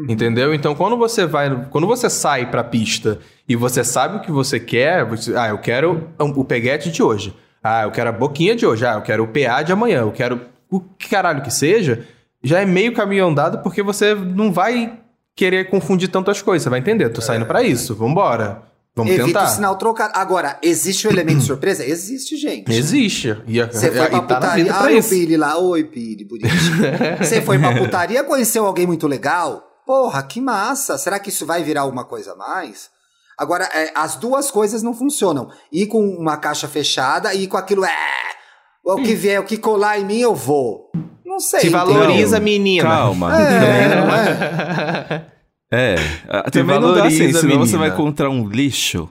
Entendeu? 0.08 0.54
Então, 0.54 0.74
quando 0.74 0.96
você 0.96 1.26
vai, 1.26 1.66
quando 1.70 1.86
você 1.86 2.08
sai 2.08 2.50
pra 2.50 2.64
pista 2.64 3.18
e 3.46 3.54
você 3.54 3.84
sabe 3.84 4.16
o 4.16 4.20
que 4.20 4.32
você 4.32 4.58
quer, 4.58 5.04
você, 5.04 5.36
ah, 5.36 5.48
eu 5.50 5.58
quero 5.58 6.08
o 6.18 6.44
peguete 6.44 6.90
de 6.90 7.02
hoje. 7.02 7.32
Ah, 7.62 7.82
eu 7.82 7.90
quero 7.90 8.08
a 8.10 8.12
boquinha 8.12 8.54
de 8.56 8.64
hoje. 8.66 8.84
Ah, 8.86 8.94
eu 8.94 9.02
quero 9.02 9.24
o 9.24 9.28
PA 9.28 9.62
de 9.62 9.72
amanhã. 9.72 10.00
Eu 10.00 10.12
quero 10.12 10.40
o 10.70 10.80
que 10.80 11.08
caralho 11.08 11.42
que 11.42 11.50
seja. 11.50 12.06
já 12.42 12.60
é 12.60 12.64
meio 12.66 12.94
caminho 12.94 13.26
andado 13.26 13.58
porque 13.62 13.82
você 13.82 14.14
não 14.14 14.52
vai 14.52 14.98
querer 15.36 15.68
confundir 15.70 16.08
tanto 16.08 16.30
as 16.30 16.40
coisas. 16.42 16.62
Você 16.64 16.70
vai 16.70 16.78
entender, 16.78 17.08
tô 17.10 17.20
saindo 17.20 17.44
pra 17.46 17.62
isso, 17.62 17.94
vambora. 17.94 18.62
Vamos 18.94 19.12
Evita 19.12 19.26
tentar. 19.26 19.44
o 19.44 19.48
sinal 19.48 19.76
trocado. 19.76 20.12
Agora, 20.16 20.58
existe 20.62 21.06
o 21.06 21.10
elemento 21.10 21.42
surpresa? 21.44 21.84
Existe, 21.84 22.36
gente. 22.36 22.70
Existe. 22.72 23.36
E, 23.46 23.60
a- 23.60 23.66
Você 23.66 23.90
foi 23.90 24.08
pra 24.08 24.20
tá 24.20 24.34
putaria. 24.36 24.64
pra 24.64 24.76
Ah, 24.88 24.98
o. 24.98 25.02
Billy 25.08 25.36
lá. 25.36 25.58
Oi, 25.58 25.84
Billy, 25.84 26.24
bonitinho. 26.24 27.18
Você 27.22 27.40
foi 27.40 27.58
pra 27.58 27.76
putaria, 27.76 28.24
conheceu 28.24 28.66
alguém 28.66 28.86
muito 28.86 29.06
legal? 29.06 29.62
Porra, 29.86 30.22
que 30.22 30.40
massa. 30.40 30.98
Será 30.98 31.18
que 31.18 31.28
isso 31.28 31.46
vai 31.46 31.62
virar 31.62 31.82
alguma 31.82 32.04
coisa 32.04 32.32
a 32.32 32.36
mais? 32.36 32.90
Agora, 33.40 33.64
é, 33.72 33.90
as 33.94 34.16
duas 34.16 34.50
coisas 34.50 34.82
não 34.82 34.92
funcionam. 34.92 35.48
Ir 35.72 35.86
com 35.86 36.06
uma 36.06 36.36
caixa 36.36 36.68
fechada 36.68 37.32
e 37.32 37.44
ir 37.44 37.46
com 37.46 37.56
aquilo. 37.56 37.86
É, 37.86 37.96
o 38.84 38.96
que 38.96 39.14
vier, 39.14 39.40
o 39.40 39.44
que 39.44 39.56
colar 39.56 39.98
em 39.98 40.04
mim, 40.04 40.18
eu 40.18 40.34
vou. 40.34 40.90
Não 41.24 41.40
sei. 41.40 41.60
Se 41.60 41.70
valoriza, 41.70 42.36
Não, 42.36 42.44
menina. 42.44 42.86
Calma. 42.86 43.40
É, 43.40 43.94
não 43.96 44.14
é? 44.14 45.26
É, 45.72 45.94
ah, 46.28 46.50
também 46.50 46.78
não 46.78 46.92
dá 46.92 47.04
assim, 47.04 47.18
valoriza, 47.18 47.40
senão 47.40 47.58
você 47.60 47.78
vai 47.78 47.88
encontrar 47.88 48.28
um 48.28 48.46
lixo. 48.46 49.08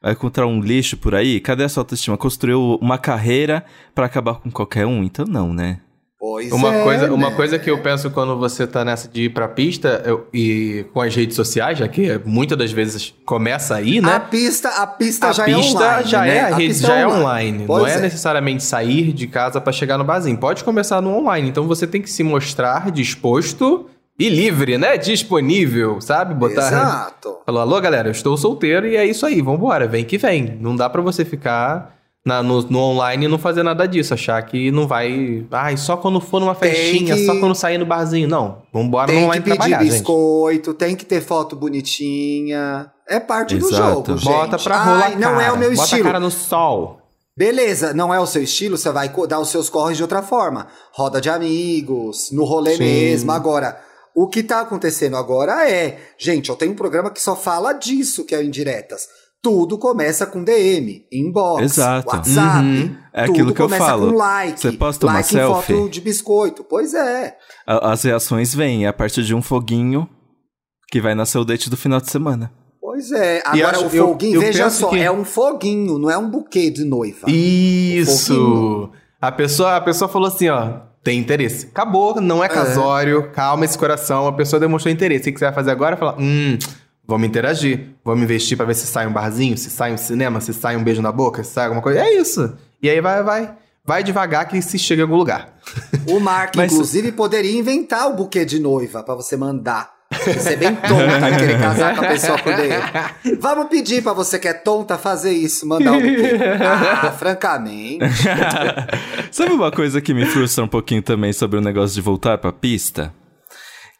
Vai 0.00 0.12
encontrar 0.12 0.46
um 0.46 0.60
lixo 0.60 0.96
por 0.96 1.14
aí. 1.14 1.38
Cadê 1.38 1.64
a 1.64 1.68
sua 1.68 1.82
autoestima? 1.82 2.16
Construiu 2.16 2.78
uma 2.80 2.96
carreira 2.96 3.66
pra 3.94 4.06
acabar 4.06 4.36
com 4.36 4.50
qualquer 4.50 4.86
um? 4.86 5.02
Então 5.02 5.26
não, 5.26 5.52
né? 5.52 5.80
Pois 6.20 6.50
Uma, 6.50 6.74
é, 6.74 6.82
coisa, 6.82 7.12
uma 7.14 7.30
né? 7.30 7.36
coisa 7.36 7.58
que 7.60 7.70
eu 7.70 7.78
penso 7.80 8.10
quando 8.10 8.36
você 8.36 8.66
tá 8.66 8.84
nessa 8.84 9.06
de 9.06 9.22
ir 9.24 9.28
pra 9.28 9.46
pista 9.46 10.02
eu- 10.04 10.26
e 10.34 10.84
com 10.92 11.00
as 11.00 11.14
redes 11.14 11.36
sociais, 11.36 11.78
já 11.78 11.86
que 11.86 12.20
muitas 12.24 12.58
das 12.58 12.72
vezes 12.72 13.14
começa 13.24 13.76
aí, 13.76 13.98
A 13.98 14.02
né? 14.02 14.18
pista, 14.28 14.68
a 14.68 14.84
pista 14.86 15.28
A 15.28 15.32
já 15.32 15.44
pista 15.44 15.60
é 15.84 15.86
online. 15.86 16.08
já 16.08 16.20
né? 16.22 16.36
é 16.36 16.40
a 16.40 16.46
rede, 16.56 16.68
pista 16.70 16.86
já 16.88 16.96
é 16.96 17.06
online. 17.06 17.64
Pois 17.68 17.82
não 17.84 17.88
é, 17.88 18.00
necessariamente 18.00 18.64
sair 18.64 19.12
de 19.12 19.28
casa 19.28 19.60
pra 19.60 19.72
chegar 19.72 19.96
no 19.96 20.02
barzinho. 20.02 20.36
Pode 20.38 20.64
começar 20.64 21.00
no 21.00 21.16
online. 21.16 21.48
Então 21.48 21.68
você 21.68 21.86
tem 21.86 22.02
que 22.02 22.10
se 22.10 22.24
mostrar 22.24 22.90
disposto 22.90 23.86
e 24.18 24.28
livre, 24.28 24.76
né? 24.76 24.96
Disponível, 24.98 26.00
sabe? 26.00 26.34
Botar. 26.34 26.66
Exato. 26.66 27.38
Falou, 27.46 27.60
alô, 27.62 27.80
galera, 27.80 28.08
eu 28.08 28.12
estou 28.12 28.36
solteiro 28.36 28.88
e 28.88 28.96
é 28.96 29.06
isso 29.06 29.24
aí, 29.24 29.40
vambora, 29.40 29.86
vem 29.86 30.04
que 30.04 30.18
vem. 30.18 30.58
Não 30.60 30.74
dá 30.74 30.90
pra 30.90 31.00
você 31.00 31.24
ficar 31.24 31.96
na- 32.28 32.42
no, 32.42 32.62
no 32.62 32.78
online 32.78 33.24
e 33.24 33.28
não 33.28 33.38
fazer 33.38 33.62
nada 33.62 33.86
disso, 33.88 34.14
achar 34.14 34.40
que 34.42 34.70
não 34.70 34.86
vai. 34.86 35.44
Ai, 35.50 35.76
só 35.76 35.96
quando 35.96 36.20
for 36.20 36.38
numa 36.40 36.54
Tem 36.54 36.70
festinha, 36.72 37.14
que- 37.16 37.26
só 37.26 37.38
quando 37.40 37.54
sair 37.54 37.78
no 37.78 37.86
barzinho. 37.86 38.28
Não, 38.28 38.62
vambora 38.72 39.06
no 39.06 39.12
Tem 39.12 39.18
que 39.18 39.24
online 39.24 39.42
pedir 39.44 39.56
trabalhar, 39.56 39.82
gente. 39.84 39.92
biscoito, 39.92 40.74
tem 40.74 40.94
que 40.94 41.04
ter 41.04 41.20
foto 41.20 41.56
bonitinha. 41.56 42.90
É 43.08 43.18
parte 43.18 43.56
do 43.56 43.68
Exato. 43.68 44.12
jogo, 44.12 44.16
gente. 44.18 44.24
Bota 44.32 44.58
pra 44.58 44.82
rolar 44.84 45.04
Ai, 45.06 45.14
não 45.16 45.32
cara. 45.32 45.42
é 45.44 45.52
o 45.52 45.58
meu 45.58 45.70
Bota 45.70 45.82
estilo. 45.82 46.02
a 46.02 46.04
cara 46.06 46.20
no 46.20 46.30
sol. 46.30 46.98
Beleza, 47.36 47.94
não 47.94 48.12
é 48.12 48.18
o 48.20 48.26
seu 48.26 48.42
estilo, 48.42 48.76
você 48.76 48.90
vai 48.90 49.08
dar 49.28 49.38
os 49.40 49.48
seus 49.48 49.70
corres 49.70 49.96
de 49.96 50.02
outra 50.02 50.22
forma. 50.22 50.66
Roda 50.92 51.20
de 51.20 51.30
amigos, 51.30 52.30
no 52.32 52.44
rolê 52.44 52.76
Sim. 52.76 52.82
mesmo. 52.82 53.30
Agora, 53.30 53.80
o 54.14 54.26
que 54.26 54.42
tá 54.42 54.60
acontecendo 54.60 55.16
agora 55.16 55.70
é... 55.70 55.98
Gente, 56.18 56.48
eu 56.50 56.56
tenho 56.56 56.72
um 56.72 56.76
programa 56.76 57.10
que 57.10 57.22
só 57.22 57.36
fala 57.36 57.72
disso, 57.72 58.24
que 58.24 58.34
é 58.34 58.38
o 58.38 58.42
Indiretas. 58.42 59.02
Tudo 59.42 59.78
começa 59.78 60.26
com 60.26 60.42
DM, 60.42 61.04
inbox, 61.12 61.62
Exato. 61.62 62.08
WhatsApp. 62.08 62.66
Uhum. 62.66 62.96
É 63.12 63.22
tudo 63.26 63.32
aquilo 63.32 63.54
que 63.54 63.62
eu 63.62 63.66
começa 63.66 63.84
falo. 63.86 64.10
com 64.10 64.16
like. 64.16 64.60
Você 64.60 64.72
posta 64.72 65.06
uma 65.06 65.12
like 65.14 65.28
em 65.28 65.38
selfie? 65.38 65.72
foto 65.74 65.88
de 65.88 66.00
biscoito. 66.00 66.64
Pois 66.64 66.92
é. 66.94 67.36
As 67.66 68.02
reações 68.02 68.52
vêm 68.54 68.86
a 68.86 68.92
partir 68.92 69.22
de 69.22 69.34
um 69.34 69.40
foguinho 69.42 70.08
que 70.90 71.00
vai 71.00 71.14
nascer 71.14 71.38
o 71.38 71.44
date 71.44 71.70
do 71.70 71.76
final 71.76 72.00
de 72.00 72.10
semana. 72.10 72.50
Pois 72.80 73.12
é. 73.12 73.40
Agora, 73.44 73.76
acho- 73.76 73.86
o 73.86 73.96
eu- 73.96 74.08
foguinho, 74.08 74.34
eu 74.36 74.40
veja 74.40 74.64
penso 74.64 74.80
só, 74.80 74.88
que- 74.88 74.98
é 74.98 75.10
um 75.10 75.24
foguinho, 75.24 75.98
não 75.98 76.10
é 76.10 76.18
um 76.18 76.28
buquê 76.28 76.68
de 76.70 76.84
noiva. 76.84 77.30
Isso! 77.30 78.90
A 79.20 79.30
pessoa, 79.32 79.76
a 79.76 79.80
pessoa 79.80 80.08
falou 80.08 80.28
assim, 80.28 80.48
ó, 80.48 80.80
tem 81.02 81.18
interesse. 81.18 81.66
Acabou, 81.66 82.20
não 82.20 82.42
é 82.42 82.48
casório, 82.48 83.30
calma 83.32 83.64
esse 83.64 83.76
coração, 83.78 84.26
a 84.26 84.32
pessoa 84.32 84.58
demonstrou 84.60 84.92
interesse. 84.92 85.28
O 85.30 85.32
que 85.32 85.38
você 85.38 85.44
vai 85.46 85.54
fazer 85.54 85.70
agora? 85.70 85.96
Falar, 85.96 86.16
hum, 86.18 86.56
vamos 87.08 87.26
interagir, 87.26 87.94
vamos 88.04 88.22
investir 88.22 88.56
pra 88.56 88.66
ver 88.66 88.74
se 88.74 88.86
sai 88.86 89.06
um 89.06 89.12
barzinho, 89.12 89.56
se 89.56 89.70
sai 89.70 89.92
um 89.92 89.96
cinema, 89.96 90.40
se 90.40 90.52
sai 90.52 90.76
um 90.76 90.84
beijo 90.84 91.00
na 91.02 91.10
boca, 91.10 91.42
se 91.42 91.52
sai 91.52 91.64
alguma 91.64 91.82
coisa. 91.82 92.00
É 92.00 92.14
isso. 92.14 92.54
E 92.82 92.88
aí 92.88 93.00
vai, 93.00 93.22
vai. 93.22 93.50
Vai 93.84 94.04
devagar 94.04 94.46
que 94.46 94.60
se 94.60 94.78
chega 94.78 95.00
em 95.00 95.04
algum 95.04 95.16
lugar. 95.16 95.54
O 96.06 96.20
Mark, 96.20 96.54
Mas- 96.56 96.70
inclusive, 96.70 97.10
poderia 97.10 97.58
inventar 97.58 98.06
o 98.08 98.14
buquê 98.14 98.44
de 98.44 98.58
noiva 98.60 99.02
pra 99.02 99.14
você 99.14 99.34
mandar. 99.34 99.96
Você 100.10 100.50
é 100.54 100.56
bem 100.56 100.74
tonta 100.74 101.36
querer 101.38 101.58
casar 101.58 101.94
com 101.96 102.04
a 102.04 102.08
pessoa 102.08 102.38
por 102.38 102.54
DM. 102.54 103.38
Vamos 103.40 103.68
pedir 103.68 104.02
pra 104.02 104.12
você 104.14 104.38
que 104.38 104.48
é 104.48 104.54
tonta 104.54 104.96
fazer 104.98 105.32
isso, 105.32 105.66
mandar 105.66 105.92
um 105.92 106.00
buquê. 106.00 106.32
Ah, 106.62 107.12
francamente. 107.12 107.98
Sabe 109.30 109.52
uma 109.52 109.70
coisa 109.70 110.00
que 110.00 110.14
me 110.14 110.24
frustra 110.26 110.64
um 110.64 110.68
pouquinho 110.68 111.02
também 111.02 111.32
sobre 111.32 111.58
o 111.58 111.60
negócio 111.62 111.94
de 111.94 112.00
voltar 112.00 112.38
pra 112.38 112.50
pista? 112.52 113.12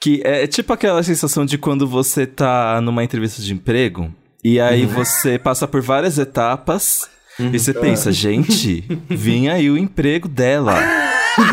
Que 0.01 0.23
é 0.25 0.47
tipo 0.47 0.73
aquela 0.73 1.03
sensação 1.03 1.45
de 1.45 1.59
quando 1.59 1.87
você 1.87 2.27
tá 2.27 2.81
numa 2.81 3.03
entrevista 3.03 3.43
de 3.43 3.53
emprego 3.53 4.13
e 4.45 4.61
aí 4.61 4.87
você 4.87 5.39
passa 5.39 5.67
por 5.67 5.83
várias 5.83 6.19
etapas 6.19 7.09
e 7.39 7.59
você 7.59 7.75
pensa, 7.75 8.13
gente, 8.13 8.85
vinha 9.11 9.55
aí 9.55 9.69
o 9.69 9.77
emprego 9.77 10.29
dela. 10.29 10.75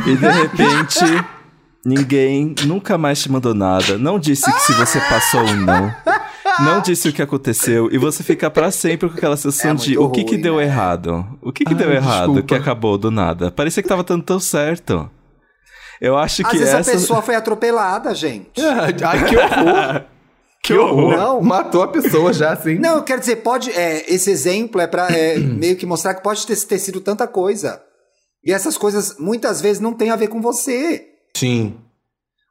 e 0.05 0.15
de 0.15 0.27
repente, 0.27 0.99
ninguém 1.83 2.53
nunca 2.65 2.97
mais 2.97 3.21
te 3.21 3.31
mandou 3.31 3.53
nada, 3.55 3.97
não 3.97 4.19
disse 4.19 4.51
que 4.51 4.59
se 4.61 4.73
você 4.73 4.99
passou 5.01 5.41
ou 5.41 5.55
não. 5.55 5.93
Não 6.63 6.79
disse 6.81 7.09
o 7.09 7.13
que 7.13 7.21
aconteceu 7.21 7.89
e 7.91 7.97
você 7.97 8.23
fica 8.23 8.49
pra 8.49 8.71
sempre 8.71 9.09
com 9.09 9.15
aquela 9.17 9.35
sensação 9.35 9.71
É 9.71 9.73
de 9.73 9.97
o 9.97 10.09
que 10.09 10.23
que 10.23 10.35
ruim, 10.35 10.41
deu 10.41 10.55
né? 10.57 10.63
errado? 10.63 11.25
O 11.41 11.51
que 11.51 11.65
que 11.65 11.73
Ai, 11.73 11.77
deu 11.79 11.91
errado 11.91 12.27
desculpa. 12.27 12.43
que 12.43 12.55
acabou 12.55 12.97
do 12.97 13.11
nada? 13.11 13.51
Parecia 13.51 13.83
que 13.83 13.89
tava 13.89 14.03
dando 14.03 14.23
tão 14.23 14.39
certo. 14.39 15.09
Eu 16.01 16.17
acho 16.17 16.41
Às 16.45 16.51
que 16.51 16.57
vezes 16.57 16.73
essa 16.73 16.91
a 16.91 16.93
pessoa 16.93 17.21
foi 17.21 17.35
atropelada, 17.35 18.13
gente. 18.13 18.51
Ai, 18.61 18.93
que 18.93 19.35
horror! 19.37 20.03
que 20.63 20.73
horror! 20.73 21.17
Não. 21.17 21.41
Matou 21.41 21.83
a 21.83 21.87
pessoa 21.87 22.33
já, 22.33 22.53
assim. 22.53 22.75
Não, 22.79 22.97
eu 22.97 23.03
quero 23.03 23.19
dizer, 23.19 23.37
pode. 23.37 23.71
é, 23.71 24.11
esse 24.13 24.29
exemplo 24.29 24.81
é 24.81 24.87
pra 24.87 25.07
é, 25.09 25.37
meio 25.39 25.75
que 25.75 25.85
mostrar 25.85 26.13
que 26.13 26.23
pode 26.23 26.45
ter, 26.45 26.55
ter 26.57 26.79
sido 26.79 27.01
tanta 27.01 27.27
coisa. 27.27 27.81
E 28.43 28.51
essas 28.51 28.77
coisas 28.77 29.17
muitas 29.17 29.59
vezes 29.61 29.81
não 29.81 29.93
tem 29.93 30.09
a 30.11 30.15
ver 30.15 30.27
com 30.27 30.41
você. 30.41 31.05
Sim. 31.35 31.77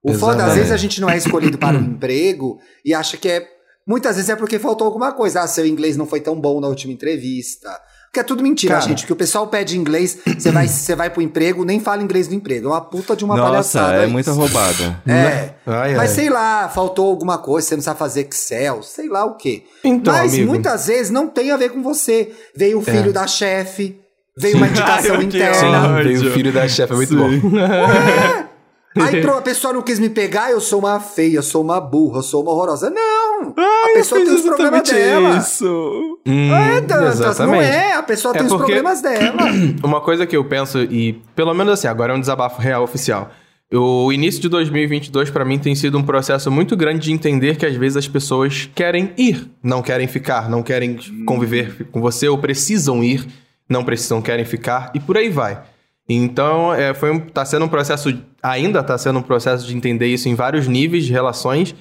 O 0.02 0.12
foda, 0.12 0.32
às 0.32 0.36
Exatamente. 0.36 0.56
vezes 0.56 0.72
a 0.72 0.76
gente 0.76 1.00
não 1.00 1.08
é 1.08 1.16
escolhido 1.16 1.56
para 1.56 1.78
um 1.78 1.82
emprego 1.82 2.58
e 2.84 2.92
acha 2.92 3.16
que 3.16 3.28
é. 3.28 3.48
Muitas 3.86 4.16
vezes 4.16 4.30
é 4.30 4.36
porque 4.36 4.58
faltou 4.58 4.86
alguma 4.86 5.12
coisa. 5.12 5.42
Ah, 5.42 5.46
seu 5.46 5.66
inglês 5.66 5.96
não 5.96 6.06
foi 6.06 6.20
tão 6.20 6.38
bom 6.38 6.60
na 6.60 6.68
última 6.68 6.92
entrevista. 6.92 7.70
Porque 8.14 8.20
é 8.20 8.22
tudo 8.22 8.44
mentira, 8.44 8.74
Cara. 8.74 8.86
gente. 8.86 9.00
Porque 9.00 9.12
o 9.12 9.16
pessoal 9.16 9.48
pede 9.48 9.76
inglês, 9.76 10.16
você 10.38 10.52
vai, 10.52 10.68
você 10.70 10.94
vai 10.94 11.10
pro 11.10 11.20
emprego, 11.20 11.64
nem 11.64 11.80
fala 11.80 12.00
inglês 12.00 12.28
no 12.28 12.34
emprego. 12.34 12.68
É 12.68 12.70
uma 12.70 12.80
puta 12.80 13.16
de 13.16 13.24
uma 13.24 13.34
Nossa, 13.36 13.50
palhaçada. 13.50 13.96
é 13.96 14.04
isso. 14.04 14.12
muita 14.12 14.30
roubada. 14.30 15.02
É. 15.04 15.54
Ai, 15.66 15.94
Mas 15.94 16.10
ai. 16.10 16.14
sei 16.14 16.30
lá, 16.30 16.68
faltou 16.68 17.08
alguma 17.08 17.38
coisa, 17.38 17.66
você 17.68 17.74
não 17.76 17.82
sabe 17.82 17.98
fazer 17.98 18.28
Excel, 18.30 18.82
sei 18.84 19.08
lá 19.08 19.24
o 19.24 19.34
quê. 19.34 19.64
Então, 19.82 20.12
Mas 20.12 20.32
amigo. 20.34 20.48
muitas 20.48 20.86
vezes 20.86 21.10
não 21.10 21.26
tem 21.26 21.50
a 21.50 21.56
ver 21.56 21.70
com 21.70 21.82
você. 21.82 22.30
Veio 22.54 22.78
o 22.78 22.82
filho 22.82 23.12
da 23.12 23.26
chefe, 23.26 23.98
veio 24.38 24.58
uma 24.58 24.68
indicação 24.68 25.16
Ai, 25.16 25.18
que 25.18 25.24
interna. 25.36 25.54
Sim, 25.98 26.04
veio 26.04 26.28
o 26.28 26.32
filho 26.32 26.52
da 26.52 26.68
chefe, 26.68 26.92
é 26.92 26.96
muito 26.96 27.08
Sim. 27.08 27.16
bom. 27.40 27.50
Aí 28.96 29.20
a 29.26 29.42
pessoa 29.42 29.72
não 29.72 29.82
quis 29.82 29.98
me 29.98 30.08
pegar, 30.08 30.50
eu 30.50 30.60
sou 30.60 30.78
uma 30.78 31.00
feia, 31.00 31.36
eu 31.36 31.42
sou 31.42 31.62
uma 31.62 31.80
burra, 31.80 32.18
eu 32.18 32.22
sou 32.22 32.42
uma 32.42 32.52
horrorosa. 32.52 32.90
Não! 32.90 33.54
a 33.56 33.92
pessoa 33.94 34.20
tem 34.24 34.32
os 34.34 34.40
problemas 34.42 34.88
dela. 34.88 35.36
isso. 35.38 36.18
Hum, 36.26 36.52
É, 36.54 36.80
Dantas, 36.80 37.20
não 37.20 37.30
exatamente. 37.30 37.64
é. 37.64 37.92
A 37.94 38.02
pessoa 38.02 38.32
É 38.34 38.38
tem 38.38 38.46
os 38.46 38.52
porque- 38.52 38.64
problemas 38.72 39.00
dela. 39.02 39.36
Uma 39.82 40.00
coisa 40.00 40.26
que 40.26 40.36
eu 40.36 40.44
penso, 40.44 40.78
e 40.82 41.14
pelo 41.34 41.52
menos 41.54 41.74
assim, 41.74 41.86
agora 41.88 42.12
é 42.12 42.16
um 42.16 42.20
desabafo 42.20 42.60
real 42.60 42.82
oficial. 42.84 43.30
O 43.72 44.12
início 44.12 44.40
de 44.40 44.48
2022 44.48 45.30
pra 45.30 45.44
mim 45.44 45.58
tem 45.58 45.74
sido 45.74 45.98
um 45.98 46.02
processo 46.02 46.48
muito 46.50 46.76
grande 46.76 47.00
de 47.06 47.12
entender 47.12 47.56
que 47.56 47.66
às 47.66 47.74
vezes 47.74 47.96
as 47.96 48.06
pessoas 48.06 48.70
querem 48.74 49.12
ir, 49.18 49.50
não 49.62 49.82
querem 49.82 50.06
ficar, 50.06 50.48
não 50.48 50.62
querem 50.62 50.96
conviver 51.26 51.88
com 51.90 52.00
você 52.00 52.28
ou 52.28 52.38
precisam 52.38 53.02
ir, 53.02 53.26
não 53.68 53.82
precisam, 53.84 54.22
querem 54.22 54.44
ficar 54.44 54.92
e 54.94 55.00
por 55.00 55.16
aí 55.16 55.28
vai. 55.28 55.60
Então, 56.08 56.74
é, 56.74 56.92
foi 56.92 57.10
um, 57.10 57.20
tá 57.20 57.44
sendo 57.44 57.64
um 57.64 57.68
processo, 57.68 58.14
ainda 58.42 58.82
tá 58.82 58.96
sendo 58.98 59.18
um 59.18 59.22
processo 59.22 59.66
de 59.66 59.74
entender 59.76 60.06
isso 60.06 60.28
em 60.28 60.34
vários 60.34 60.68
níveis 60.68 61.04
de 61.06 61.12
relações 61.12 61.74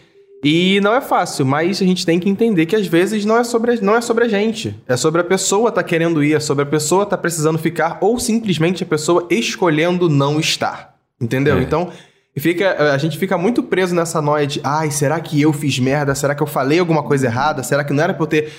e 0.43 0.79
não 0.81 0.93
é 0.93 1.01
fácil, 1.01 1.45
mas 1.45 1.81
a 1.81 1.85
gente 1.85 2.05
tem 2.05 2.19
que 2.19 2.29
entender 2.29 2.65
que 2.65 2.75
às 2.75 2.85
vezes 2.87 3.25
não 3.25 3.37
é 3.37 3.43
sobre, 3.43 3.71
a- 3.73 3.81
não 3.81 3.95
é 3.95 4.01
sobre 4.01 4.25
a 4.25 4.27
gente. 4.27 4.75
É 4.87 4.95
sobre 4.97 5.21
a 5.21 5.23
pessoa 5.23 5.71
tá 5.71 5.83
querendo 5.83 6.23
ir, 6.23 6.33
é 6.35 6.39
sobre 6.39 6.63
a 6.63 6.65
pessoa 6.65 7.05
tá 7.05 7.17
precisando 7.17 7.57
ficar, 7.57 7.97
ou 8.01 8.17
simplesmente 8.19 8.83
a 8.83 8.85
pessoa 8.85 9.27
escolhendo 9.29 10.09
não 10.09 10.39
estar. 10.39 10.95
Entendeu? 11.19 11.57
É. 11.57 11.61
Então, 11.61 11.89
fica, 12.37 12.93
a 12.93 12.97
gente 12.97 13.17
fica 13.17 13.37
muito 13.37 13.63
preso 13.63 13.93
nessa 13.95 14.21
noia 14.21 14.45
de 14.47 14.59
ai, 14.63 14.91
será 14.91 15.19
que 15.19 15.41
eu 15.41 15.53
fiz 15.53 15.79
merda? 15.79 16.13
Será 16.15 16.33
que 16.35 16.43
eu 16.43 16.47
falei 16.47 16.79
alguma 16.79 17.03
coisa 17.03 17.27
errada? 17.27 17.63
Será 17.63 17.83
que 17.83 17.93
não 17.93 18.03
era 18.03 18.13
pra 18.13 18.23
eu 18.23 18.27
ter 18.27 18.51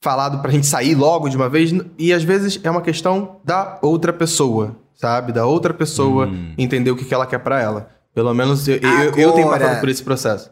falado 0.00 0.40
pra 0.40 0.50
gente 0.50 0.66
sair 0.66 0.94
logo 0.94 1.28
de 1.28 1.36
uma 1.36 1.48
vez? 1.48 1.70
E 1.98 2.12
às 2.14 2.22
vezes 2.22 2.60
é 2.62 2.70
uma 2.70 2.80
questão 2.82 3.36
da 3.44 3.78
outra 3.82 4.12
pessoa, 4.12 4.76
sabe? 4.96 5.32
Da 5.32 5.46
outra 5.46 5.72
pessoa 5.72 6.28
entender 6.58 6.90
o 6.90 6.96
que, 6.96 7.04
que 7.04 7.14
ela 7.14 7.26
quer 7.26 7.38
pra 7.38 7.60
ela. 7.62 7.90
Pelo 8.14 8.32
menos 8.34 8.66
eu, 8.66 8.76
eu, 8.78 8.90
eu 9.16 9.32
tenho 9.32 9.46
Agora- 9.46 9.60
passado 9.66 9.80
por 9.80 9.88
esse 9.88 10.02
processo. 10.02 10.50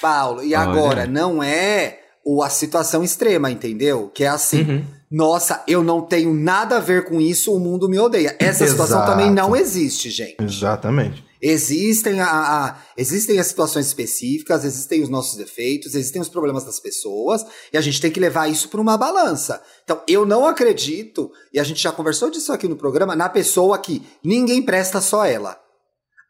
Paulo, 0.00 0.42
e 0.42 0.54
Olha. 0.54 0.58
agora, 0.58 1.06
não 1.06 1.42
é 1.42 1.98
o, 2.24 2.42
a 2.42 2.48
situação 2.50 3.02
extrema, 3.02 3.50
entendeu? 3.50 4.10
Que 4.14 4.24
é 4.24 4.28
assim, 4.28 4.62
Uhum. 4.62 4.84
nossa, 5.10 5.62
eu 5.66 5.82
não 5.82 6.00
tenho 6.02 6.32
nada 6.34 6.76
a 6.76 6.80
ver 6.80 7.04
com 7.06 7.20
isso, 7.20 7.54
o 7.54 7.58
mundo 7.58 7.88
me 7.88 7.98
odeia. 7.98 8.36
Essa 8.38 8.66
situação 8.66 8.98
Exato. 8.98 9.10
também 9.12 9.30
não 9.30 9.56
existe, 9.56 10.10
gente. 10.10 10.36
Exatamente. 10.40 11.24
Existem, 11.42 12.20
a, 12.20 12.26
a- 12.28 12.76
existem 12.96 13.38
as 13.38 13.46
situações 13.46 13.86
específicas, 13.86 14.64
existem 14.64 15.02
os 15.02 15.08
nossos 15.08 15.36
defeitos, 15.36 15.94
existem 15.94 16.20
os 16.20 16.28
problemas 16.28 16.64
das 16.64 16.78
pessoas, 16.78 17.44
e 17.72 17.78
a 17.78 17.80
gente 17.80 18.00
tem 18.00 18.10
que 18.10 18.20
levar 18.20 18.48
isso 18.48 18.68
para 18.68 18.80
uma 18.80 18.96
balança. 18.98 19.62
Então, 19.84 20.02
eu 20.06 20.26
não 20.26 20.46
acredito, 20.46 21.30
e 21.52 21.58
a 21.58 21.64
gente 21.64 21.80
já 21.82 21.90
conversou 21.92 22.30
disso 22.30 22.52
aqui 22.52 22.68
no 22.68 22.76
programa, 22.76 23.16
na 23.16 23.28
pessoa 23.28 23.78
que 23.78 24.02
ninguém 24.22 24.62
presta 24.62 25.00
só 25.00 25.24
ela. 25.24 25.58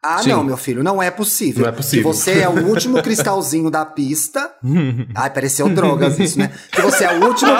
Ah, 0.03 0.23
Sim. 0.23 0.29
não, 0.29 0.43
meu 0.43 0.57
filho, 0.57 0.81
não 0.83 1.03
é 1.03 1.11
possível. 1.11 1.61
Não 1.61 1.69
é 1.69 1.71
possível. 1.71 2.09
Que 2.11 2.17
você 2.17 2.39
é 2.39 2.49
o 2.49 2.65
último 2.69 3.01
cristalzinho 3.03 3.69
da 3.69 3.85
pista. 3.85 4.51
Ai, 5.13 5.29
pareceu 5.31 5.69
drogas 5.69 6.17
isso, 6.17 6.39
né? 6.39 6.51
Que 6.71 6.81
você 6.81 7.03
é 7.03 7.19
o 7.19 7.23
último. 7.27 7.51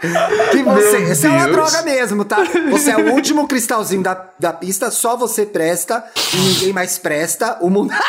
Que 0.00 0.62
você. 0.62 0.98
Meu 0.98 1.12
Isso 1.12 1.26
é 1.26 1.30
uma 1.30 1.48
droga 1.48 1.82
mesmo, 1.82 2.24
tá? 2.24 2.38
Você 2.70 2.90
é 2.90 2.96
o 2.96 3.12
último 3.12 3.46
cristalzinho 3.48 4.02
da, 4.02 4.30
da 4.38 4.52
pista, 4.52 4.90
só 4.90 5.16
você 5.16 5.44
presta 5.46 6.04
e 6.32 6.36
ninguém 6.36 6.72
mais 6.72 6.98
presta. 6.98 7.58
O 7.60 7.70
mundo. 7.70 7.92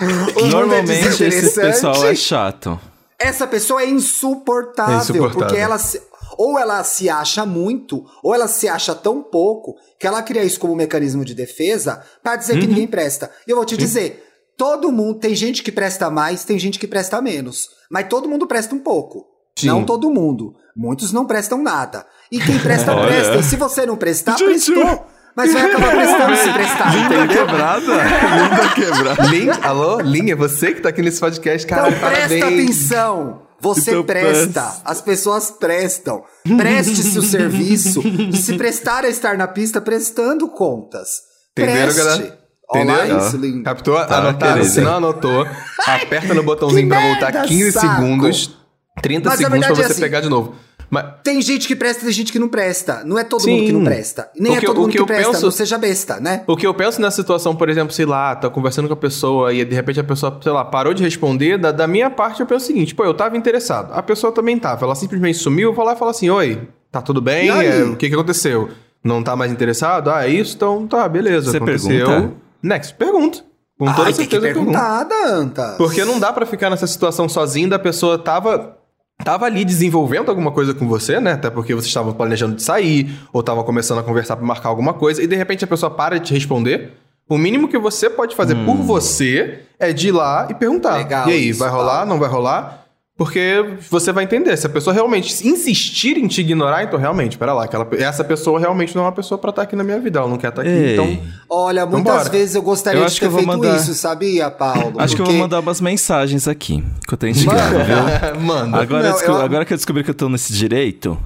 O 0.00 0.04
mundo 0.04 0.40
é 0.40 0.48
Normalmente 0.48 0.92
esse 0.92 1.24
desinteressante. 1.28 1.66
pessoal 1.66 2.06
é 2.06 2.14
chato. 2.14 2.80
Essa 3.18 3.46
pessoa 3.46 3.82
é 3.82 3.86
insuportável, 3.86 4.94
É 4.94 5.02
insuportável. 5.02 5.38
porque 5.46 5.56
ela 5.58 5.76
se, 5.78 6.00
ou 6.38 6.58
ela 6.58 6.82
se 6.84 7.10
acha 7.10 7.44
muito, 7.44 8.04
ou 8.22 8.34
ela 8.34 8.48
se 8.48 8.66
acha 8.66 8.94
tão 8.94 9.22
pouco 9.22 9.76
que 9.98 10.06
ela 10.06 10.22
cria 10.22 10.42
isso 10.42 10.58
como 10.58 10.72
um 10.72 10.76
mecanismo 10.76 11.22
de 11.24 11.34
defesa 11.34 12.02
pra 12.22 12.36
dizer 12.36 12.54
Uhum. 12.54 12.60
que 12.60 12.66
ninguém 12.66 12.86
presta. 12.86 13.30
E 13.46 13.50
eu 13.50 13.56
vou 13.56 13.64
te 13.66 13.76
dizer, 13.76 14.24
todo 14.56 14.90
mundo 14.90 15.18
tem 15.18 15.34
gente 15.34 15.62
que 15.62 15.70
presta 15.70 16.08
mais, 16.10 16.44
tem 16.44 16.58
gente 16.58 16.78
que 16.78 16.86
presta 16.86 17.20
menos, 17.20 17.68
mas 17.90 18.08
todo 18.08 18.28
mundo 18.28 18.46
presta 18.46 18.74
um 18.74 18.78
pouco. 18.78 19.26
Sim. 19.58 19.66
Não 19.66 19.84
todo 19.84 20.08
mundo. 20.10 20.54
Muitos 20.80 21.12
não 21.12 21.26
prestam 21.26 21.62
nada. 21.62 22.06
E 22.32 22.40
quem 22.40 22.58
presta, 22.58 22.92
Olha. 22.96 23.06
presta. 23.06 23.36
E 23.36 23.42
se 23.42 23.56
você 23.56 23.84
não 23.84 23.96
prestar, 23.98 24.36
prestou. 24.36 25.06
Mas 25.36 25.52
vai 25.52 25.62
acabar 25.70 25.90
prestando 25.90 26.36
se 26.36 26.52
prestar, 26.52 26.94
Linda 26.96 27.14
entendeu? 27.16 27.46
quebrada. 27.46 27.80
Linda 27.92 28.68
quebrada. 28.74 29.22
Lin, 29.28 29.48
alô? 29.62 30.00
Lin, 30.00 30.30
é 30.30 30.34
você 30.34 30.72
que 30.72 30.80
tá 30.80 30.88
aqui 30.88 31.02
nesse 31.02 31.20
podcast, 31.20 31.66
cara. 31.66 31.88
Então 31.90 32.00
presta 32.10 32.46
atenção. 32.46 33.42
Você 33.60 33.90
Então 33.90 34.04
presta. 34.04 34.60
presta. 34.62 34.80
As 34.86 35.00
pessoas 35.02 35.50
prestam. 35.50 36.24
Preste-se 36.56 37.18
o 37.18 37.22
serviço 37.22 38.00
de 38.02 38.38
se 38.38 38.56
prestar 38.56 39.04
a 39.04 39.08
estar 39.08 39.36
na 39.36 39.46
pista 39.46 39.80
prestando 39.82 40.48
contas. 40.48 41.08
Entenderam, 41.52 41.92
Preste. 41.92 41.98
galera? 41.98 42.38
Olha 42.72 42.82
Entenderam? 42.82 43.18
isso, 43.18 43.36
lindo. 43.36 43.62
Captou? 43.64 44.06
Tá, 44.06 44.16
Anotaram? 44.18 44.64
Se 44.64 44.80
não 44.80 44.96
anotou, 44.96 45.46
aperta 45.86 46.32
no 46.32 46.42
botãozinho 46.42 46.88
pra 46.88 47.00
voltar 47.00 47.32
merda, 47.32 47.48
15 47.48 47.72
saco. 47.72 47.86
segundos. 47.86 48.56
30 49.02 49.28
Mas 49.28 49.38
segundos 49.38 49.58
pra 49.58 49.68
verdade 49.68 49.80
é 49.80 49.84
você 49.86 49.92
assim. 49.92 50.00
pegar 50.00 50.20
de 50.20 50.28
novo. 50.28 50.54
Mas 50.90 51.04
Tem 51.22 51.40
gente 51.40 51.68
que 51.68 51.76
presta 51.76 52.02
e 52.02 52.04
tem 52.06 52.12
gente 52.12 52.32
que 52.32 52.38
não 52.38 52.48
presta. 52.48 53.02
Não 53.04 53.16
é 53.18 53.22
todo 53.22 53.42
Sim. 53.42 53.52
mundo 53.52 53.66
que 53.66 53.72
não 53.72 53.84
presta. 53.84 54.28
Nem 54.38 54.56
é 54.56 54.60
que- 54.60 54.66
todo 54.66 54.78
o 54.78 54.80
mundo 54.80 54.90
que 54.90 54.96
que, 54.96 55.02
eu 55.02 55.06
presta. 55.06 55.30
penso- 55.30 55.44
Não 55.44 55.52
seja 55.52 55.78
besta, 55.78 56.18
né? 56.18 56.42
O 56.48 56.56
que 56.56 56.66
eu 56.66 56.74
penso 56.74 57.00
nessa 57.00 57.16
situação, 57.16 57.54
por 57.54 57.68
exemplo, 57.68 57.92
sei 57.94 58.04
lá, 58.06 58.34
tá 58.34 58.50
conversando 58.50 58.88
com 58.88 58.94
a 58.94 58.96
pessoa 58.96 59.52
e 59.54 59.64
de 59.64 59.74
repente 59.74 60.00
a 60.00 60.04
pessoa, 60.04 60.36
sei 60.42 60.50
lá, 60.50 60.64
parou 60.64 60.92
de 60.92 61.02
responder, 61.02 61.56
da, 61.58 61.70
da 61.70 61.86
minha 61.86 62.10
parte 62.10 62.40
eu 62.40 62.46
penso 62.46 62.64
o 62.64 62.66
seguinte, 62.66 62.94
pô, 62.94 63.04
eu 63.04 63.14
tava 63.14 63.36
interessado, 63.36 63.92
a 63.92 64.02
pessoa 64.02 64.32
também 64.32 64.58
tava, 64.58 64.84
ela 64.84 64.94
simplesmente 64.96 65.38
sumiu, 65.38 65.68
eu 65.70 65.74
vou 65.74 65.84
lá 65.84 65.92
e 65.92 65.96
falo 65.96 66.10
assim, 66.10 66.28
oi, 66.28 66.68
tá 66.90 67.00
tudo 67.00 67.20
bem? 67.20 67.48
É, 67.48 67.84
o 67.84 67.94
que 67.96 68.08
que 68.08 68.14
aconteceu? 68.14 68.68
Não 69.04 69.22
tá 69.22 69.36
mais 69.36 69.52
interessado? 69.52 70.10
Ah, 70.10 70.26
é 70.26 70.30
isso? 70.30 70.56
Então 70.56 70.86
tá, 70.88 71.08
beleza, 71.08 71.52
Você 71.52 71.56
aconteceu. 71.58 72.06
pergunta? 72.06 72.34
Next, 72.62 72.94
pergunto. 72.94 73.44
Com 73.78 73.86
toda 73.86 74.08
Ai, 74.08 74.12
tem 74.12 74.26
que 74.26 74.30
certeza 74.32 74.36
eu 74.36 74.42
pergunto. 74.54 74.72
perguntar, 74.78 75.04
Dantas. 75.04 75.76
Porque 75.78 76.04
não 76.04 76.18
dá 76.20 76.32
pra 76.32 76.44
ficar 76.44 76.68
nessa 76.68 76.86
situação 76.86 77.28
sozinho 77.28 77.70
da 77.70 77.78
pessoa 77.78 78.18
tava 78.18 78.76
tava 79.24 79.46
ali 79.46 79.64
desenvolvendo 79.64 80.28
alguma 80.28 80.50
coisa 80.50 80.74
com 80.74 80.86
você, 80.88 81.20
né? 81.20 81.32
Até 81.32 81.50
porque 81.50 81.74
vocês 81.74 81.86
estavam 81.86 82.12
planejando 82.12 82.56
de 82.56 82.62
sair 82.62 83.12
ou 83.32 83.40
estavam 83.40 83.62
começando 83.64 83.98
a 83.98 84.02
conversar 84.02 84.36
pra 84.36 84.44
marcar 84.44 84.68
alguma 84.68 84.92
coisa 84.94 85.22
e 85.22 85.26
de 85.26 85.36
repente 85.36 85.64
a 85.64 85.68
pessoa 85.68 85.90
para 85.90 86.18
de 86.18 86.26
te 86.26 86.34
responder. 86.34 86.92
O 87.28 87.38
mínimo 87.38 87.68
que 87.68 87.78
você 87.78 88.10
pode 88.10 88.34
fazer 88.34 88.56
por 88.64 88.76
você 88.76 89.60
é 89.78 89.92
de 89.92 90.08
ir 90.08 90.12
lá 90.12 90.48
e 90.50 90.54
perguntar. 90.54 90.96
Legal 90.96 91.28
e 91.28 91.32
aí, 91.32 91.52
vai 91.52 91.70
rolar? 91.70 91.98
Paulo. 91.98 92.10
Não 92.10 92.18
vai 92.18 92.28
rolar? 92.28 92.79
Porque 93.20 93.76
você 93.90 94.12
vai 94.12 94.24
entender. 94.24 94.56
Se 94.56 94.66
a 94.66 94.70
pessoa 94.70 94.94
realmente 94.94 95.46
insistir 95.46 96.16
em 96.16 96.26
te 96.26 96.40
ignorar, 96.40 96.84
então 96.84 96.98
realmente, 96.98 97.36
pera 97.36 97.52
lá, 97.52 97.64
aquela, 97.64 97.86
essa 97.98 98.24
pessoa 98.24 98.58
realmente 98.58 98.96
não 98.96 99.02
é 99.02 99.06
uma 99.08 99.12
pessoa 99.12 99.36
pra 99.36 99.50
estar 99.50 99.60
aqui 99.60 99.76
na 99.76 99.84
minha 99.84 100.00
vida. 100.00 100.20
Ela 100.20 100.26
não 100.28 100.38
quer 100.38 100.48
estar 100.48 100.62
aqui. 100.62 100.70
Ei. 100.70 100.92
Então, 100.94 101.20
Olha, 101.50 101.84
muitas 101.84 102.14
Vambora. 102.14 102.30
vezes 102.30 102.54
eu 102.54 102.62
gostaria 102.62 102.98
Eu 102.98 103.04
de 103.04 103.12
ter 103.12 103.18
que 103.20 103.26
eu 103.26 103.30
vou 103.30 103.40
feito 103.40 103.48
mandar- 103.58 103.76
isso, 103.76 103.92
sabia, 103.92 104.50
Paulo? 104.50 104.94
Acho 104.98 105.14
que 105.14 105.20
eu 105.20 105.26
vou 105.26 105.34
Porque- 105.34 105.38
mandar 105.42 105.60
umas 105.60 105.82
mensagens 105.82 106.48
aqui. 106.48 106.82
Que 107.06 107.12
eu 107.12 107.18
tô 107.18 107.26
instigado, 107.26 107.76
viu? 107.84 108.40
manda. 108.40 108.78
Agora, 108.80 109.02
Não, 109.02 109.08
eu 109.10 109.14
desco- 109.14 109.30
eu- 109.30 109.36
agora 109.36 109.64
que 109.66 109.72
eu 109.74 109.76
descobri 109.76 110.02
que 110.02 110.08
eu 110.10 110.14
tô 110.14 110.26
nesse 110.30 110.54
direito. 110.54 111.18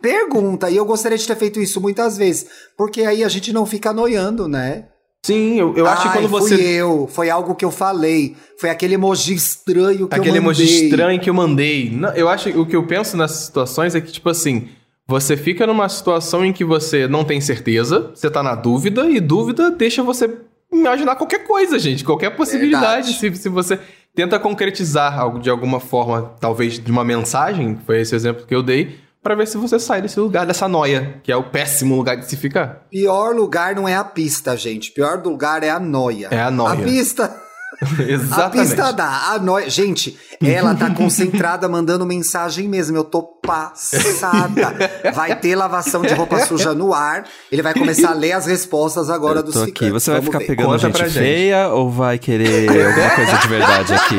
Pergunta, 0.00 0.70
e 0.70 0.76
eu 0.76 0.84
gostaria 0.86 1.18
de 1.18 1.26
ter 1.26 1.36
feito 1.36 1.60
isso 1.60 1.80
muitas 1.80 2.16
vezes, 2.16 2.46
porque 2.76 3.02
aí 3.02 3.22
a 3.24 3.28
gente 3.28 3.52
não 3.52 3.66
fica 3.66 3.92
noiando, 3.92 4.48
né? 4.48 4.84
Sim, 5.24 5.58
eu, 5.58 5.76
eu 5.76 5.86
acho 5.86 6.02
que 6.02 6.08
Ai, 6.08 6.14
quando 6.18 6.28
você 6.28 6.56
Fui 6.56 6.64
eu, 6.66 7.08
foi 7.10 7.28
algo 7.30 7.54
que 7.54 7.64
eu 7.64 7.70
falei, 7.70 8.36
foi 8.58 8.70
aquele 8.70 8.94
emoji 8.94 9.34
estranho 9.34 10.08
que 10.08 10.14
Aquele 10.14 10.38
eu 10.38 10.42
emoji 10.42 10.62
mandei. 10.64 10.84
estranho 10.84 11.20
que 11.20 11.30
eu 11.30 11.34
mandei. 11.34 11.90
Não, 11.90 12.10
eu 12.14 12.28
acho 12.28 12.50
que 12.50 12.58
o 12.58 12.64
que 12.64 12.76
eu 12.76 12.86
penso 12.86 13.16
nessas 13.16 13.44
situações 13.44 13.94
é 13.94 14.00
que, 14.00 14.12
tipo 14.12 14.28
assim, 14.28 14.68
você 15.06 15.36
fica 15.36 15.66
numa 15.66 15.88
situação 15.88 16.44
em 16.44 16.52
que 16.52 16.64
você 16.64 17.08
não 17.08 17.24
tem 17.24 17.40
certeza, 17.40 18.10
você 18.14 18.30
tá 18.30 18.42
na 18.42 18.54
dúvida, 18.54 19.08
e 19.10 19.20
dúvida 19.20 19.70
deixa 19.70 20.02
você 20.02 20.30
imaginar 20.72 21.16
qualquer 21.16 21.46
coisa, 21.46 21.78
gente. 21.78 22.04
Qualquer 22.04 22.30
possibilidade. 22.36 23.14
Se, 23.14 23.34
se 23.34 23.48
você 23.48 23.78
tenta 24.14 24.38
concretizar 24.38 25.18
algo 25.18 25.38
de 25.38 25.50
alguma 25.50 25.80
forma, 25.80 26.34
talvez 26.40 26.78
de 26.78 26.90
uma 26.90 27.04
mensagem, 27.04 27.78
foi 27.86 28.00
esse 28.00 28.14
exemplo 28.14 28.46
que 28.46 28.54
eu 28.54 28.62
dei, 28.62 28.96
pra 29.22 29.34
ver 29.34 29.46
se 29.46 29.56
você 29.56 29.78
sai 29.78 30.00
desse 30.02 30.18
lugar, 30.18 30.46
dessa 30.46 30.66
noia, 30.68 31.20
que 31.22 31.30
é 31.32 31.36
o 31.36 31.44
péssimo 31.44 31.96
lugar 31.96 32.16
de 32.16 32.26
se 32.26 32.36
ficar. 32.36 32.86
Pior 32.90 33.34
lugar 33.34 33.74
não 33.74 33.86
é 33.88 33.94
a 33.96 34.04
pista, 34.04 34.56
gente. 34.56 34.90
Pior 34.92 35.20
lugar 35.24 35.62
é 35.62 35.70
a 35.70 35.78
noia. 35.80 36.28
É 36.30 36.40
a 36.40 36.50
noia. 36.50 36.74
A 36.74 36.76
pista, 36.82 37.24
a 37.98 38.02
Exatamente. 38.02 38.68
pista 38.68 38.92
dá. 38.92 39.32
A 39.32 39.38
noia. 39.38 39.68
Gente, 39.68 40.18
ela 40.42 40.74
tá 40.74 40.90
concentrada 40.94 41.68
mandando 41.68 42.06
mensagem 42.06 42.68
mesmo. 42.68 42.96
Eu 42.96 43.04
tô 43.04 43.22
passada. 43.22 44.74
Vai 45.14 45.36
ter 45.38 45.54
lavação 45.54 46.02
de 46.02 46.14
roupa 46.14 46.38
suja 46.46 46.72
no 46.74 46.92
ar. 46.94 47.24
Ele 47.52 47.62
vai 47.62 47.74
começar 47.74 48.10
a 48.10 48.14
ler 48.14 48.32
as 48.32 48.46
respostas 48.46 49.08
agora 49.10 49.42
dos 49.42 49.54
tô 49.54 49.62
aqui. 49.62 49.72
ficantes. 49.72 49.92
Você 49.92 50.10
vai 50.10 50.20
Vamos 50.20 50.26
ficar 50.32 50.38
ver. 50.38 50.46
pegando 50.46 50.66
Conta 50.66 50.78
gente 50.78 50.96
pra 50.96 51.08
gente. 51.08 51.22
feia 51.22 51.68
ou 51.68 51.90
vai 51.90 52.18
querer 52.18 52.68
alguma 52.68 53.10
coisa 53.10 53.36
de 53.38 53.48
verdade 53.48 53.94
aqui? 53.94 54.16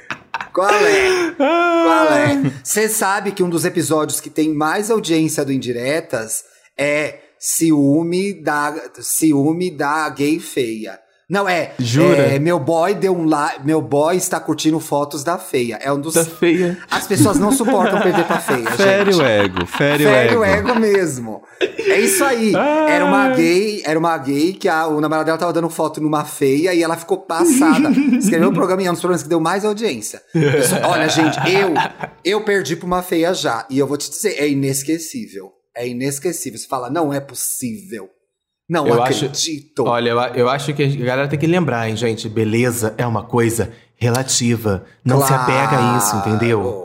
Qual 0.54 0.70
é? 0.70 1.34
Qual 1.34 2.12
é? 2.12 2.52
Você 2.62 2.88
sabe 2.88 3.32
que 3.32 3.42
um 3.42 3.50
dos 3.50 3.64
episódios 3.64 4.20
que 4.20 4.30
tem 4.30 4.54
mais 4.54 4.88
audiência 4.88 5.44
do 5.44 5.52
Indiretas 5.52 6.44
é 6.78 7.18
ciúme 7.40 8.32
da, 8.32 8.72
ciúme 9.00 9.68
da 9.68 10.08
gay 10.10 10.38
feia. 10.38 11.00
Não, 11.28 11.48
é. 11.48 11.72
Jura? 11.78 12.16
é, 12.34 12.38
meu 12.38 12.58
boy 12.58 12.94
deu 12.94 13.16
um 13.16 13.24
like. 13.24 13.64
Meu 13.64 13.80
boy 13.80 14.16
está 14.16 14.38
curtindo 14.38 14.78
fotos 14.78 15.24
da 15.24 15.38
feia. 15.38 15.78
É 15.82 15.90
um 15.92 15.98
dos. 16.00 16.14
Tá 16.14 16.24
feia. 16.24 16.76
As 16.90 17.06
pessoas 17.06 17.38
não 17.38 17.50
suportam 17.50 18.00
perder 18.02 18.24
pra 18.26 18.38
feia, 18.40 18.70
Fere 18.76 19.12
gente. 19.12 19.22
o 19.22 19.26
ego, 19.26 19.66
fere, 19.66 20.04
Fere 20.04 20.36
o 20.36 20.40
o 20.40 20.44
ego. 20.44 20.70
ego 20.70 20.80
mesmo. 20.80 21.42
É 21.60 21.98
isso 22.00 22.22
aí. 22.24 22.52
Era 22.54 23.04
uma 23.04 23.30
gay, 23.30 23.82
era 23.86 23.98
uma 23.98 24.16
gay 24.18 24.52
que 24.52 24.68
a, 24.68 24.86
o 24.86 25.00
namorado 25.00 25.26
dela 25.26 25.38
tava 25.38 25.52
dando 25.52 25.70
foto 25.70 26.00
numa 26.00 26.24
feia 26.24 26.74
e 26.74 26.82
ela 26.82 26.96
ficou 26.96 27.18
passada. 27.18 27.90
Escreveu 28.18 28.50
o 28.50 28.52
programa 28.52 28.82
e 28.82 28.86
é 28.86 28.90
um 28.90 28.92
dos 28.94 29.00
programas 29.00 29.22
que 29.22 29.28
deu 29.28 29.40
mais 29.40 29.64
audiência. 29.64 30.20
Isso- 30.34 30.74
olha, 30.84 31.08
gente, 31.08 31.38
eu 31.50 31.72
eu 32.24 32.44
perdi 32.44 32.76
pra 32.76 32.86
uma 32.86 33.02
feia 33.02 33.32
já. 33.32 33.66
E 33.70 33.78
eu 33.78 33.86
vou 33.86 33.96
te 33.96 34.10
dizer, 34.10 34.34
é 34.38 34.48
inesquecível. 34.48 35.52
É 35.76 35.88
inesquecível. 35.88 36.58
Você 36.58 36.66
fala, 36.68 36.88
não 36.90 37.12
é 37.12 37.18
possível. 37.20 38.08
Não 38.68 38.86
Eu 38.86 39.02
acho- 39.02 39.26
acredito. 39.26 39.84
Olha, 39.84 40.10
eu, 40.10 40.18
eu 40.34 40.48
acho 40.48 40.72
que 40.72 40.82
a 40.82 41.04
galera 41.04 41.28
tem 41.28 41.38
que 41.38 41.46
lembrar, 41.46 41.88
hein, 41.88 41.96
gente? 41.96 42.28
Beleza 42.28 42.94
é 42.96 43.06
uma 43.06 43.22
coisa 43.22 43.72
relativa. 43.96 44.84
Não 45.04 45.24
se 45.24 45.32
apega 45.32 45.76
a 45.78 45.98
isso, 45.98 46.16
entendeu? 46.16 46.82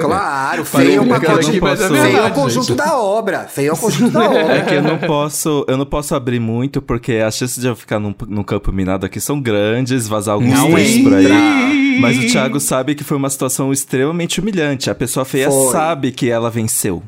Claro, 0.00 0.64
feio 0.66 0.96
é 0.96 1.00
uma 1.00 1.20
coisa. 1.20 1.52
mas 1.60 1.80
é 1.80 1.88
Feio 1.88 2.16
é 2.18 2.26
o 2.26 2.32
conjunto 2.32 2.66
gente. 2.68 2.76
da 2.76 2.98
obra. 2.98 3.40
Feio 3.48 3.70
é 3.70 3.72
o 3.72 3.76
conjunto 3.76 4.12
da 4.12 4.24
obra. 4.28 4.56
É 4.58 4.62
que 4.62 4.74
eu 4.74 4.82
não 4.82 4.98
posso, 4.98 5.64
eu 5.68 5.76
não 5.76 5.86
posso 5.86 6.14
abrir 6.14 6.38
muito, 6.40 6.82
porque 6.82 7.14
as 7.14 7.34
chances 7.36 7.60
de 7.60 7.66
eu 7.66 7.74
ficar 7.76 7.98
num, 7.98 8.14
num 8.28 8.42
campo 8.44 8.70
minado 8.72 9.06
aqui 9.06 9.20
são 9.20 9.40
grandes, 9.40 10.06
vazar 10.06 10.34
alguns 10.34 10.52
Não 10.58 10.74
textos 10.74 11.02
por 11.02 11.14
aí. 11.14 11.98
Mas 12.00 12.18
o 12.18 12.26
Thiago 12.26 12.60
sabe 12.60 12.94
que 12.94 13.04
foi 13.04 13.16
uma 13.16 13.30
situação 13.30 13.72
extremamente 13.72 14.40
humilhante. 14.40 14.90
A 14.90 14.94
pessoa 14.94 15.24
feia 15.24 15.50
Foi. 15.50 15.72
sabe 15.72 16.10
que 16.12 16.28
ela 16.28 16.50
venceu. 16.50 17.02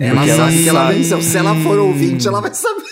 Ela 0.00 0.26
sabe 0.26 0.62
que 0.62 0.68
ela 0.68 0.90
venceu. 0.90 1.22
Se 1.22 1.36
ela 1.38 1.54
for 1.56 1.78
ouvinte, 1.78 2.26
ela 2.28 2.40
vai 2.40 2.52
saber. 2.52 2.82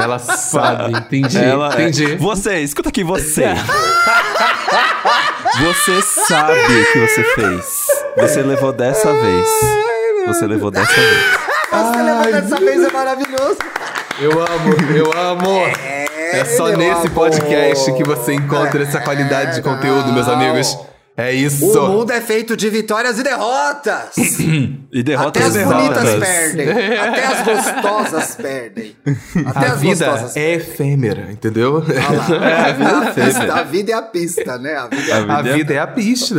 Ela 0.00 0.18
sabe, 0.18 0.96
entendi. 0.96 1.38
Ela, 1.38 1.70
é- 1.74 1.82
entendi. 1.82 2.16
Você, 2.16 2.60
escuta 2.60 2.88
aqui, 2.88 3.02
você. 3.04 3.44
você 5.60 6.02
sabe 6.02 6.52
o 6.60 6.92
que 6.92 6.98
você 7.00 7.24
fez. 7.34 7.86
Você 8.16 8.42
levou 8.42 8.72
dessa 8.72 9.12
vez. 9.12 9.48
Você 10.26 10.46
levou 10.46 10.70
dessa 10.70 10.92
vez. 10.92 11.38
Você 11.70 12.02
levou 12.02 12.32
dessa 12.32 12.56
vez 12.60 12.84
é 12.84 12.90
maravilhoso. 12.90 13.58
Eu 14.18 14.32
amo, 14.32 14.74
eu 14.96 15.12
amo. 15.12 15.66
É, 16.32 16.44
só 16.56 16.64
meu 16.66 16.78
nesse 16.78 17.06
amor. 17.06 17.10
podcast 17.10 17.92
que 17.92 18.02
você 18.04 18.34
encontra 18.34 18.82
essa 18.82 19.00
qualidade 19.00 19.56
de 19.56 19.62
conteúdo, 19.62 20.12
meus 20.12 20.26
não. 20.26 20.34
amigos. 20.34 20.76
É 21.18 21.32
isso. 21.32 21.64
O 21.80 21.88
mundo 21.88 22.10
é 22.10 22.20
feito 22.20 22.54
de 22.56 22.68
vitórias 22.68 23.18
e 23.18 23.22
derrotas. 23.22 24.14
E 24.92 25.02
derrotas 25.02 25.42
Até 25.54 25.62
as 25.62 25.68
bonitas 25.68 26.02
derrotas. 26.04 26.28
perdem. 26.28 26.68
Até 26.98 27.26
as 27.26 27.42
gostosas 27.44 28.34
perdem. 28.36 28.96
Até 29.46 29.66
a 29.68 29.72
as 29.72 29.80
vida 29.80 30.06
gostosas 30.06 30.36
é 30.36 30.54
efêmera, 30.54 31.30
entendeu? 31.30 31.82
Olha 31.86 32.38
lá, 32.38 32.66
a, 32.66 32.72
vida 32.72 32.90
é 32.90 32.94
a, 32.94 33.12
pista, 33.12 33.54
a 33.54 33.62
vida 33.62 33.92
é 33.92 33.94
a 33.94 34.02
pista, 34.02 34.58
né? 34.58 34.74
A 34.74 34.86
vida 34.88 35.10
é 35.10 35.12
a... 35.14 35.36
A 35.38 35.42
vida 35.42 35.74
é 35.74 35.78
a 35.78 35.86
pista. 35.86 36.34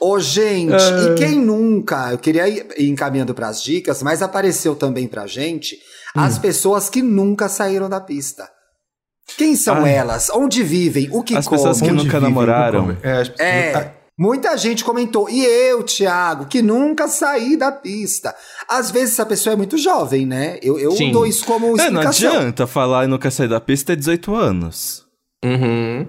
Ô, 0.00 0.18
gente, 0.18 0.72
Ah. 0.74 1.12
e 1.12 1.14
quem 1.16 1.38
nunca? 1.38 2.10
Eu 2.12 2.18
queria 2.18 2.48
ir 2.48 2.66
encaminhando 2.78 3.34
pras 3.34 3.62
dicas, 3.62 4.02
mas 4.02 4.22
apareceu 4.22 4.74
também 4.74 5.06
pra 5.06 5.26
gente 5.26 5.76
as 6.16 6.38
Hum. 6.38 6.40
pessoas 6.40 6.88
que 6.88 7.02
nunca 7.02 7.48
saíram 7.48 7.88
da 7.88 8.00
pista. 8.00 8.48
Quem 9.36 9.56
são 9.56 9.84
Ai. 9.84 9.94
elas? 9.94 10.30
Onde 10.30 10.62
vivem? 10.62 11.08
O 11.12 11.22
que 11.22 11.36
As 11.36 11.46
comem? 11.46 11.58
pessoas 11.64 11.78
que 11.80 11.84
Onde 11.90 12.04
nunca 12.04 12.18
vivem, 12.18 12.22
namoraram. 12.22 12.96
É, 13.02 13.12
as 13.20 13.28
pessoas- 13.28 13.48
É, 13.48 13.92
muita 14.18 14.56
gente 14.56 14.84
comentou. 14.84 15.28
E 15.30 15.44
eu, 15.44 15.82
Thiago, 15.82 16.46
que 16.46 16.60
nunca 16.62 17.08
saí 17.08 17.56
da 17.56 17.72
pista. 17.72 18.34
Às 18.68 18.90
vezes 18.90 19.12
essa 19.14 19.24
pessoa 19.26 19.54
é 19.54 19.56
muito 19.56 19.76
jovem, 19.78 20.26
né? 20.26 20.58
Eu, 20.62 20.78
eu 20.78 20.92
Sim. 20.92 21.12
dou 21.12 21.26
isso 21.26 21.44
como 21.44 21.66
É, 21.80 21.90
não 21.90 22.00
explicação. 22.02 22.28
adianta 22.36 22.66
falar 22.66 23.04
e 23.04 23.08
nunca 23.08 23.30
sair 23.30 23.48
da 23.48 23.60
pista 23.60 23.92
é 23.92 23.96
18 23.96 24.34
anos. 24.34 25.04
Uhum. 25.44 26.06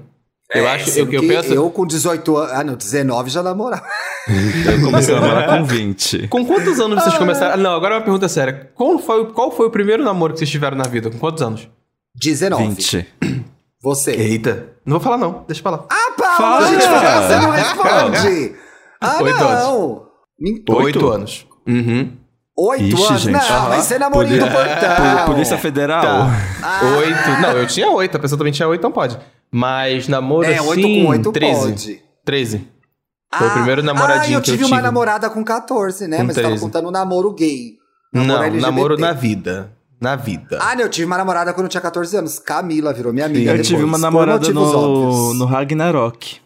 Eu 0.54 0.66
É, 0.68 0.72
acho 0.76 0.90
eu, 0.90 0.94
sendo 0.94 1.14
eu 1.14 1.22
que 1.22 1.28
penso. 1.30 1.54
eu 1.54 1.70
com 1.70 1.86
18 1.88 2.36
anos. 2.36 2.52
Ah, 2.52 2.64
não, 2.64 2.76
19 2.76 3.30
já 3.30 3.42
namorava. 3.42 3.86
Eu 4.28 4.86
comecei 4.86 5.16
a 5.16 5.20
namorar 5.20 5.48
com 5.48 5.66
20. 5.66 6.28
Com 6.28 6.46
quantos 6.46 6.80
anos 6.80 7.02
vocês 7.02 7.18
começaram? 7.18 7.54
Ah, 7.54 7.58
Não, 7.58 7.72
agora 7.74 7.96
é 7.96 7.98
uma 7.98 8.04
pergunta 8.04 8.28
séria. 8.30 8.70
Qual 8.76 9.00
foi, 9.00 9.32
qual 9.32 9.50
foi 9.50 9.66
o 9.66 9.72
primeiro 9.72 10.04
namoro 10.04 10.34
que 10.34 10.40
vocês 10.40 10.50
tiveram 10.50 10.78
na 10.78 10.84
vida? 10.84 11.10
Com 11.10 11.18
quantos 11.18 11.42
anos? 11.42 11.68
19. 12.16 12.68
20. 12.76 13.08
Você. 13.84 14.12
Eita. 14.12 14.70
Não 14.86 14.94
vou 14.94 15.00
falar, 15.00 15.18
não. 15.18 15.44
Deixa 15.48 15.62
pra 15.62 15.72
lá. 15.72 15.86
Ah, 15.90 16.12
Paulo, 16.18 16.38
Fala! 16.38 16.68
gente 16.68 16.84
fala, 16.86 17.28
você 17.28 17.40
não 17.40 17.52
responde. 17.52 18.56
Ah, 19.04 19.18
Oito 19.24 19.40
não. 19.40 20.06
Oito, 20.40 20.74
Oito 20.76 21.10
anos. 21.10 21.48
Uhum. 21.68 22.16
Oito 22.56 22.84
Ixi, 22.84 23.04
anos? 23.08 23.22
gente. 23.24 23.34
Não, 23.34 23.40
Aham. 23.40 23.70
vai 23.70 23.82
ser 23.82 24.00
namorinho 24.00 24.40
do 24.46 24.52
Poli- 24.52 24.70
portão. 24.70 24.96
Pol- 25.26 25.34
Polícia 25.34 25.58
Federal. 25.58 26.04
Tá. 26.04 26.30
Ah. 26.62 26.82
Oito. 27.00 27.42
Não, 27.42 27.52
eu 27.54 27.66
tinha 27.66 27.90
oito. 27.90 28.16
A 28.18 28.20
pessoa 28.20 28.38
também 28.38 28.54
tinha 28.54 28.68
oito, 28.68 28.80
então 28.80 28.92
pode. 28.92 29.18
Mas 29.52 30.08
namoro 30.08 30.46
É, 30.46 30.58
assim... 30.60 30.68
oito 30.68 30.82
com 30.84 31.08
oito 31.10 31.32
13. 31.32 31.60
pode. 31.62 32.04
13. 32.24 32.68
Foi 33.34 33.48
o 33.48 33.52
primeiro 33.54 33.82
Ah, 33.82 33.86
namoradinho 33.86 34.38
eu 34.38 34.42
que 34.44 34.52
eu 34.52 34.54
tive 34.54 34.66
uma 34.66 34.76
tive. 34.76 34.82
namorada 34.84 35.28
com 35.32 35.44
14, 35.44 36.08
né? 36.08 36.18
Com 36.18 36.24
Mas 36.26 36.36
você 36.36 36.42
tava 36.44 36.52
13. 36.54 36.64
contando 36.64 36.88
um 36.90 36.92
namoro 36.92 37.34
gay. 37.34 37.72
Não, 38.14 38.36
LGBT. 38.44 38.62
namoro 38.62 38.98
na 39.00 39.14
vida. 39.14 39.72
Na 40.02 40.16
vida. 40.16 40.58
Ah, 40.60 40.76
não, 40.76 40.82
eu 40.82 40.90
tive 40.90 41.06
uma 41.06 41.18
namorada 41.18 41.54
quando 41.54 41.66
eu 41.66 41.70
tinha 41.70 41.80
14 41.82 42.18
anos. 42.18 42.40
Camila 42.40 42.92
virou 42.92 43.14
minha 43.14 43.28
amiga 43.28 43.52
Eu 43.52 43.54
depois, 43.54 43.68
tive 43.68 43.84
uma 43.84 44.00
namorada 44.00 44.50
no, 44.52 44.64
óbvios. 44.64 45.38
no 45.38 45.46
Ragnarok. 45.46 46.40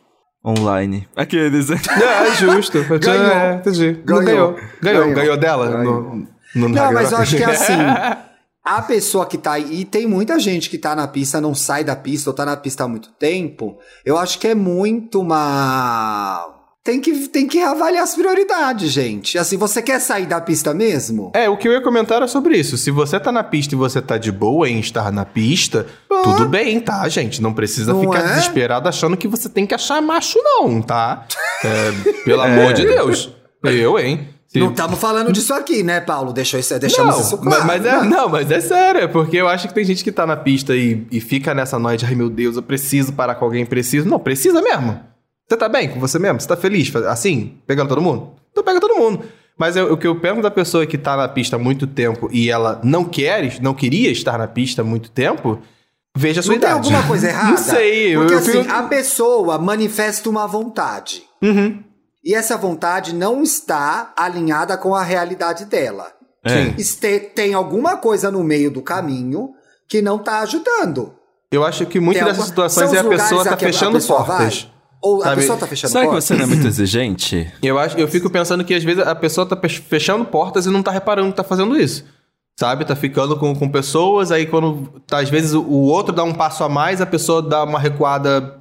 Online. 0.46 1.08
Aqueles. 1.16 1.70
É, 1.90 2.36
justo. 2.36 2.84
Ganhou. 3.00 3.26
É, 3.28 3.56
entendi. 3.56 3.94
Ganhou. 4.06 4.24
Ganhou. 4.24 4.56
Ganhou. 4.82 5.02
Ganhou. 5.04 5.16
Ganhou 5.16 5.38
dela? 5.38 5.68
Ganhou. 5.72 6.02
No, 6.04 6.28
no 6.56 6.70
Não, 6.70 6.92
mas 6.94 7.12
eu 7.12 7.18
Ragnarok. 7.18 7.22
acho 7.22 7.38
que 7.38 7.44
é 7.44 7.46
assim. 7.46 7.74
A 8.66 8.82
pessoa 8.82 9.28
que 9.28 9.38
tá 9.38 9.52
aí, 9.52 9.82
e 9.82 9.86
tem 9.86 10.08
muita 10.08 10.40
gente 10.40 10.72
que 10.72 10.80
tá 10.80 10.96
na 10.96 11.08
pista, 11.08 11.40
não 11.40 11.54
sai 11.54 11.84
da 11.84 11.96
pista, 11.96 12.32
ou 12.32 12.36
tá 12.36 12.44
na 12.44 12.58
pista 12.58 12.84
há 12.84 12.88
muito 12.88 13.10
tempo, 13.12 13.78
eu 14.04 14.18
acho 14.18 14.40
que 14.40 14.48
é 14.48 14.56
muito 14.56 15.22
uma. 15.22 16.48
Tem 16.86 17.02
que, 17.02 17.28
tem 17.30 17.48
que 17.48 17.60
avaliar 17.64 18.04
as 18.04 18.14
prioridades, 18.14 18.92
gente. 18.92 19.40
Assim, 19.40 19.58
você 19.58 19.82
quer 19.82 20.00
sair 20.00 20.28
da 20.28 20.40
pista 20.40 20.72
mesmo? 20.72 21.32
É, 21.34 21.50
o 21.50 21.58
que 21.58 21.68
eu 21.68 21.72
ia 21.74 21.82
comentar 21.82 22.18
era 22.18 22.28
sobre 22.28 22.56
isso. 22.56 22.78
Se 22.78 22.92
você 22.92 23.20
tá 23.20 23.32
na 23.32 23.44
pista 23.44 23.74
e 23.74 23.78
você 23.78 24.00
tá 24.00 24.20
de 24.20 24.32
boa 24.32 24.70
em 24.70 24.80
estar 24.80 25.12
na 25.12 25.26
pista, 25.26 25.88
tudo 26.24 26.48
bem, 26.48 26.80
tá, 26.80 27.10
gente? 27.10 27.42
Não 27.42 27.56
precisa 27.56 27.92
Não 27.92 28.02
ficar 28.02 28.20
é? 28.20 28.28
desesperado 28.28 28.88
achando 28.88 29.18
que 29.18 29.28
você 29.28 29.50
tem 29.50 29.66
que 29.66 29.74
achar 29.74 30.00
macho, 30.00 30.38
não, 30.44 30.80
tá? 30.80 31.26
É, 31.64 31.92
pelo 32.24 32.42
amor 32.46 32.72
de 32.74 32.86
Deus. 32.86 33.32
Eu, 33.64 33.98
hein? 33.98 34.30
Se- 34.48 34.60
Não 34.60 34.70
estamos 34.70 35.00
falando 35.00 35.32
disso 35.34 35.56
aqui, 35.56 35.82
né, 35.82 36.00
Paulo? 36.00 36.32
Deixou 36.32 36.60
isso, 36.60 36.78
deixamos 36.78 37.16
não, 37.16 37.22
isso 37.24 37.40
mas- 37.42 37.48
claro. 37.56 37.66
mas 37.66 37.84
é, 37.88 38.04
não, 38.04 38.30
mas 38.30 38.52
é 38.52 38.62
sério, 38.62 39.02
é 39.02 39.08
porque 39.08 39.38
eu 39.38 39.48
acho 39.48 39.68
que 39.68 39.74
tem 39.74 39.84
gente 39.84 40.04
que 40.04 40.12
tá 40.12 40.28
na 40.28 40.38
pista 40.38 40.76
e, 40.76 41.08
e 41.12 41.20
fica 41.20 41.52
nessa 41.56 41.80
noite, 41.80 42.06
ai 42.06 42.14
meu 42.14 42.30
Deus, 42.30 42.56
eu 42.58 42.62
preciso 42.62 43.12
parar 43.14 43.34
com 43.34 43.46
alguém, 43.46 43.66
preciso. 43.66 44.08
Não, 44.08 44.20
precisa 44.20 44.62
mesmo. 44.62 45.00
Você 45.48 45.58
tá 45.58 45.70
bem 45.70 45.90
com 45.90 46.00
você 46.00 46.18
mesmo? 46.18 46.40
Você 46.42 46.48
tá 46.48 46.58
feliz? 46.58 46.94
Assim, 46.96 47.58
pegando 47.68 47.90
todo 47.90 48.02
mundo? 48.02 48.32
Então 48.52 48.64
pega 48.64 48.80
todo 48.80 48.96
mundo. 48.96 49.24
Mas 49.58 49.76
eu- 49.76 49.94
o 49.94 49.98
que 49.98 50.08
eu 50.08 50.20
pergunto 50.20 50.44
da 50.44 50.52
pessoa 50.52 50.86
que 50.86 50.98
tá 50.98 51.16
na 51.16 51.28
pista 51.28 51.56
há 51.56 51.60
muito 51.60 51.86
tempo 51.88 52.28
e 52.32 52.50
ela 52.50 52.80
não 52.84 53.06
quer, 53.06 53.62
não 53.62 53.74
queria 53.74 54.12
estar 54.12 54.38
na 54.38 54.48
pista 54.48 54.82
há 54.82 54.86
muito 54.86 55.10
tempo, 55.12 55.60
veja 56.16 56.40
a 56.40 56.44
sua 56.44 56.56
Não 56.56 56.60
tem 56.60 56.70
idade. 56.70 56.88
alguma 56.94 57.08
coisa 57.08 57.28
errada? 57.30 57.50
Não 57.52 57.58
sei, 57.58 58.16
eu- 58.16 58.20
Porque 58.22 58.34
eu 58.34 58.38
assim, 58.40 58.64
fico- 58.64 58.74
a 58.74 58.84
pessoa 58.84 59.58
manifesta 59.60 60.30
uma 60.30 60.48
vontade. 60.48 61.24
Uhum. 61.42 61.82
E 62.24 62.34
essa 62.34 62.58
vontade 62.58 63.14
não 63.14 63.44
está 63.44 64.12
alinhada 64.18 64.76
com 64.78 64.96
a 64.96 65.04
realidade 65.04 65.66
dela. 65.66 66.08
É. 66.44 66.74
Este- 66.80 67.20
tem 67.20 67.54
alguma 67.54 67.98
coisa 67.98 68.30
no 68.32 68.44
meio 68.44 68.72
do 68.72 68.82
caminho 68.82 69.52
que 69.88 70.02
não 70.02 70.18
tá 70.18 70.40
ajudando. 70.40 71.14
Eu 71.52 71.64
acho 71.64 71.86
que 71.86 72.00
muitas 72.00 72.24
Tem 72.24 72.34
dessas 72.34 72.50
alguma- 72.52 72.70
situações 72.70 72.94
é 72.94 73.00
a 73.00 73.04
pessoa 73.10 73.44
tá 73.44 73.56
que 73.56 73.64
a 73.66 73.68
fechando 73.68 73.94
pessoa 73.94 74.26
portas. 74.26 74.64
vai? 74.64 74.75
Ou 75.06 75.22
a 75.22 75.26
Sabe? 75.26 75.36
pessoa 75.42 75.58
tá 75.60 75.68
fechando 75.68 75.92
Será 75.92 76.04
que 76.06 76.10
portas? 76.10 76.24
você 76.26 76.34
não 76.34 76.44
é 76.44 76.48
muito 76.48 76.66
exigente? 76.68 77.54
Eu, 77.62 77.78
acho, 77.78 77.98
eu 77.98 78.08
fico 78.08 78.30
pensando 78.30 78.64
que 78.64 78.74
às 78.74 78.84
vezes 78.84 79.06
a 79.06 79.14
pessoa 79.14 79.46
tá 79.46 79.56
fechando 79.70 80.26
portas 80.26 80.66
e 80.66 80.70
não 80.72 80.82
tá 80.82 80.90
reparando 80.92 81.30
que 81.30 81.38
tá 81.38 81.44
fazendo 81.44 81.78
isso. 81.78 82.04
Sabe? 82.60 82.86
Tá 82.86 82.96
ficando 82.96 83.38
com, 83.38 83.54
com 83.56 83.70
pessoas, 83.70 84.32
aí 84.32 84.46
quando 84.46 85.02
tá, 85.06 85.20
às 85.20 85.30
vezes 85.30 85.54
o, 85.54 85.64
outro 85.68 86.14
dá 86.14 86.24
um 86.24 86.34
passo 86.34 86.64
a 86.64 86.70
mais, 86.70 87.02
a 87.02 87.06
pessoa 87.06 87.42
dá 87.42 87.64
uma 87.64 87.78
recuada, 87.78 88.60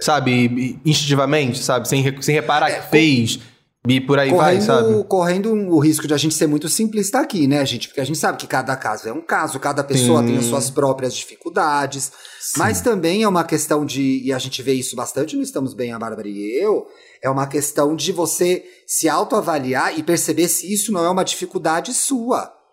sabe, 0.00 0.80
instintivamente, 0.84 1.62
sabe? 1.62 1.86
Sem, 1.86 2.22
sem 2.22 2.34
reparar 2.34 2.70
que 2.72 2.90
fez. 2.90 3.38
E 3.86 4.00
por 4.00 4.18
aí 4.18 4.32
vai, 4.32 4.62
sabe? 4.62 4.84
Correndo, 5.04 5.04
correndo 5.04 5.52
o 5.52 5.78
risco 5.78 6.08
de 6.08 6.14
a 6.14 6.16
gente 6.16 6.34
ser 6.34 6.46
muito 6.46 6.70
simplista 6.70 7.20
aqui, 7.20 7.46
né, 7.46 7.64
gente? 7.66 7.88
Porque 7.88 8.00
a 8.00 8.04
gente 8.04 8.18
sabe 8.18 8.38
que 8.38 8.46
cada 8.46 8.74
caso 8.76 9.06
é 9.06 9.12
um 9.12 9.20
caso, 9.20 9.60
cada 9.60 9.84
pessoa 9.84 10.20
Sim. 10.20 10.28
tem 10.28 10.38
as 10.38 10.46
suas 10.46 10.70
próprias 10.70 11.14
dificuldades. 11.14 12.10
Mas 12.56 12.80
também 12.80 13.24
é 13.24 13.28
uma 13.28 13.44
questão 13.44 13.84
de, 13.84 14.22
e 14.24 14.32
a 14.32 14.38
gente 14.38 14.62
vê 14.62 14.72
isso 14.72 14.96
bastante 14.96 15.36
no 15.36 15.42
Estamos 15.42 15.74
Bem, 15.74 15.92
a 15.92 15.98
Bárbara 15.98 16.26
e 16.26 16.58
eu, 16.58 16.86
é 17.20 17.28
uma 17.28 17.46
questão 17.46 17.94
de 17.94 18.10
você 18.10 18.64
se 18.86 19.06
autoavaliar 19.06 19.98
e 19.98 20.02
perceber 20.02 20.48
se 20.48 20.72
isso 20.72 20.90
não 20.90 21.04
é 21.04 21.10
uma 21.10 21.24
dificuldade 21.24 21.92
sua. 21.92 22.63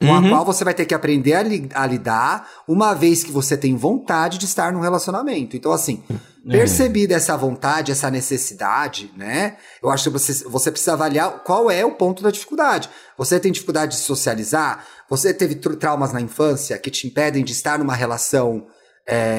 Com 0.00 0.06
Uhum. 0.06 0.26
a 0.26 0.28
qual 0.30 0.44
você 0.46 0.64
vai 0.64 0.72
ter 0.72 0.86
que 0.86 0.94
aprender 0.94 1.34
a, 1.34 1.42
li- 1.42 1.68
a 1.74 1.86
lidar 1.86 2.48
uma 2.66 2.94
vez 2.94 3.22
que 3.22 3.30
você 3.30 3.54
tem 3.54 3.76
vontade 3.76 4.38
de 4.38 4.46
estar 4.46 4.72
num 4.72 4.80
relacionamento. 4.80 5.56
Então, 5.58 5.72
assim, 5.72 6.02
percebida 6.48 7.14
essa 7.14 7.36
vontade, 7.36 7.92
essa 7.92 8.10
necessidade, 8.10 9.12
né? 9.14 9.58
Eu 9.82 9.90
acho 9.90 10.04
que 10.04 10.10
você, 10.10 10.32
você 10.48 10.70
precisa 10.70 10.94
avaliar 10.94 11.44
qual 11.44 11.70
é 11.70 11.84
o 11.84 11.92
ponto 11.96 12.22
da 12.22 12.30
dificuldade. 12.30 12.88
Você 13.18 13.38
tem 13.38 13.52
dificuldade 13.52 13.96
de 13.96 14.02
socializar? 14.02 14.86
Você 15.10 15.34
teve 15.34 15.56
tr- 15.56 15.74
traumas 15.74 16.14
na 16.14 16.20
infância 16.22 16.78
que 16.78 16.90
te 16.90 17.06
impedem 17.06 17.44
de 17.44 17.52
estar 17.52 17.78
numa 17.78 17.94
relação 17.94 18.66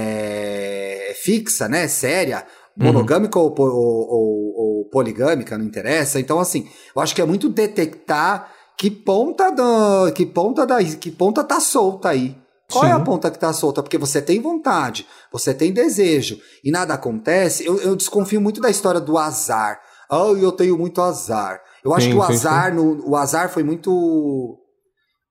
é, 0.05 1.14
fixa, 1.22 1.68
né? 1.68 1.88
Séria? 1.88 2.45
Monogâmica 2.78 3.38
ou, 3.38 3.51
po- 3.51 3.64
ou- 3.64 4.07
ou- 4.09 4.53
ou 4.57 4.86
poligâmica, 4.86 5.57
não 5.57 5.66
interessa. 5.66 6.20
Então, 6.20 6.39
assim, 6.39 6.68
eu 6.95 7.01
acho 7.01 7.14
que 7.16 7.22
é 7.22 7.26
muito 7.26 7.49
detectar 7.49 8.49
que 8.78 8.89
ponta 8.89 9.51
do, 9.51 10.11
que 10.13 10.26
ponta 10.26 10.65
da, 10.65 10.84
que 10.84 11.11
ponta 11.11 11.43
tá 11.43 11.59
solta 11.59 12.09
aí. 12.09 12.36
Qual 12.72 12.86
é 12.86 12.91
a 12.91 12.97
Sim. 12.97 13.03
ponta 13.03 13.30
que 13.30 13.38
tá 13.38 13.51
solta? 13.51 13.84
Porque 13.84 13.97
você 13.97 14.22
tem 14.22 14.39
vontade, 14.41 15.05
você 15.32 15.53
tem 15.53 15.74
desejo 15.74 16.39
e 16.63 16.72
nada 16.72 16.93
acontece. 16.93 17.65
Eu, 17.65 17.80
eu 17.82 17.95
desconfio 17.95 18.39
muito 18.39 18.61
da 18.61 18.69
história 18.69 18.99
do 19.01 19.17
azar. 19.17 19.80
Ah, 20.09 20.28
eu 20.39 20.51
tenho 20.53 20.78
muito 20.78 21.01
azar. 21.01 21.59
Eu 21.84 21.93
acho 21.93 22.05
Sim, 22.05 22.11
que 22.13 22.17
o 22.17 22.24
sim, 22.26 22.34
azar, 22.34 22.74
no, 22.74 23.09
o 23.09 23.15
azar 23.17 23.49
foi 23.49 23.63
muito 23.63 24.57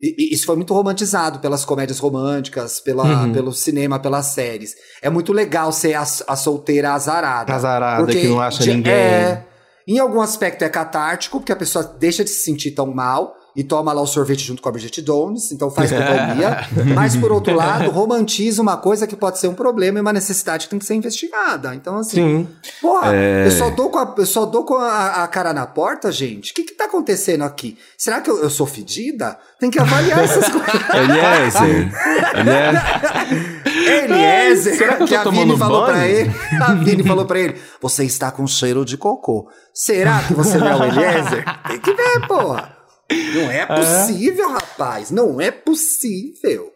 isso 0.03 0.47
foi 0.47 0.57
muito 0.57 0.72
romantizado 0.72 1.41
pelas 1.41 1.62
comédias 1.62 1.99
românticas, 1.99 2.80
pela, 2.80 3.05
Uhum. 3.05 3.32
pelo 3.34 3.53
cinema, 3.53 3.99
pelas 3.99 4.26
séries. 4.26 4.74
É 5.03 5.11
muito 5.11 5.30
legal 5.30 5.70
ser 5.72 5.93
a, 5.95 6.01
a 6.01 6.36
solteira 6.36 6.95
azarada. 6.95 7.53
Azarada, 7.55 8.07
que 8.11 8.26
não 8.28 8.41
acha 8.41 8.62
de- 8.62 8.72
ninguém. 8.74 8.93
É, 8.95 9.47
em 9.87 9.99
algum 9.99 10.20
aspecto 10.20 10.62
é 10.62 10.68
catártico, 10.68 11.39
porque 11.39 11.53
a 11.53 11.57
pessoa 11.57 11.85
deixa 11.85 12.24
de 12.24 12.31
se 12.31 12.45
sentir 12.45 12.72
tão 12.72 12.87
mal 12.87 13.35
e 13.57 13.65
toma 13.65 13.93
lá 13.93 14.01
o 14.01 14.07
sorvete 14.07 14.41
junto 14.45 14.63
com 14.63 14.69
a 14.69 14.73
Bridget 14.73 15.03
Jones, 15.03 15.51
então 15.53 15.71
faz 15.71 15.91
companhia. 15.91 16.67
Mas, 16.95 17.17
por 17.17 17.33
outro 17.33 17.55
lado, 17.55 17.91
romantiza 17.91 18.63
uma 18.63 18.77
coisa 18.77 19.07
que 19.07 19.17
pode 19.17 19.39
ser 19.39 19.49
um 19.49 19.55
problema 19.55 19.99
e 19.99 20.01
uma 20.03 20.13
necessidade 20.13 20.65
que 20.67 20.71
tem 20.71 20.79
que 20.79 20.85
ser 20.85 20.95
investigada. 20.95 21.75
Então, 21.75 21.99
assim, 21.99 22.47
Sim. 22.47 22.49
Porra, 22.81 23.15
É. 23.15 23.47
eu 23.47 23.51
só 23.51 23.71
dou 23.71 23.91
com, 23.91 23.99
a, 23.99 24.15
eu 24.19 24.27
só 24.27 24.47
dou 24.47 24.65
com 24.65 24.75
a, 24.77 25.25
a 25.25 25.29
cara 25.29 25.53
na 25.53 25.67
porta, 25.67 26.11
gente. 26.13 26.53
O 26.53 26.55
que 26.55 26.63
que 26.65 26.75
tá 26.75 26.85
acontecendo 26.85 27.43
aqui? 27.43 27.77
Será 27.99 28.21
que 28.21 28.31
eu, 28.31 28.41
eu 28.43 28.51
sou 28.51 28.67
fedida? 28.67 29.37
Tem 29.59 29.71
que 29.71 29.79
avaliar 29.79 30.23
essas 30.25 30.47
coisas. 30.51 30.71
Eliezer. 30.95 31.93
Eliezer. 32.39 33.61
Eliezer, 34.05 34.77
Será 34.77 34.97
que 34.97 35.07
tô 35.07 35.17
a 35.29 35.31
Vini 35.31 35.57
falou 35.57 35.81
banho? 35.87 35.93
pra 35.95 36.07
ele. 36.09 36.33
A 36.63 36.73
Vini 36.75 37.03
falou 37.03 37.25
pra 37.27 37.39
ele: 37.39 37.61
Você 37.81 38.05
está 38.05 38.31
com 38.31 38.47
cheiro 38.47 38.85
de 38.85 38.97
cocô. 38.97 39.49
Será 39.73 40.23
que 40.23 40.35
você 40.35 40.59
não 40.59 40.69
é 40.69 40.77
o 40.77 40.85
Eliezer? 40.85 41.45
Tem 41.69 41.79
que 41.81 41.93
ver, 41.95 42.27
porra. 42.27 42.77
Não 43.35 43.51
é 43.51 43.67
possível, 43.67 44.51
rapaz. 44.51 45.11
Não 45.11 45.41
é 45.41 45.51
possível. 45.51 46.73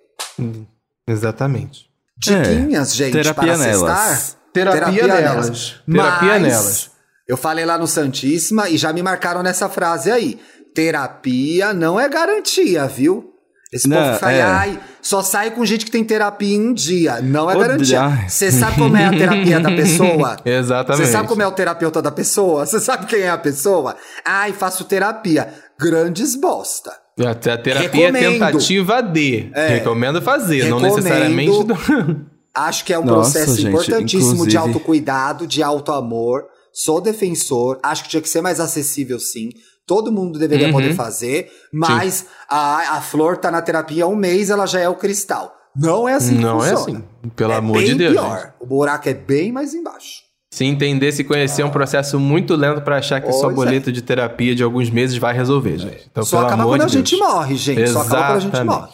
Exatamente. 1.07 1.89
Diquinhas, 2.17 2.95
gente, 2.95 3.13
Terapia 3.13 3.35
para 3.35 3.59
nelas. 3.59 4.37
Terapia, 4.53 5.07
nelas. 5.07 5.75
Terapia 5.87 6.29
Mas 6.29 6.43
nelas. 6.43 6.91
Eu 7.27 7.37
falei 7.37 7.65
lá 7.65 7.79
no 7.79 7.87
Santíssima 7.87 8.69
e 8.69 8.77
já 8.77 8.93
me 8.93 9.03
marcaram 9.03 9.43
nessa 9.43 9.69
frase 9.69 10.11
aí. 10.11 10.39
Terapia 10.75 11.73
não 11.73 11.99
é 11.99 12.09
garantia, 12.09 12.87
viu? 12.87 13.35
Esse 13.75 13.89
Não, 13.89 13.97
povo 13.97 14.19
fala, 14.21 14.33
é. 14.33 14.43
ai, 14.43 14.81
só 15.03 15.21
sai 15.21 15.51
com 15.51 15.67
gente 15.67 15.85
que 15.85 15.91
tem 15.91 16.05
terapia 16.05 16.55
em 16.55 16.69
um 16.69 16.73
dia. 16.73 17.21
Não 17.21 17.51
é 17.51 17.59
garantia. 17.59 18.29
Você 18.29 18.53
sabe 18.53 18.79
como 18.79 18.97
é 18.97 19.05
a 19.07 19.11
terapia 19.11 19.59
da 19.59 19.71
pessoa? 19.73 20.37
Exatamente. 20.47 21.05
Você 21.05 21.11
sabe 21.11 21.27
como 21.27 21.43
é 21.43 21.47
o 21.47 21.51
terapeuta 21.51 22.01
da 22.01 22.13
pessoa? 22.13 22.65
Você 22.65 22.79
sabe 22.79 23.07
quem 23.07 23.23
é 23.23 23.31
a 23.31 23.37
pessoa? 23.37 23.97
Ai, 24.25 24.53
faço 24.53 24.85
terapia. 24.85 25.53
Grandes 25.79 26.37
bosta. 26.37 26.93
Até 27.27 27.53
a 27.53 27.59
terapia 27.59 28.09
é 28.09 28.11
Recomendo. 28.11 28.33
tentativa 28.33 29.01
de. 29.03 29.51
É. 29.55 29.69
Recomendo 29.69 30.21
fazer, 30.23 30.69
não 30.69 30.79
Recomendo. 30.79 30.97
necessariamente. 30.97 31.65
do- 31.65 32.27
Acho 32.55 32.85
que 32.85 32.93
é 32.93 32.99
um 32.99 33.05
Nossa, 33.05 33.33
processo 33.33 33.57
gente, 33.57 33.69
importantíssimo 33.69 34.47
de 34.47 34.57
inclusive- 34.57 34.57
autocuidado, 34.59 35.47
de 35.47 35.63
autoamor. 35.63 36.45
Sou 36.73 37.01
defensor, 37.01 37.79
acho 37.83 38.03
que 38.05 38.09
tinha 38.11 38.21
que 38.23 38.29
ser 38.29 38.41
mais 38.41 38.59
acessível, 38.61 39.19
sim. 39.21 39.51
Todo 39.87 40.11
mundo 40.11 40.39
deveria 40.39 40.67
Uhum. 40.69 40.73
poder 40.73 40.95
fazer, 40.95 41.51
mas 41.73 42.27
a, 42.49 42.97
a 42.97 43.01
flor 43.01 43.37
tá 43.37 43.51
na 43.51 43.61
terapia 43.63 44.05
há 44.05 44.07
um 44.09 44.17
mês, 44.17 44.51
ela 44.51 44.67
já 44.67 44.81
é 44.81 44.89
o 44.89 44.95
cristal. 44.97 45.53
Não 45.77 46.09
é 46.09 46.15
assim 46.15 46.37
que 46.37 46.43
Não 46.43 46.65
é 46.65 46.71
funciona. 46.75 46.99
assim. 47.21 47.29
Pelo 47.37 47.53
É 47.53 47.57
amor 47.57 47.79
bem 47.79 47.87
de 47.87 47.95
Deus. 47.97 48.13
pior. 48.13 48.39
gente. 48.39 48.53
O 48.61 48.67
buraco 48.67 49.09
é 49.09 49.15
bem 49.15 49.53
mais 49.53 49.73
embaixo. 49.75 50.23
Se 50.55 50.65
entender, 50.65 51.11
se 51.11 51.25
conhecer 51.25 51.63
é 51.63 51.65
um 51.65 51.71
processo 51.71 52.21
muito 52.21 52.55
lento 52.55 52.81
pra 52.83 52.99
achar 52.99 53.21
que 53.21 53.33
só 53.33 53.41
Pois 53.47 53.53
é. 53.53 53.55
boleto 53.57 53.91
de 53.91 54.01
terapia 54.03 54.55
de 54.55 54.63
alguns 54.63 54.89
meses 54.89 55.17
vai 55.17 55.35
resolver, 55.35 55.79
gente. 55.79 56.07
Então, 56.09 56.23
Só 56.25 56.47
acaba 56.47 56.63
quando 56.65 56.83
a 56.83 56.87
de 56.87 56.93
Deus. 56.93 57.09
gente 57.09 57.17
morre, 57.21 57.57
gente. 57.57 57.89
Só 57.89 58.03
acaba 58.03 58.17
quando 58.27 58.37
a 58.37 58.41
gente 58.41 58.55
Exatamente. 58.55 58.77
morre. 58.81 58.93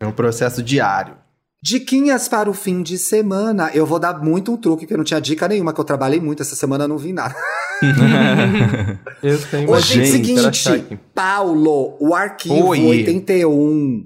É 0.00 0.06
um 0.06 0.12
processo 0.12 0.62
diário. 0.62 1.14
Diquinhas 1.62 2.28
para 2.28 2.48
o 2.48 2.54
fim 2.54 2.80
de 2.82 2.96
semana. 2.96 3.70
Eu 3.74 3.84
vou 3.84 3.98
dar 3.98 4.22
muito 4.22 4.52
um 4.52 4.56
truque, 4.56 4.82
porque 4.84 4.94
eu 4.94 4.98
não 4.98 5.04
tinha 5.04 5.20
dica 5.20 5.46
nenhuma, 5.48 5.72
que 5.74 5.80
eu 5.80 5.84
trabalhei 5.84 6.20
muito 6.20 6.42
essa 6.42 6.54
semana, 6.56 6.88
não 6.88 6.96
vi 6.96 7.12
nada. 7.12 7.34
Eu 9.22 9.38
tenho 9.50 9.70
Hoje 9.70 10.00
é 10.00 10.02
o 10.02 10.06
seguinte. 10.06 10.98
Paulo, 11.14 11.96
o 12.00 12.14
arquivo 12.14 12.68
Oi. 12.68 12.78
81. 12.86 13.50
Hum, 13.50 14.02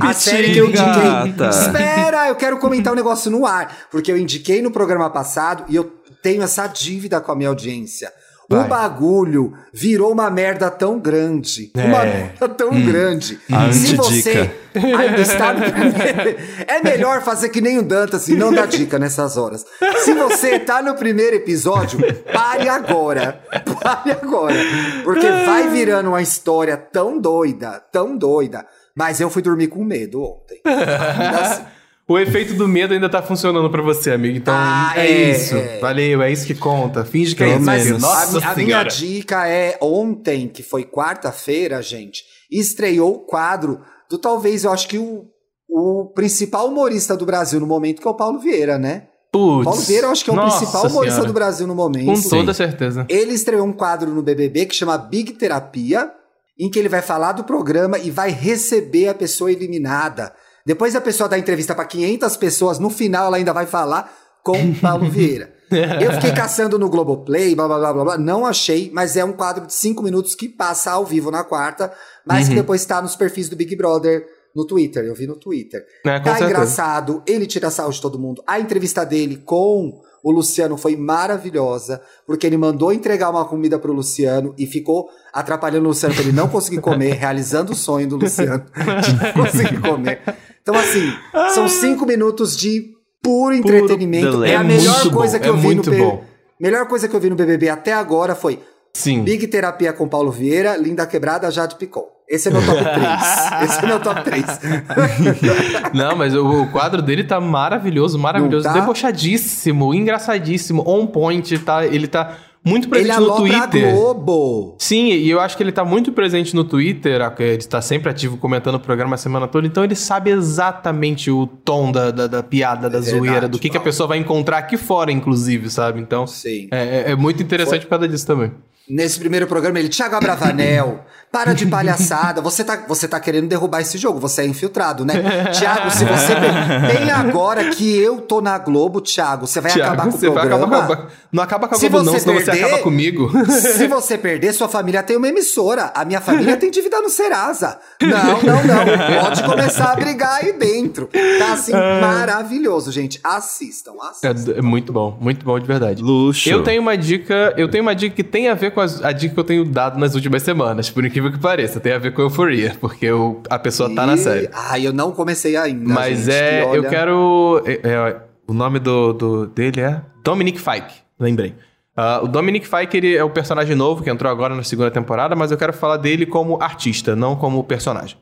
Ah, 0.00 0.08
A 0.10 0.12
série 0.12 0.52
que 0.52 0.58
eu 0.58 0.66
indiquei. 0.68 0.84
gata. 0.86 1.48
Espera, 1.48 2.28
eu 2.28 2.34
quero 2.36 2.58
comentar 2.58 2.92
um 2.92 2.96
negócio 2.96 3.30
no 3.30 3.46
ar. 3.46 3.74
Porque 3.90 4.10
eu 4.12 4.16
indiquei 4.18 4.60
no 4.62 4.70
programa 4.70 5.08
passado 5.10 5.64
e 5.68 5.76
eu 5.76 5.90
tenho 6.22 6.42
essa 6.42 6.66
dívida 6.66 7.20
com 7.20 7.32
a 7.32 7.36
minha 7.36 7.48
audiência. 7.48 8.12
O 8.50 8.56
Vai. 8.56 8.66
bagulho 8.66 9.52
virou 9.72 10.10
uma 10.10 10.28
merda 10.28 10.68
tão 10.68 10.98
grande. 10.98 11.70
É. 11.76 11.84
Uma 11.84 12.02
merda 12.02 12.48
tão 12.48 12.70
grande. 12.84 13.38
A 13.48 13.72
Se 13.72 13.94
você 13.94 14.50
ainda 14.74 15.20
está 15.20 15.52
no 15.52 15.70
primeiro... 15.70 16.40
É 16.66 16.82
melhor 16.82 17.22
fazer 17.22 17.50
que 17.50 17.60
nem 17.60 17.78
o 17.78 17.82
Dantas 17.82 18.26
e 18.26 18.34
não 18.34 18.52
dar 18.52 18.66
dica 18.66 18.98
nessas 18.98 19.36
horas. 19.36 19.64
Se 19.98 20.12
você 20.14 20.58
tá 20.58 20.82
no 20.82 20.96
primeiro 20.96 21.36
episódio, 21.36 22.00
pare 22.32 22.68
agora. 22.68 23.40
Pare 23.80 24.10
agora. 24.10 24.56
Porque 25.04 25.30
vai 25.30 25.68
virando 25.68 26.08
uma 26.08 26.20
história 26.20 26.76
tão 26.76 27.20
doida, 27.20 27.80
tão 27.92 28.18
doida. 28.18 28.66
Mas 28.96 29.20
eu 29.20 29.30
fui 29.30 29.42
dormir 29.42 29.68
com 29.68 29.84
medo 29.84 30.24
ontem. 30.24 30.60
Ainda 30.64 31.40
assim. 31.40 31.62
O 32.10 32.18
efeito 32.18 32.54
do 32.54 32.66
medo 32.66 32.92
ainda 32.92 33.08
tá 33.08 33.22
funcionando 33.22 33.70
pra 33.70 33.80
você, 33.82 34.10
amigo. 34.10 34.36
Então, 34.36 34.52
Ah, 34.56 34.94
é, 34.96 35.06
é, 35.06 35.30
isso. 35.30 35.54
é. 35.54 35.78
Valeu, 35.78 36.20
é 36.20 36.32
isso 36.32 36.44
que 36.44 36.56
conta. 36.56 37.04
Finge 37.04 37.36
que 37.36 37.44
é 37.44 37.46
Pelo 37.56 37.60
isso. 37.60 37.70
amigo. 37.70 37.98
Nossa 38.00 38.38
a, 38.44 38.50
a 38.50 38.54
minha 38.56 38.66
senhora. 38.66 38.88
dica 38.88 39.46
é 39.48 39.78
ontem, 39.80 40.48
que 40.48 40.60
foi 40.62 40.82
quarta-feira, 40.84 41.80
gente, 41.80 42.24
estreou 42.50 43.14
o 43.14 43.18
quadro 43.20 43.80
do 44.10 44.18
talvez, 44.18 44.64
eu 44.64 44.72
acho 44.72 44.88
que 44.88 44.98
o, 44.98 45.26
o 45.68 46.06
principal 46.12 46.66
humorista 46.66 47.16
do 47.16 47.24
Brasil 47.24 47.60
no 47.60 47.66
momento, 47.66 48.02
que 48.02 48.08
é 48.08 48.10
o 48.10 48.16
Paulo 48.16 48.40
Vieira, 48.40 48.76
né? 48.76 49.04
Putz. 49.30 49.64
Paulo 49.64 49.80
Vieira, 49.82 50.08
eu 50.08 50.10
acho 50.10 50.24
que 50.24 50.30
é 50.30 50.32
o 50.32 50.40
principal 50.40 50.86
humorista 50.88 51.14
senhora. 51.14 51.28
do 51.28 51.32
Brasil 51.34 51.66
no 51.68 51.76
momento. 51.76 52.06
Com 52.06 52.28
toda 52.28 52.52
certeza. 52.52 53.06
Ele 53.08 53.32
estreou 53.34 53.64
um 53.64 53.72
quadro 53.72 54.10
no 54.10 54.20
BBB 54.20 54.66
que 54.66 54.74
chama 54.74 54.98
Big 54.98 55.34
Terapia, 55.34 56.10
em 56.58 56.68
que 56.68 56.76
ele 56.76 56.88
vai 56.88 57.02
falar 57.02 57.30
do 57.30 57.44
programa 57.44 57.96
e 58.00 58.10
vai 58.10 58.30
receber 58.32 59.06
a 59.06 59.14
pessoa 59.14 59.52
eliminada. 59.52 60.32
Depois 60.64 60.94
a 60.94 61.00
pessoa 61.00 61.28
dá 61.28 61.38
entrevista 61.38 61.74
para 61.74 61.84
500 61.84 62.36
pessoas, 62.36 62.78
no 62.78 62.90
final 62.90 63.26
ela 63.26 63.36
ainda 63.36 63.52
vai 63.52 63.66
falar 63.66 64.12
com 64.42 64.56
o 64.70 64.74
Paulo 64.74 65.08
Vieira. 65.10 65.52
Eu 66.00 66.12
fiquei 66.14 66.32
caçando 66.32 66.78
no 66.78 66.88
Globoplay, 66.88 67.54
blá 67.54 67.66
blá 67.68 67.78
blá 67.78 67.92
blá 67.92 68.04
blá, 68.04 68.18
não 68.18 68.44
achei, 68.44 68.90
mas 68.92 69.16
é 69.16 69.24
um 69.24 69.32
quadro 69.32 69.66
de 69.66 69.74
5 69.74 70.02
minutos 70.02 70.34
que 70.34 70.48
passa 70.48 70.90
ao 70.90 71.04
vivo 71.06 71.30
na 71.30 71.44
quarta, 71.44 71.92
mas 72.26 72.44
Uhum. 72.44 72.48
que 72.54 72.60
depois 72.60 72.80
está 72.80 73.00
nos 73.00 73.14
perfis 73.14 73.48
do 73.48 73.54
Big 73.56 73.76
Brother 73.76 74.26
no 74.56 74.66
Twitter, 74.66 75.04
eu 75.04 75.14
vi 75.14 75.28
no 75.28 75.36
Twitter. 75.36 75.84
É, 76.04 76.18
tá 76.18 76.30
certeza. 76.32 76.44
engraçado, 76.50 77.22
ele 77.24 77.46
tira 77.46 77.70
sarro 77.70 77.92
de 77.92 78.00
todo 78.00 78.18
mundo. 78.18 78.42
A 78.46 78.58
entrevista 78.58 79.04
dele 79.06 79.36
com 79.36 80.00
o 80.24 80.32
Luciano 80.32 80.76
foi 80.76 80.96
maravilhosa, 80.96 82.02
porque 82.26 82.46
ele 82.46 82.56
mandou 82.56 82.92
entregar 82.92 83.30
uma 83.30 83.44
comida 83.44 83.78
pro 83.78 83.92
Luciano 83.92 84.52
e 84.58 84.66
ficou 84.66 85.08
atrapalhando 85.32 85.84
o 85.84 85.88
Luciano 85.88 86.14
pra 86.14 86.24
ele 86.24 86.32
não 86.32 86.48
conseguir 86.48 86.80
comer, 86.80 87.12
realizando 87.20 87.72
o 87.72 87.76
sonho 87.76 88.08
do 88.08 88.16
Luciano 88.16 88.64
de 88.74 89.12
não 89.14 89.32
conseguir 89.44 89.80
comer. 89.80 90.20
Então, 90.62 90.74
assim, 90.74 91.12
são 91.54 91.68
cinco 91.68 92.04
minutos 92.06 92.56
de 92.56 92.90
puro 93.22 93.54
entretenimento. 93.54 94.30
delay. 94.32 94.52
é 94.52 94.56
a 94.56 94.60
É 94.60 94.64
melhor 94.64 95.10
coisa 95.10 95.38
bom, 95.38 95.42
que 95.42 95.48
é 95.48 95.50
eu 95.50 95.56
vi 95.56 95.68
no 95.68 95.74
muito 95.74 95.90
B- 95.90 95.98
bom. 95.98 96.24
Melhor 96.60 96.86
coisa 96.86 97.08
que 97.08 97.14
eu 97.16 97.20
vi 97.20 97.30
no 97.30 97.36
BBB 97.36 97.68
até 97.70 97.92
agora 97.92 98.34
foi 98.34 98.60
Sim. 98.92 99.22
Big 99.22 99.46
Terapia 99.46 99.92
com 99.92 100.06
Paulo 100.08 100.30
Vieira, 100.30 100.76
Linda 100.76 101.06
Quebrada, 101.06 101.50
Jade 101.50 101.76
Picon. 101.76 102.04
Esse 102.28 102.48
é 102.48 102.52
meu 102.52 102.64
top 102.64 102.78
3. 102.84 103.70
Esse 103.70 103.84
é 103.84 103.86
meu 103.86 104.00
top 104.00 104.22
3. 104.22 104.44
Não, 105.94 106.14
mas 106.16 106.34
o, 106.34 106.62
o 106.62 106.66
quadro 106.70 107.02
dele 107.02 107.24
tá 107.24 107.40
maravilhoso, 107.40 108.18
maravilhoso. 108.18 108.64
Tá? 108.64 108.72
Debochadíssimo, 108.74 109.94
engraçadíssimo, 109.94 110.84
on 110.86 111.06
point. 111.06 111.58
Tá, 111.60 111.84
ele 111.86 112.06
tá 112.06 112.36
muito 112.64 112.84
Ele 112.84 112.90
presente 112.90 113.18
no 113.20 113.32
alopra 113.32 113.56
a 113.56 113.68
Twitter. 113.68 113.94
Globo. 113.94 114.76
Sim, 114.78 115.06
e 115.08 115.30
eu 115.30 115.40
acho 115.40 115.56
que 115.56 115.62
ele 115.62 115.72
tá 115.72 115.84
muito 115.84 116.12
presente 116.12 116.54
no 116.54 116.62
Twitter, 116.64 117.20
ele 117.38 117.56
está 117.56 117.80
sempre 117.80 118.10
ativo 118.10 118.36
comentando 118.36 118.74
o 118.74 118.80
programa 118.80 119.14
a 119.14 119.18
semana 119.18 119.48
toda, 119.48 119.66
então 119.66 119.82
ele 119.82 119.94
sabe 119.96 120.30
exatamente 120.30 121.30
o 121.30 121.46
tom 121.46 121.90
da, 121.90 122.10
da, 122.10 122.26
da 122.26 122.42
piada, 122.42 122.90
da 122.90 122.98
É 122.98 123.00
verdade, 123.00 123.18
zoeira, 123.26 123.48
do 123.48 123.58
que, 123.58 123.70
que 123.70 123.76
a 123.76 123.80
pessoa 123.80 124.06
vai 124.06 124.18
encontrar 124.18 124.58
aqui 124.58 124.76
fora, 124.76 125.10
inclusive, 125.10 125.70
sabe? 125.70 126.00
Então, 126.00 126.26
Sim. 126.26 126.68
é, 126.70 127.04
é- 127.06 127.10
é 127.12 127.16
muito 127.16 127.42
interessante 127.42 127.82
por 127.86 127.90
causa 127.90 128.06
disso 128.08 128.26
também. 128.26 128.52
Nesse 128.90 129.18
primeiro 129.20 129.46
programa, 129.46 129.78
ele, 129.78 129.88
Thiago 129.88 130.16
Abravanel, 130.16 131.04
para 131.30 131.52
de 131.52 131.64
palhaçada. 131.64 132.40
Você 132.40 132.64
tá, 132.64 132.82
você 132.88 133.06
tá 133.06 133.20
querendo 133.20 133.46
derrubar 133.46 133.80
esse 133.80 133.96
jogo, 133.96 134.18
você 134.18 134.42
é 134.42 134.46
infiltrado, 134.46 135.04
né? 135.04 135.14
Thiago, 135.56 135.90
se 135.92 136.04
você. 136.04 136.34
Bem 136.34 137.08
agora 137.10 137.70
que 137.70 137.96
eu 137.96 138.20
tô 138.20 138.40
na 138.40 138.58
Globo, 138.58 139.00
Thiago, 139.00 139.46
você 139.46 139.60
vai 139.60 139.70
Tiago, 139.70 139.92
acabar 139.92 140.10
com 140.10 140.16
o 140.16 140.18
você 140.20 140.28
vai 140.28 140.48
programa. 140.48 140.76
acabar. 140.78 141.08
Não 141.30 141.42
acaba 141.42 141.68
com 141.68 141.76
a 141.76 141.78
Se 141.78 141.88
Globo 141.88 142.04
não, 142.06 142.12
você 142.14 142.20
senão 142.20 142.34
você 142.34 142.44
perder- 142.46 142.64
acaba 142.64 142.82
comigo. 142.82 143.30
Se 143.48 143.86
você 143.86 144.18
perder, 144.18 144.52
sua 144.52 144.68
família 144.68 145.02
tem 145.04 145.16
uma 145.16 145.28
emissora. 145.28 145.92
A 145.94 146.04
minha 146.04 146.20
família 146.20 146.56
tem 146.56 146.68
dívida 146.70 147.00
no 147.00 147.08
Serasa. 147.08 147.78
Não, 148.02 148.42
não, 148.42 148.64
não. 148.64 149.22
Pode 149.22 149.44
começar 149.44 149.92
a 149.92 149.94
brigar 149.94 150.40
aí 150.42 150.52
dentro. 150.52 151.08
Tá 151.38 151.52
assim, 151.52 151.72
maravilhoso, 151.72 152.90
gente. 152.90 153.20
Assistam, 153.22 153.92
assistam. 154.02 154.52
É, 154.54 154.58
é 154.58 154.62
muito 154.62 154.92
bom, 154.92 155.16
muito 155.20 155.44
bom 155.44 155.58
de 155.60 155.66
verdade. 155.66 156.02
Luxo. 156.02 156.48
Eu 156.48 156.62
tenho 156.64 156.82
uma 156.82 156.96
dica, 156.96 157.54
eu 157.56 157.68
tenho 157.70 157.82
uma 157.82 157.94
dica 157.94 158.14
que 158.16 158.24
tem 158.24 158.48
a 158.48 158.54
ver 158.54 158.72
com 158.72 158.79
as- 158.80 159.02
a 159.04 159.12
dica 159.12 159.34
que 159.34 159.40
eu 159.40 159.44
tenho 159.44 159.64
dado 159.64 159.98
nas 159.98 160.14
últimas 160.14 160.42
semanas, 160.42 160.90
por 160.90 161.04
incrível 161.04 161.30
que 161.30 161.38
pareça, 161.38 161.78
tem 161.80 161.92
a 161.92 161.98
ver 161.98 162.12
com 162.12 162.22
euforia, 162.22 162.74
porque 162.80 163.10
o- 163.10 163.40
a 163.48 163.58
pessoa 163.58 163.94
tá 163.94 164.06
na 164.06 164.14
E- 164.14 164.18
série. 164.18 164.48
Ai, 164.52 164.86
eu 164.86 164.92
não 164.92 165.12
comecei 165.12 165.56
ainda. 165.56 165.92
Mas 165.92 166.20
gente, 166.24 166.30
é, 166.34 166.60
que 166.62 166.76
eu 166.76 166.80
olha- 166.82 166.88
quero. 166.88 167.62
é, 167.66 167.72
é, 167.84 168.16
o 168.46 168.52
nome 168.54 168.78
do, 168.78 169.12
do- 169.12 169.46
dele 169.46 169.80
é 169.80 170.00
Dominic 170.24 170.58
Fike, 170.60 170.94
lembrei. 171.18 171.54
Ah, 171.96 172.20
o 172.22 172.28
Dominic 172.28 172.66
Fike 172.66 172.96
ele 172.96 173.14
é 173.16 173.22
o 173.24 173.30
personagem 173.30 173.74
novo 173.76 174.02
que 174.02 174.08
entrou 174.10 174.30
agora 174.30 174.54
na 174.54 174.62
segunda 174.62 174.90
temporada, 174.90 175.36
mas 175.36 175.50
eu 175.50 175.58
quero 175.58 175.72
falar 175.72 175.96
dele 175.98 176.24
como 176.24 176.62
artista, 176.62 177.14
não 177.14 177.36
como 177.36 177.62
personagem. 177.64 178.16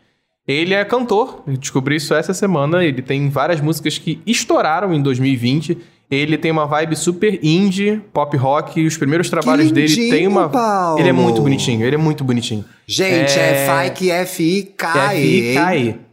Ele 0.46 0.72
é 0.72 0.82
cantor, 0.84 1.42
eu 1.46 1.56
descobri 1.59 1.96
isso 1.96 2.14
essa 2.14 2.32
semana. 2.32 2.82
Ele 2.82 3.02
tem 3.02 3.28
várias 3.28 3.61
músicas 3.61 3.98
que 3.98 4.20
estouraram 4.26 4.94
em 4.94 5.02
2020. 5.02 5.76
Ele 6.11 6.38
tem 6.38 6.50
uma 6.50 6.66
vibe 6.66 6.96
super 6.96 7.38
indie, 7.42 8.00
pop 8.12 8.34
rock. 8.36 8.80
E 8.80 8.86
os 8.86 8.96
primeiros 8.96 9.28
trabalhos 9.28 9.70
dele 9.70 9.94
tem 10.11 10.26
uma. 10.26 10.48
Paulo. 10.48 10.98
Ele 10.98 11.09
é 11.09 11.12
muito 11.12 11.42
bonitinho, 11.42 11.84
ele 11.84 11.96
é 11.96 11.98
muito 11.98 12.24
bonitinho. 12.24 12.64
Gente, 12.86 13.38
é, 13.38 13.66
Fike 13.66 14.11
F-I-K-E. 14.11 15.56
F-I-K-E. 15.56 16.09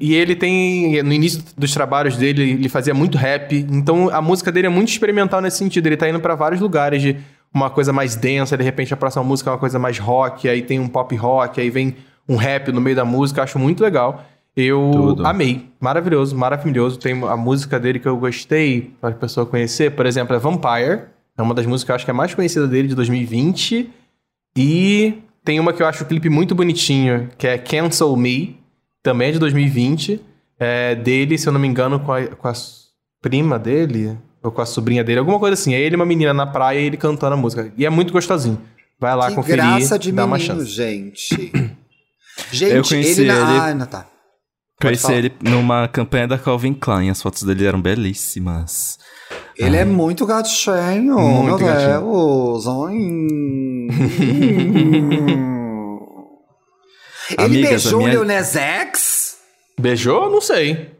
E 0.00 0.14
ele 0.14 0.34
tem. 0.34 1.02
No 1.02 1.12
início 1.12 1.42
dos 1.56 1.72
trabalhos 1.72 2.16
dele, 2.16 2.42
ele 2.42 2.68
fazia 2.68 2.94
muito 2.94 3.18
rap. 3.18 3.54
Então 3.70 4.08
a 4.10 4.20
música 4.20 4.52
dele 4.52 4.66
é 4.66 4.70
muito 4.70 4.88
experimental 4.88 5.40
nesse 5.40 5.58
sentido. 5.58 5.86
Ele 5.86 5.96
tá 5.96 6.08
indo 6.08 6.20
pra 6.20 6.34
vários 6.34 6.60
lugares 6.60 7.00
de 7.00 7.16
uma 7.52 7.70
coisa 7.70 7.92
mais 7.92 8.16
densa, 8.16 8.56
de 8.56 8.64
repente 8.64 8.92
a 8.92 8.96
próxima 8.96 9.22
música 9.22 9.48
é 9.48 9.52
uma 9.52 9.58
coisa 9.58 9.78
mais 9.78 9.98
rock, 9.98 10.48
aí 10.48 10.60
tem 10.60 10.80
um 10.80 10.88
pop 10.88 11.14
rock, 11.14 11.60
aí 11.60 11.70
vem 11.70 11.94
um 12.28 12.34
rap 12.34 12.72
no 12.72 12.80
meio 12.80 12.96
da 12.96 13.04
música. 13.04 13.42
Acho 13.42 13.58
muito 13.58 13.82
legal. 13.82 14.24
Eu 14.56 14.90
Tudo. 14.92 15.26
amei. 15.26 15.68
Maravilhoso, 15.80 16.36
maravilhoso. 16.36 16.98
Tem 16.98 17.12
a 17.24 17.36
música 17.36 17.78
dele 17.80 17.98
que 17.98 18.06
eu 18.06 18.16
gostei 18.16 18.92
pra 19.00 19.10
pessoa 19.12 19.44
conhecer, 19.44 19.90
por 19.92 20.06
exemplo, 20.06 20.34
é 20.34 20.38
Vampire. 20.38 21.02
É 21.36 21.42
uma 21.42 21.52
das 21.54 21.66
músicas 21.66 21.84
que 21.86 21.90
eu 21.90 21.94
acho 21.96 22.04
que 22.04 22.10
é 22.10 22.14
a 22.14 22.16
mais 22.16 22.32
conhecida 22.34 22.66
dele 22.68 22.86
de 22.88 22.94
2020. 22.94 23.90
E 24.56 25.14
tem 25.44 25.58
uma 25.58 25.72
que 25.72 25.82
eu 25.82 25.86
acho 25.86 26.04
o 26.04 26.06
clipe 26.06 26.28
muito 26.28 26.54
bonitinho, 26.54 27.28
que 27.36 27.46
é 27.46 27.58
Cancel 27.58 28.14
Me, 28.16 28.60
também 29.02 29.28
é 29.28 29.32
de 29.32 29.38
2020. 29.40 30.20
É 30.58 30.94
dele, 30.94 31.36
se 31.36 31.48
eu 31.48 31.52
não 31.52 31.58
me 31.60 31.66
engano, 31.66 31.98
com 31.98 32.12
a, 32.12 32.24
com 32.28 32.46
a 32.48 32.52
prima 33.20 33.58
dele. 33.58 34.16
ou 34.40 34.52
com 34.52 34.60
a 34.62 34.66
sobrinha 34.66 35.02
dele, 35.02 35.18
alguma 35.18 35.40
coisa 35.40 35.54
assim. 35.54 35.74
É 35.74 35.80
ele 35.80 35.94
e 35.94 35.96
uma 35.96 36.06
menina 36.06 36.32
na 36.32 36.46
praia 36.46 36.78
e 36.78 36.84
ele 36.84 36.96
cantando 36.96 37.34
a 37.34 37.36
música. 37.36 37.72
E 37.76 37.84
é 37.84 37.90
muito 37.90 38.12
gostosinho. 38.12 38.60
Vai 39.00 39.16
lá 39.16 39.28
que 39.30 39.34
conferir, 39.34 39.56
graça 39.64 39.98
de 39.98 40.12
dá 40.12 40.24
uma 40.24 40.36
menino, 40.38 40.60
chance. 40.60 40.70
gente. 40.70 41.52
Gente, 42.52 42.72
Eu 42.74 42.82
conheci 42.84 43.22
ele 43.22 43.32
na... 43.32 43.34
ele- 43.50 43.58
Ah, 43.60 43.74
não, 43.74 43.86
tá. 43.86 44.06
Conheci 44.88 45.02
falar. 45.02 45.14
ele 45.16 45.32
numa 45.42 45.88
campanha 45.88 46.26
da 46.28 46.38
Calvin 46.38 46.74
Klein. 46.74 47.10
As 47.10 47.20
fotos 47.22 47.42
dele 47.42 47.66
eram 47.66 47.80
belíssimas. 47.80 48.98
Ele 49.56 49.76
é 49.76 49.84
muito 49.84 50.26
gatinho, 50.26 51.18
Muito 51.18 51.44
meu 51.44 51.58
gatinho. 51.58 52.00
Deus. 52.00 52.66
Ai. 52.66 52.94
Ele 57.30 57.44
Amigas, 57.44 57.82
beijou 57.84 57.98
minha- 58.00 58.10
o 58.10 58.12
Lil 58.12 58.24
Nas 58.24 58.54
X? 58.54 59.36
Beijou? 59.80 60.30
Não 60.30 60.40
sei. 60.40 60.92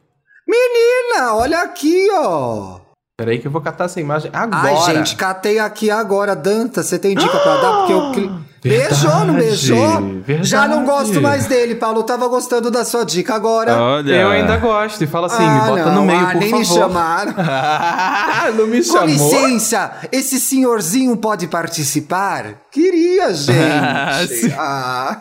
Menina, 0.48 1.34
olha 1.34 1.60
aqui, 1.60 2.08
ó. 2.12 2.80
Peraí 3.16 3.38
que 3.38 3.46
eu 3.46 3.50
vou 3.50 3.60
catar 3.60 3.84
essa 3.84 4.00
imagem 4.00 4.30
agora. 4.34 4.68
Ai, 4.86 4.94
gente, 4.96 5.16
catei 5.16 5.58
aqui 5.58 5.90
agora. 5.90 6.34
Danta, 6.34 6.82
você 6.82 6.98
tem 6.98 7.14
dica 7.14 7.38
pra 7.38 7.56
dar? 7.58 7.72
Porque 7.86 8.20
eu... 8.22 8.40
Beijou, 8.64 9.24
não 9.26 9.34
beijou? 9.34 10.00
verdade. 10.24 10.48
Já 10.48 10.66
não 10.66 10.84
gosto 10.86 11.20
mais 11.20 11.46
dele, 11.46 11.74
Paulo. 11.74 12.02
Tava 12.02 12.26
gostando 12.28 12.70
da 12.70 12.82
sua 12.84 13.04
dica 13.04 13.34
agora. 13.34 13.76
Olha. 13.76 14.10
Eu 14.14 14.30
ainda 14.30 14.56
gosto. 14.56 15.04
E 15.04 15.06
fala 15.06 15.26
assim, 15.26 15.42
Ah, 15.44 15.54
me 15.64 15.70
bota 15.70 15.84
não, 15.90 15.94
no 15.96 16.06
meio, 16.06 16.18
ah, 16.20 16.30
por 16.32 16.40
nem 16.40 16.50
favor. 16.50 16.58
me 16.60 16.64
chamaram. 16.66 17.34
não 18.56 18.66
me 18.66 18.78
Com 18.78 18.84
chamou? 18.84 19.06
licença, 19.06 19.92
esse 20.10 20.40
senhorzinho 20.40 21.14
pode 21.16 21.46
participar? 21.46 22.62
Queria, 22.72 23.26
Ah, 23.26 23.32
gente. 24.24 24.54
Ah, 24.56 25.20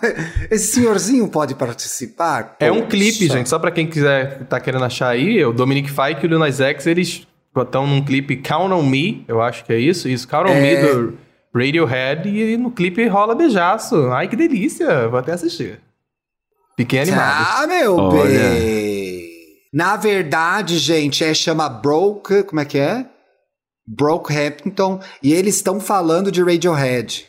esse 0.50 0.68
senhorzinho 0.74 1.28
pode 1.28 1.54
participar? 1.56 2.56
É 2.60 2.72
um 2.72 2.88
clipe, 2.88 3.28
gente. 3.28 3.50
Só 3.50 3.60
pra 3.60 3.72
quem 3.72 3.88
quiser, 3.88 4.46
tá 4.48 4.60
querendo 4.60 4.86
achar 4.86 5.10
aí, 5.10 5.44
o 5.44 5.52
Dominic 5.52 5.90
Fike 5.90 6.24
e 6.24 6.26
o 6.26 6.30
Lil 6.30 6.40
Nas 6.40 6.62
X, 6.62 6.88
eles 6.88 7.28
estão 7.56 7.86
num 7.86 8.02
clipe 8.04 8.38
Count 8.38 8.74
On 8.74 8.82
Me, 8.84 9.26
eu 9.28 9.42
acho 9.42 9.66
que 9.66 9.74
é 9.74 9.80
isso. 9.80 10.08
Isso, 10.08 10.28
Count 10.28 10.50
On 10.50 10.54
É. 10.54 10.62
Me 10.62 10.76
do 10.82 11.18
Radiohead. 11.54 12.28
E 12.28 12.58
no 12.58 12.72
clipe 12.72 13.06
rola 13.08 13.36
beijaço. 13.36 14.12
Ai, 14.12 14.28
que 14.28 14.36
delícia. 14.36 15.08
Vou 15.08 15.20
até 15.20 15.34
assistir. 15.34 15.80
Fiquem 16.76 17.02
animados. 17.02 17.48
Ah, 17.50 17.68
meu 17.68 17.96
Olha. 17.98 18.24
bem. 18.24 19.34
Na 19.72 19.96
verdade, 19.96 20.78
gente, 20.78 21.24
é 21.24 21.34
chama 21.34 21.68
Broke, 21.68 22.44
como 22.44 22.62
é 22.62 22.66
que 22.66 22.78
é? 22.78 23.06
Brokehampton, 23.86 25.00
e 25.22 25.34
eles 25.34 25.56
estão 25.56 25.80
falando 25.80 26.32
de 26.32 26.42
Radiohead. 26.42 27.26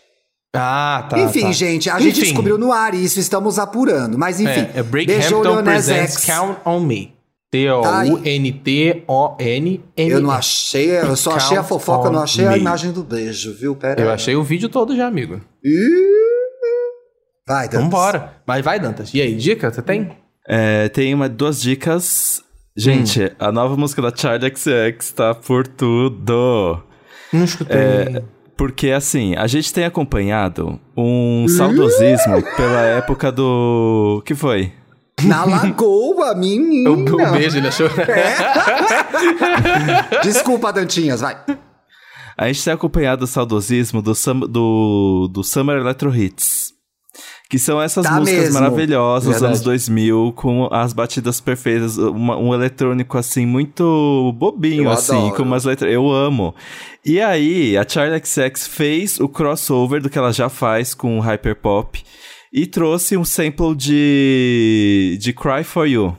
Ah, 0.55 1.07
tá. 1.11 1.19
enfim, 1.19 1.43
tá. 1.43 1.53
gente, 1.53 1.91
a 1.91 1.99
gente 1.99 2.21
Enfim. 2.21 2.29
descobriu 2.29 2.57
no 2.57 2.73
ar 2.73 2.95
isso, 2.95 3.19
estamos 3.19 3.59
apurando. 3.59 4.17
Mas 4.17 4.39
enfim, 4.41 4.69
É, 4.73 4.79
é 4.79 4.83
beijou 4.83 5.41
o 5.41 5.43
Breakhampton 5.43 5.43
Lil 5.43 5.63
Nas 5.63 5.87
Presents 5.87 6.15
X. 6.15 6.25
Count 6.27 6.61
On 6.65 6.81
Me. 6.81 7.14
T-O-U-N-T-O-N-M. 7.55 9.81
Eu 9.97 10.21
não 10.21 10.31
achei, 10.31 10.91
eu 10.91 11.17
só 11.17 11.33
achei 11.33 11.57
a 11.57 11.63
fofoca, 11.63 12.09
eu 12.09 12.13
não 12.13 12.23
achei 12.23 12.47
a 12.47 12.57
imagem 12.57 12.93
do 12.93 13.03
beijo, 13.05 13.55
viu? 13.55 13.77
Pera 13.77 14.01
Eu 14.01 14.11
achei 14.11 14.35
o 14.35 14.43
vídeo 14.43 14.69
todo 14.69 14.97
já, 14.97 15.07
amigo. 15.07 15.41
Vai, 17.47 17.69
Dantas. 17.69 17.83
Vambora. 17.85 18.33
Mas 18.47 18.65
vai, 18.65 18.81
Dantas. 18.81 19.13
E 19.13 19.21
aí, 19.21 19.35
dica? 19.35 19.71
Você 19.71 19.83
tem? 19.83 20.11
É, 20.49 20.89
tem 20.89 21.13
uma, 21.15 21.29
duas 21.29 21.61
dicas. 21.61 22.43
Gente, 22.77 23.23
Hum. 23.23 23.29
a 23.39 23.53
nova 23.53 23.77
música 23.77 24.03
da 24.03 24.13
Charlie 24.15 24.53
XX 24.55 25.13
tá 25.13 25.35
por 25.35 25.67
tudo. 25.67 26.83
Não 27.33 27.45
escutei. 27.45 27.77
É, 27.77 28.23
porque, 28.57 28.91
assim, 28.91 29.37
a 29.37 29.47
gente 29.47 29.73
tem 29.73 29.85
acompanhado 29.85 30.81
um 30.97 31.47
saudosismo 31.49 32.43
pela 32.57 32.81
época 32.83 33.31
do. 33.31 34.23
que 34.25 34.35
foi? 34.35 34.73
Na 35.23 35.45
lagoa, 35.45 36.35
menina. 36.35 36.91
o, 36.91 36.95
o 37.05 37.33
beijo, 37.33 37.59
ele 37.59 37.69
achou. 37.69 37.89
Desculpa, 40.23 40.73
Dantinhas, 40.73 41.21
vai. 41.21 41.37
A 42.37 42.47
gente 42.49 42.65
tem 42.65 42.73
acompanhado 42.73 43.25
o 43.25 43.29
saudosismo 43.29 44.03
do, 44.03 44.15
Sum- 44.15 44.41
do, 44.41 45.29
do 45.33 45.45
Summer 45.45 45.77
Electro 45.79 46.15
Hits. 46.15 46.73
Que 47.49 47.59
são 47.59 47.81
essas 47.81 48.05
Tá 48.05 48.19
músicas 48.19 48.45
mesmo. 48.47 48.55
maravilhosas 48.61 49.35
dos 49.35 49.43
anos 49.43 49.61
2000, 49.61 50.33
com 50.35 50.69
as 50.73 50.93
batidas 50.93 51.41
perfeitas, 51.41 51.97
uma- 51.97 52.37
um 52.37 52.53
eletrônico 52.53 53.17
assim, 53.17 53.47
muito 53.47 54.33
bobinho, 54.37 54.85
Eu 54.85 54.91
assim, 54.91 55.17
adoro. 55.17 55.37
com 55.37 55.43
umas 55.45 55.65
letras. 55.65 55.93
Eu 55.93 56.11
amo. 56.11 56.53
E 57.05 57.21
aí, 57.21 57.77
a 57.79 57.87
Charlie 57.89 58.21
XX 58.25 58.67
fez 58.67 59.21
o 59.21 59.29
crossover 59.29 60.03
do 60.03 60.11
que 60.11 60.19
ela 60.19 60.33
já 60.33 60.49
faz 60.49 60.93
com 60.95 61.19
o 61.19 61.21
Hyperpop 61.21 62.03
e 62.57 62.67
trouxe 62.67 63.17
um 63.17 63.25
sample 63.25 63.75
de, 63.75 65.19
de 65.21 65.33
Cry 65.33 65.65
For 65.65 65.87
You. 65.89 66.17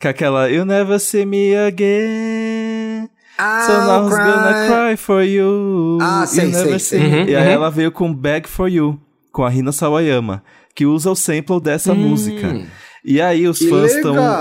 Que 0.00 0.06
é 0.06 0.10
aquela 0.10 0.48
You 0.48 0.64
Never 0.64 1.00
See 1.00 1.26
Me 1.26 1.56
Again. 1.56 3.08
So 3.36 3.72
now 3.86 4.04
who's 4.04 4.16
gonna 4.16 4.66
cry 4.68 4.96
for 4.96 5.22
you. 5.24 5.98
Ah, 6.00 6.20
You 6.20 6.26
sei, 6.28 6.46
never 6.52 6.78
sei, 6.80 7.00
sei. 7.00 7.00
Uhum, 7.00 7.28
E 7.28 7.34
aí 7.34 7.46
uhum. 7.46 7.52
ela 7.52 7.70
veio 7.70 7.90
com 7.90 8.14
Bag 8.14 8.48
for 8.48 8.68
You, 8.68 9.00
com 9.32 9.42
a 9.44 9.48
Rina 9.50 9.72
Sawayama, 9.72 10.44
que 10.76 10.86
usa 10.86 11.10
o 11.10 11.16
sample 11.16 11.60
dessa 11.60 11.92
Hum. 11.92 11.96
música. 12.10 12.64
E 13.04 13.20
aí 13.20 13.48
os 13.48 13.58
Que 13.58 13.68
fãs 13.68 13.92
estão 13.96 14.12
legal. 14.12 14.40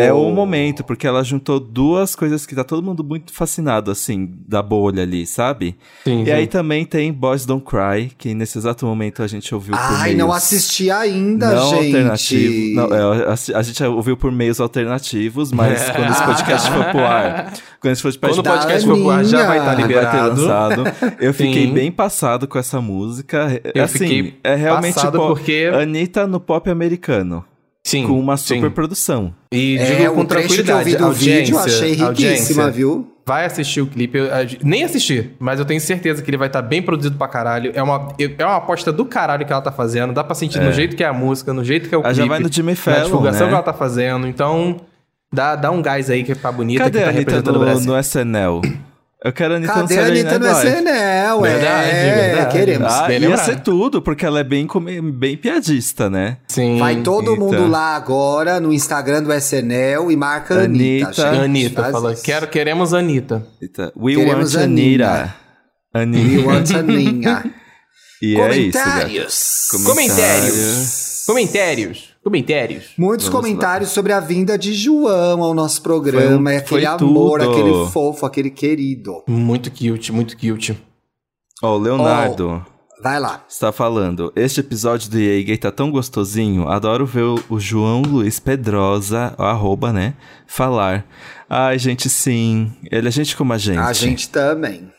É 0.00 0.12
o 0.12 0.30
momento, 0.30 0.82
porque 0.84 1.06
ela 1.06 1.22
juntou 1.22 1.60
duas 1.60 2.14
coisas 2.16 2.46
que 2.46 2.54
tá 2.54 2.64
todo 2.64 2.82
mundo 2.82 3.02
muito 3.04 3.32
fascinado, 3.32 3.90
assim, 3.90 4.28
da 4.46 4.62
bolha 4.62 5.02
ali, 5.02 5.26
sabe? 5.26 5.76
Sim, 6.04 6.22
E 6.22 6.26
sim. 6.26 6.30
aí 6.32 6.46
também 6.46 6.84
tem 6.84 7.12
Boys 7.12 7.44
Don't 7.46 7.64
Cry, 7.64 8.10
que 8.18 8.34
nesse 8.34 8.58
exato 8.58 8.84
momento 8.86 9.22
a 9.22 9.26
gente 9.26 9.54
ouviu 9.54 9.74
por 9.76 9.80
Ai, 9.82 10.14
não 10.14 10.32
assisti 10.32 10.90
ainda, 10.90 11.54
não 11.54 11.70
gente. 11.70 11.86
alternativo. 11.86 12.74
Não, 12.76 12.94
é, 12.94 13.24
a, 13.54 13.58
a 13.58 13.62
gente 13.62 13.84
ouviu 13.84 14.16
por 14.16 14.32
meios 14.32 14.60
alternativos, 14.60 15.52
mas 15.52 15.88
quando 15.90 16.10
esse 16.10 16.22
podcast 16.24 16.70
for 16.70 16.84
pro 16.86 17.00
ar, 17.04 17.52
quando 17.80 17.92
esse 17.92 18.02
podcast 18.02 18.20
Quando 18.20 18.46
o 18.46 18.50
podcast 18.58 18.86
for 18.86 18.96
pro 18.96 19.10
ar, 19.10 19.24
já 19.24 19.46
vai 19.46 19.58
estar 19.58 19.72
Aninha. 19.72 19.86
vai 19.88 19.94
ter 19.96 20.24
liberado. 20.24 20.40
lançado. 20.42 21.16
Eu 21.20 21.34
fiquei 21.34 21.66
bem 21.66 21.90
passado 21.92 22.46
com 22.48 22.58
essa 22.58 22.80
música. 22.80 23.60
Eu 23.74 23.84
assim, 23.84 23.98
fiquei 23.98 24.34
é 24.44 24.54
realmente 24.54 24.94
passado 24.94 25.18
pop- 25.18 25.28
porque- 25.38 25.70
Anitta 25.72 26.26
no 26.26 26.40
pop 26.40 26.68
americano, 26.70 27.44
Sim. 27.84 28.06
com 28.06 28.18
uma 28.18 28.36
sim. 28.36 28.56
super 28.56 28.70
produção. 28.70 29.34
E 29.52 29.76
É, 29.78 29.84
digo 29.96 30.14
com 30.14 30.20
o 30.20 30.24
trecho 30.24 30.48
que 30.54 30.60
eu 30.60 30.64
tranquilidade. 30.64 30.90
vi 30.90 30.96
do 30.96 31.12
vídeo, 31.12 31.56
audiência, 31.58 31.76
achei 31.76 31.88
riquíssima, 31.90 32.06
audiência, 32.08 32.70
viu? 32.70 33.12
Vai 33.26 33.44
assistir 33.44 33.80
o 33.80 33.86
clipe. 33.86 34.18
Eu, 34.18 34.28
nem 34.62 34.82
assisti, 34.82 35.30
mas 35.38 35.58
eu 35.60 35.64
tenho 35.64 35.80
certeza 35.80 36.22
que 36.22 36.28
ele 36.30 36.36
vai 36.36 36.48
estar 36.48 36.62
bem 36.62 36.82
produzido 36.82 37.16
pra 37.16 37.28
caralho. 37.28 37.70
É 37.74 37.82
uma, 37.82 38.08
é 38.18 38.44
uma 38.44 38.56
aposta 38.56 38.92
do 38.92 39.04
caralho 39.04 39.46
que 39.46 39.52
ela 39.52 39.62
tá 39.62 39.70
fazendo. 39.70 40.12
Dá 40.12 40.24
pra 40.24 40.34
sentir 40.34 40.60
no 40.60 40.72
jeito 40.72 40.96
que 40.96 41.04
é 41.04 41.06
a 41.06 41.12
música, 41.12 41.52
no 41.52 41.62
jeito 41.62 41.88
que 41.88 41.94
é 41.94 41.98
o 41.98 42.00
Ela 42.00 42.12
clipe. 42.12 42.22
já 42.26 42.28
vai 42.28 42.40
no 42.40 42.52
Jimmy 42.52 42.72
Na 42.72 42.76
Fallon, 42.76 43.04
divulgação 43.04 43.42
né? 43.42 43.48
que 43.48 43.54
ela 43.54 43.62
tá 43.62 43.72
fazendo. 43.72 44.26
Então, 44.26 44.76
dá, 45.32 45.54
dá 45.54 45.70
um 45.70 45.80
gás 45.80 46.10
aí 46.10 46.24
que 46.24 46.32
é 46.32 46.34
pra 46.34 46.50
bonita 46.50 46.84
Cadê 46.84 46.98
que 47.24 47.34
a 47.34 47.42
tá 47.42 47.50
o 47.50 47.52
no, 47.54 47.80
no 47.80 47.98
SNL? 47.98 48.60
Eu 49.22 49.32
quero 49.34 49.52
a 49.52 49.56
Anitta 49.58 49.74
Cadê 49.74 49.96
no 49.96 50.00
a 50.00 50.04
Anitta 50.06 50.38
no 50.38 50.46
Night 50.46 50.64
Live. 50.64 50.76
SNL? 50.78 51.40
Verdade, 51.42 51.90
é, 51.90 52.14
verdade. 52.14 52.52
queremos. 52.52 52.92
Ah, 52.92 53.06
Bem 53.06 53.20
ia 53.20 53.36
ser 53.36 53.60
tudo, 53.60 54.00
porque 54.00 54.24
ela 54.24 54.40
é 54.40 54.44
bem, 54.44 54.66
bem 55.12 55.36
piadista, 55.36 56.08
né? 56.08 56.38
Sim. 56.48 56.78
Vai 56.78 57.02
todo 57.02 57.32
Anitta. 57.32 57.44
mundo 57.44 57.66
lá 57.68 57.94
agora 57.96 58.58
no 58.60 58.72
Instagram 58.72 59.22
do 59.22 59.30
SNL 59.34 60.10
e 60.10 60.16
marca 60.16 60.54
a 60.54 60.62
Anitta. 60.62 61.06
Anitta. 61.08 61.12
gente. 61.32 61.44
Anitta, 61.44 61.82
Faz 61.82 61.92
fala, 61.92 62.12
isso. 62.14 62.22
quero, 62.22 62.48
queremos 62.48 62.94
Anitta. 62.94 63.46
Eita, 63.60 63.92
We 63.94 64.14
Queremos 64.14 64.54
want 64.54 64.62
a 64.62 64.64
Anita. 64.64 65.34
Anita. 65.92 66.28
We 66.40 66.44
want 66.46 66.70
Aninha. 66.74 67.44
E 68.22 68.36
é 68.38 68.54
isso. 68.54 68.78
Comentários. 68.78 69.68
Comentários. 69.70 71.22
Comentários. 71.26 72.09
Comentários. 72.22 72.92
Muitos 72.98 73.28
Vamos 73.28 73.40
comentários 73.40 73.90
sobre 73.90 74.12
a 74.12 74.20
vinda 74.20 74.58
de 74.58 74.74
João 74.74 75.42
ao 75.42 75.54
nosso 75.54 75.82
programa. 75.82 76.50
Foi 76.50 76.56
aquele 76.56 76.68
foi 76.68 76.84
amor, 76.84 77.40
tudo. 77.40 77.50
aquele 77.50 77.90
fofo, 77.90 78.26
aquele 78.26 78.50
querido. 78.50 79.24
Muito 79.26 79.70
cute, 79.70 80.12
muito 80.12 80.36
cute. 80.36 80.76
Ó, 81.62 81.76
o 81.76 81.78
Leonardo 81.78 82.64
Vai 83.02 83.18
lá. 83.18 83.42
está 83.48 83.72
falando. 83.72 84.30
Este 84.36 84.60
episódio 84.60 85.10
do 85.10 85.18
EA 85.18 85.42
Gay 85.42 85.56
tá 85.56 85.70
tão 85.72 85.90
gostosinho. 85.90 86.68
Adoro 86.68 87.06
ver 87.06 87.22
o, 87.22 87.42
o 87.48 87.58
João 87.58 88.02
Luiz 88.02 88.38
Pedrosa, 88.38 89.34
arroba, 89.38 89.90
né? 89.90 90.14
Falar. 90.46 91.06
Ai, 91.48 91.78
gente, 91.78 92.10
sim. 92.10 92.70
Ele 92.90 93.08
é 93.08 93.10
gente 93.10 93.34
como 93.34 93.54
a 93.54 93.58
gente. 93.58 93.78
A 93.78 93.92
gente 93.94 94.28
também. 94.28 94.92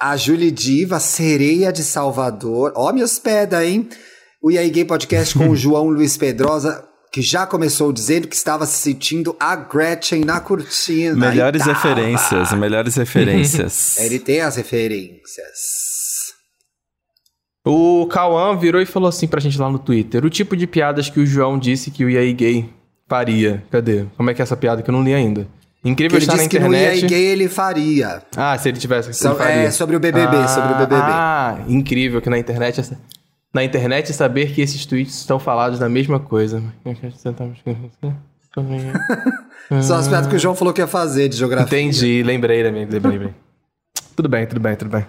A 0.00 0.16
Julie 0.16 0.52
Diva, 0.52 1.00
sereia 1.00 1.72
de 1.72 1.82
Salvador. 1.82 2.72
Ó, 2.76 2.92
me 2.92 3.02
hospeda, 3.02 3.66
hein? 3.66 3.88
O 4.42 4.50
EA 4.50 4.68
Gay 4.68 4.84
Podcast 4.84 5.36
com 5.38 5.48
o 5.48 5.56
João 5.56 5.88
Luiz 5.88 6.16
Pedrosa, 6.16 6.84
que 7.12 7.22
já 7.22 7.46
começou 7.46 7.92
dizendo 7.92 8.26
que 8.26 8.34
estava 8.34 8.66
se 8.66 8.78
sentindo 8.78 9.36
a 9.38 9.54
Gretchen 9.54 10.24
na 10.24 10.40
cortina. 10.40 11.14
Melhores 11.14 11.60
tava. 11.64 11.72
referências, 11.74 12.52
melhores 12.54 12.96
referências. 12.96 13.98
Ele 14.02 14.18
tem 14.18 14.40
as 14.40 14.56
referências. 14.56 16.32
O 17.64 18.06
Cauã 18.08 18.56
virou 18.58 18.80
e 18.82 18.86
falou 18.86 19.08
assim 19.08 19.28
pra 19.28 19.40
gente 19.40 19.56
lá 19.58 19.70
no 19.70 19.78
Twitter: 19.78 20.24
o 20.24 20.30
tipo 20.30 20.56
de 20.56 20.66
piadas 20.66 21.08
que 21.08 21.20
o 21.20 21.26
João 21.26 21.56
disse 21.58 21.90
que 21.92 22.04
o 22.04 22.10
EA 22.10 22.32
Gay 22.32 22.68
faria. 23.08 23.62
Cadê? 23.70 24.06
Como 24.16 24.28
é 24.30 24.34
que 24.34 24.42
é 24.42 24.44
essa 24.44 24.56
piada 24.56 24.82
que 24.82 24.90
eu 24.90 24.92
não 24.92 25.04
li 25.04 25.14
ainda? 25.14 25.46
Que 25.82 25.88
Incrível 25.88 26.16
ele 26.18 26.24
estar 26.24 26.32
na 26.36 26.38
disse 26.38 26.48
que 26.48 26.58
no 26.58 26.74
EA 26.74 26.96
internet. 26.96 27.06
Gay 27.08 27.24
ele 27.26 27.48
faria. 27.48 28.22
Ah, 28.36 28.58
se 28.58 28.68
ele 28.68 28.78
tivesse. 28.78 29.08
ele 29.08 29.14
So- 29.14 29.36
faria. 29.36 29.54
é, 29.62 29.70
sobre 29.70 29.94
o 29.94 30.00
BBB, 30.00 30.48
sobre 30.48 30.72
o 30.72 30.76
BBB. 30.78 30.94
Ah, 30.96 31.58
incrível 31.68 32.20
que 32.20 32.28
na 32.30 32.38
internet. 32.38 32.80
essa- 32.80 32.98
Na 33.52 33.62
internet 33.62 34.12
saber 34.14 34.52
que 34.52 34.62
esses 34.62 34.86
tweets 34.86 35.14
estão 35.16 35.38
falados 35.38 35.78
da 35.78 35.88
mesma 35.88 36.18
coisa. 36.18 36.62
Só 39.82 39.96
as 39.96 40.08
piadas 40.08 40.28
que 40.28 40.36
o 40.36 40.38
João 40.38 40.54
falou 40.54 40.72
que 40.72 40.80
ia 40.80 40.86
fazer 40.86 41.28
de 41.28 41.36
geografia. 41.36 41.78
Entendi, 41.80 42.22
lembrei, 42.22 42.62
lembrei, 42.62 43.00
lembrei. 43.00 43.34
Tudo 44.16 44.28
bem, 44.28 44.46
tudo 44.46 44.60
bem, 44.60 44.76
tudo 44.76 44.90
bem. 44.90 45.06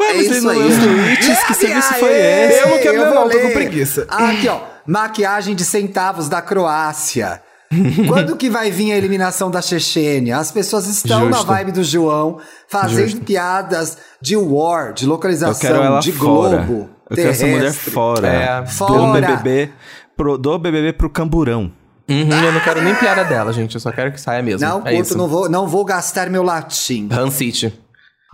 Ué, 0.00 0.06
É 0.08 0.16
isso 0.16 0.42
não 0.42 0.50
aí. 0.50 0.58
os 0.58 0.76
tweets, 0.78 1.44
que 1.44 1.54
serviço 1.54 1.94
foi 1.94 2.12
esse? 2.12 2.60
Eu 2.60 2.68
não 2.70 2.78
quero 2.78 3.04
vou 3.04 3.14
não, 3.14 3.28
tô 3.28 3.38
com 3.40 3.50
preguiça. 3.52 4.06
Aqui, 4.08 4.48
ó. 4.48 4.60
Maquiagem 4.86 5.54
de 5.54 5.64
centavos 5.64 6.28
da 6.28 6.42
Croácia. 6.42 7.42
Quando 8.08 8.34
que 8.36 8.50
vai 8.50 8.70
vir 8.70 8.92
a 8.92 8.96
eliminação 8.96 9.48
da 9.50 9.62
Chechênia? 9.62 10.38
As 10.38 10.50
pessoas 10.50 10.88
estão 10.88 11.26
na 11.26 11.32
Justo. 11.36 11.46
vibe 11.46 11.70
do 11.70 11.84
João, 11.84 12.40
fazendo 12.66 13.10
Justo. 13.10 13.24
piadas 13.24 13.96
de 14.22 14.36
war, 14.36 14.92
de 14.92 15.04
Eu 15.04 15.10
localização, 15.10 15.60
quero 15.60 15.82
ela 15.82 16.00
de 16.00 16.12
fora. 16.12 16.58
globo. 16.62 16.90
Eu 17.08 17.16
quero 17.16 17.28
essa 17.30 17.46
mulher 17.46 17.60
terrestre. 17.60 17.90
fora. 17.90 18.28
É, 18.28 18.62
do 18.62 18.68
fora. 18.70 19.20
BBB 19.20 19.72
pro, 20.16 20.38
do 20.38 20.58
BBB 20.58 20.92
pro 20.92 21.10
camburão. 21.10 21.72
Uhum, 22.08 22.28
eu 22.44 22.52
não 22.52 22.60
quero 22.60 22.82
nem 22.82 22.94
piada 22.94 23.24
dela, 23.24 23.52
gente. 23.52 23.74
Eu 23.76 23.80
só 23.80 23.90
quero 23.92 24.10
que 24.12 24.20
saia 24.20 24.42
mesmo. 24.42 24.66
Não, 24.66 24.78
é 24.84 24.94
curto, 24.94 25.00
isso. 25.02 25.16
não 25.18 25.28
vou, 25.28 25.48
não 25.48 25.66
vou 25.68 25.84
gastar 25.84 26.28
meu 26.28 26.42
latim. 26.42 27.08
Han 27.10 27.30
City. 27.30 27.72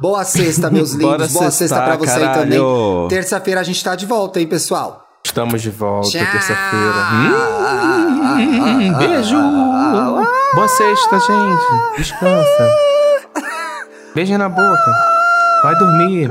Boa 0.01 0.25
sexta, 0.25 0.71
meus 0.71 0.93
lindos. 0.95 1.33
Boa 1.33 1.51
sexta 1.51 1.81
pra 1.83 1.97
você 1.97 2.11
aí 2.13 2.21
caralho. 2.21 2.43
também. 2.43 3.09
Terça-feira 3.09 3.61
a 3.61 3.65
gente 3.65 3.83
tá 3.85 3.95
de 3.95 4.07
volta, 4.07 4.41
hein, 4.41 4.47
pessoal? 4.47 5.03
Estamos 5.25 5.61
de 5.61 5.71
volta, 5.71 6.11
terça-feira. 6.11 6.95
Beijo! 8.99 9.37
Boa 10.55 10.69
sexta, 10.69 11.19
gente. 11.19 11.97
Descansa. 11.99 12.69
Beijo 14.15 14.39
na 14.39 14.49
boca. 14.49 15.16
Vai 15.63 15.75
dormir. 15.79 16.31